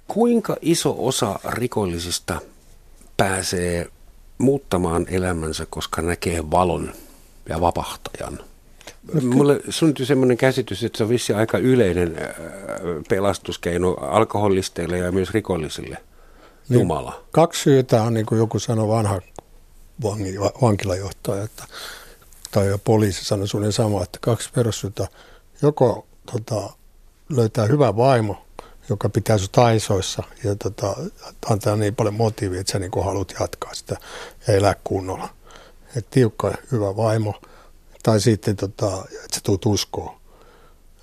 Kuinka 0.09 0.57
iso 0.61 0.95
osa 0.99 1.41
rikollisista 1.49 2.41
pääsee 3.17 3.87
muuttamaan 4.39 5.07
elämänsä, 5.09 5.67
koska 5.71 6.03
näkee 6.03 6.51
valon 6.51 6.93
ja 7.49 7.61
vapahtajan? 7.61 8.39
Mulle 9.23 9.61
syntyi 9.71 10.07
semmoinen 10.07 10.37
käsitys, 10.37 10.85
että 10.85 10.99
se 10.99 11.05
on 11.05 11.11
vissi 11.11 11.33
aika 11.33 11.59
yleinen 11.59 12.17
äh, 12.19 12.29
pelastuskeino 13.09 13.93
alkoholisteille 13.93 14.99
ja 14.99 15.13
myös 15.13 15.31
rikollisille. 15.31 15.97
Niin, 16.69 16.81
Jumala. 16.81 17.25
Kaksi 17.31 17.63
syytä 17.63 18.03
on, 18.03 18.15
niin 18.15 18.27
kuin 18.27 18.39
joku 18.39 18.59
sanoi 18.59 18.89
vanha 18.89 19.21
vankilajohtaja, 20.63 21.43
että, 21.43 21.65
tai 22.51 22.79
poliisi 22.85 23.25
sanoi 23.25 23.49
sulle 23.49 23.73
sama, 23.73 24.03
että 24.03 24.19
kaksi 24.23 24.51
perussyytä. 24.55 25.09
Joko 25.63 26.07
tota, 26.33 26.71
löytää 27.29 27.67
hyvä 27.67 27.97
vaimo, 27.97 28.47
joka 28.89 29.09
pitää 29.09 29.39
sinut 29.39 29.59
aisoissa 29.59 30.23
ja 30.45 30.57
tota, 30.57 30.97
antaa 31.51 31.77
niin 31.77 31.95
paljon 31.95 32.15
motiivia, 32.15 32.61
että 32.61 32.73
sä 32.73 32.79
niin 32.79 33.05
haluat 33.05 33.35
jatkaa 33.41 33.75
sitä 33.75 33.97
ja 34.49 34.55
elää 34.55 34.77
kunnolla. 34.85 35.29
Et 35.97 36.11
tiukka 36.11 36.55
hyvä 36.73 36.97
vaimo– 36.97 37.35
tai 38.03 38.21
sitten, 38.21 38.57
tota, 38.57 39.05
että 39.11 39.35
se 39.35 39.41
tuut 39.43 39.67
uskoon. 39.67 40.20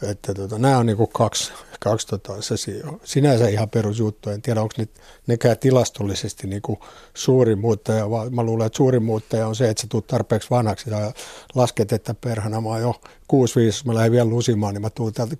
Että 0.01 0.33
tota, 0.33 0.59
nämä 0.59 0.77
on 0.77 0.85
niinku 0.85 1.07
kaksi, 1.07 1.53
kaksi 1.79 2.07
tota, 2.07 2.41
se, 2.41 2.55
sinänsä 3.03 3.47
ihan 3.47 3.69
perusjuttu. 3.69 4.29
En 4.29 4.41
tiedä, 4.41 4.61
onko 4.61 4.75
ne, 4.77 4.87
nekään 5.27 5.57
tilastollisesti 5.57 6.47
niinku 6.47 6.79
suurin 7.13 7.59
muuttaja, 7.59 8.09
vaan 8.09 8.35
mä 8.35 8.43
luulen, 8.43 8.65
että 8.65 8.77
suurin 8.77 9.03
muuttaja 9.03 9.47
on 9.47 9.55
se, 9.55 9.69
että 9.69 9.81
sä 9.81 9.87
tuut 9.89 10.07
tarpeeksi 10.07 10.49
vanhaksi 10.49 10.89
ja 10.89 11.11
lasket, 11.55 11.91
että 11.91 12.13
perhana 12.13 12.61
mä 12.61 12.69
oon 12.69 12.81
jo 12.81 12.95
6 13.27 13.55
5 13.55 13.87
mä 13.87 13.95
lähden 13.95 14.11
vielä 14.11 14.29
lusimaan, 14.29 14.73
niin 14.73 14.81
mä 14.81 14.89
tuun 14.89 15.13
täältä 15.13 15.35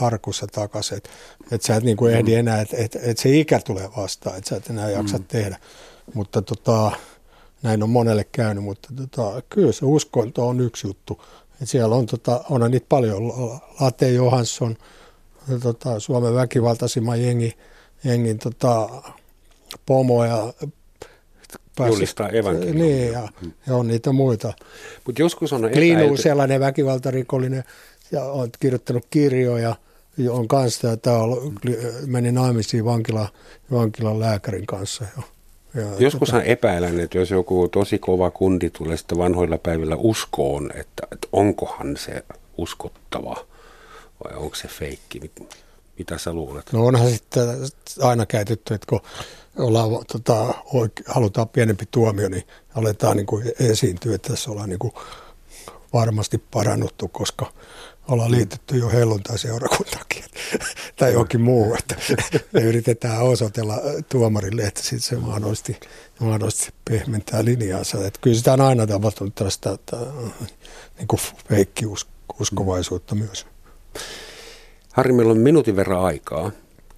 arkussa 0.00 0.46
takaisin. 0.46 0.96
Että 0.96 1.10
et 1.52 1.62
sä 1.62 1.76
et 1.76 1.84
niinku 1.84 2.06
ehdi 2.06 2.30
mm. 2.30 2.38
enää, 2.38 2.60
että 2.60 2.76
et, 2.76 2.96
et 3.02 3.18
se 3.18 3.38
ikä 3.38 3.60
tulee 3.60 3.88
vastaan, 3.96 4.38
että 4.38 4.48
sä 4.48 4.56
et 4.56 4.70
enää 4.70 4.90
jaksa 4.90 5.18
mm. 5.18 5.24
tehdä. 5.24 5.58
Mutta 6.14 6.42
tota, 6.42 6.92
näin 7.62 7.82
on 7.82 7.90
monelle 7.90 8.24
käynyt, 8.32 8.64
mutta 8.64 8.88
tota, 8.96 9.42
kyllä 9.48 9.72
se 9.72 9.86
uskonto 9.86 10.48
on 10.48 10.60
yksi 10.60 10.86
juttu. 10.86 11.22
Et 11.62 11.68
siellä 11.68 11.96
on, 11.96 12.06
tota, 12.06 12.44
on 12.50 12.70
niitä 12.70 12.86
paljon, 12.88 13.22
Late 13.80 14.10
Johansson, 14.10 14.76
tota, 15.62 16.00
Suomen 16.00 16.34
väkivaltaisimman 16.34 17.22
jengi, 17.22 17.56
jengin 18.04 18.38
tota, 18.38 18.88
pomo 19.86 20.24
ja 20.24 20.52
Julistaa 21.86 22.28
evankeliumia. 22.28 22.84
Niin, 22.84 23.12
ja, 23.12 23.28
ja, 23.66 23.76
on 23.76 23.88
niitä 23.88 24.12
muita. 24.12 24.52
Mut 25.06 25.18
joskus 25.18 25.52
on 25.52 25.70
Kliinu 25.72 26.16
sellainen 26.16 26.60
väkivaltarikollinen, 26.60 27.64
ja 28.12 28.24
on 28.24 28.48
kirjoittanut 28.60 29.06
kirjoja, 29.10 29.76
on 30.30 30.48
kanssa, 30.48 30.92
että 30.92 31.10
meni 32.06 32.32
naimisiin 32.32 32.84
vankila, 32.84 33.28
vankilan 33.72 34.20
lääkärin 34.20 34.66
kanssa. 34.66 35.04
Ja 35.74 35.82
Joskushan 35.98 36.40
tota... 36.40 36.50
epäilen, 36.50 37.00
että 37.00 37.18
jos 37.18 37.30
joku 37.30 37.68
tosi 37.68 37.98
kova 37.98 38.30
kundi 38.30 38.70
tulee 38.70 38.96
sitten 38.96 39.18
vanhoilla 39.18 39.58
päivillä 39.58 39.96
uskoon, 39.96 40.70
että, 40.74 41.06
että 41.12 41.28
onkohan 41.32 41.96
se 41.96 42.24
uskottava 42.56 43.36
vai 44.24 44.36
onko 44.36 44.54
se 44.54 44.68
feikki, 44.68 45.20
mitä 45.98 46.18
sä 46.18 46.32
luulet? 46.32 46.72
No 46.72 46.86
onhan 46.86 47.10
sitten 47.10 47.48
aina 48.00 48.26
käytetty, 48.26 48.74
että 48.74 48.86
kun 48.88 49.00
ollaan, 49.58 49.90
tota, 50.12 50.54
oike, 50.72 51.02
halutaan 51.06 51.48
pienempi 51.48 51.84
tuomio, 51.90 52.28
niin 52.28 52.44
aletaan 52.74 53.16
niin 53.16 53.26
kuin 53.26 53.52
esiintyä, 53.60 54.14
että 54.14 54.28
tässä 54.28 54.50
ollaan 54.50 54.68
niin 54.68 54.78
kuin 54.78 54.92
varmasti 55.92 56.42
parannuttu, 56.50 57.08
koska 57.08 57.52
ollaan 58.08 58.30
liitetty 58.30 58.78
jo 58.78 58.88
helluntai-seurakuntakin 58.88 59.97
tai 60.96 61.12
jokin 61.12 61.40
muu, 61.40 61.74
että 61.74 61.96
me 62.52 62.60
yritetään 62.60 63.22
osoitella 63.22 63.76
tuomarille, 64.08 64.62
että 64.62 64.82
sitten 64.82 65.00
se 65.00 65.16
mahdollisesti, 65.16 65.80
mahdollisesti 66.20 66.72
pehmentää 66.90 67.44
linjaansa. 67.44 68.06
Että 68.06 68.20
kyllä 68.22 68.36
sitä 68.36 68.52
on 68.52 68.60
aina 68.60 68.86
tapahtunut 68.86 69.34
tällaista 69.34 69.72
että, 69.72 69.96
niin 70.98 71.08
kuin 71.08 71.20
feikkiuskovaisuutta 71.48 73.14
myös. 73.14 73.46
Harri, 74.92 75.12
meillä 75.12 75.32
on 75.32 75.38
minuutin 75.38 75.76
verran 75.76 76.04
aikaa. 76.04 76.50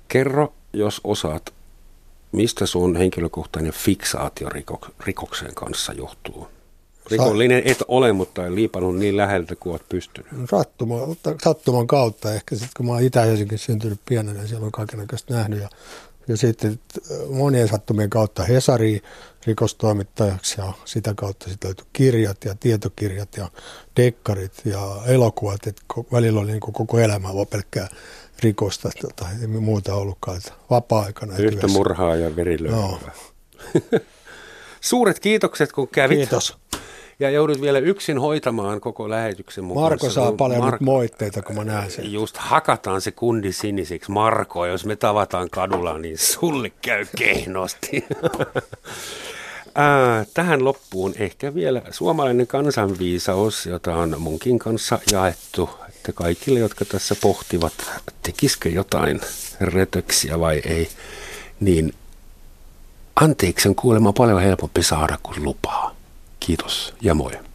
Kerro, 0.09 0.53
jos 0.73 1.01
osaat, 1.05 1.55
mistä 2.33 2.67
sun 2.67 2.97
henkilökohtainen 2.97 3.73
fiksaatio 3.73 4.49
rikoksen 5.01 5.55
kanssa 5.55 5.93
johtuu? 5.93 6.49
Rikollinen 7.11 7.63
et 7.65 7.83
ole, 7.89 8.13
mutta 8.13 8.47
en 8.47 8.55
liipannut 8.55 8.99
niin 8.99 9.17
läheltä 9.17 9.57
kuin 9.57 9.71
olet 9.71 9.89
pystynyt. 9.89 10.31
Sattuma, 10.51 10.97
sattuman 11.45 11.87
kautta 11.87 12.35
ehkä 12.35 12.55
sitten 12.55 12.71
kun 12.77 12.87
mä 12.87 12.93
oon 12.93 13.03
Itä-Helsingissä 13.03 13.67
syntynyt 13.67 14.01
pienenä, 14.09 14.39
niin 14.39 14.49
siellä 14.49 14.67
on 14.67 14.73
kaikenlaista 14.73 15.35
nähnyt. 15.35 15.61
Ja, 15.61 15.69
ja 16.29 16.37
sitten 16.37 16.81
monien 17.29 17.69
sattumien 17.69 18.11
kautta 18.11 18.45
Hesari 18.45 19.01
rikostoimittajaksi 19.47 20.61
ja 20.61 20.73
sitä 20.85 21.13
kautta 21.17 21.49
sitten 21.49 21.69
löytyi 21.69 21.87
kirjat 21.93 22.45
ja 22.45 22.55
tietokirjat 22.61 23.37
ja 23.37 23.49
dekkarit 23.97 24.53
ja 24.65 24.97
elokuvat. 25.07 25.67
Et 25.67 25.83
välillä 26.13 26.41
oli 26.41 26.51
niin 26.51 26.61
koko 26.61 26.99
elämä 26.99 27.35
vaan 27.35 27.47
pelkkää 27.47 27.89
rikosta 28.43 28.91
tai 29.17 29.29
ei 29.41 29.47
muuta 29.47 29.95
ollutkaan. 29.95 30.41
Vapaa-aikana. 30.71 31.37
Yhtä 31.37 31.69
murhaa 31.69 32.17
ja 32.17 32.37
verilöä. 32.37 32.71
No. 32.71 33.01
Suuret 34.81 35.21
kiitokset, 35.21 35.73
kun 35.73 35.89
kävit. 35.89 36.19
Kiitos. 36.19 36.60
Ja 37.21 37.31
joudut 37.31 37.61
vielä 37.61 37.79
yksin 37.79 38.19
hoitamaan 38.19 38.81
koko 38.81 39.11
lähetyksen 39.11 39.65
mukaan. 39.65 39.85
Marko 39.85 40.11
saa 40.11 40.33
paljon 40.33 40.61
Marko, 40.61 40.85
moitteita, 40.85 41.43
kun 41.43 41.57
mä 41.57 41.65
näen 41.65 41.91
sen. 41.91 42.13
Just 42.13 42.37
hakataan 42.37 43.01
se 43.01 43.11
kundi 43.11 43.53
sinisiksi. 43.53 44.11
Marko, 44.11 44.67
jos 44.67 44.85
me 44.85 44.97
tavataan 44.97 45.51
kadulla, 45.51 45.99
niin 45.99 46.19
sulle 46.19 46.73
käy 46.83 47.07
kehnosti. 47.17 48.05
tähän 50.35 50.65
loppuun 50.65 51.15
ehkä 51.19 51.55
vielä 51.55 51.83
suomalainen 51.91 52.47
kansanviisaus, 52.47 53.67
jota 53.67 53.97
on 53.97 54.17
munkin 54.19 54.59
kanssa 54.59 54.99
jaettu, 55.13 55.71
että 55.89 56.13
kaikille, 56.13 56.61
jotka 56.61 56.85
tässä 56.85 57.15
pohtivat, 57.21 57.73
tekisikö 58.23 58.69
jotain 58.69 59.21
rötöksiä 59.61 60.41
vai 60.41 60.63
ei, 60.65 60.89
niin 61.61 61.95
anteeksi 63.17 63.69
on 63.69 63.75
kuulemma 63.75 64.13
paljon 64.13 64.43
helpompi 64.43 64.83
saada 64.83 65.19
kuin 65.23 65.45
lupaa. 65.45 66.00
Kiitos 66.41 66.95
ja 67.01 67.15
moi. 67.15 67.50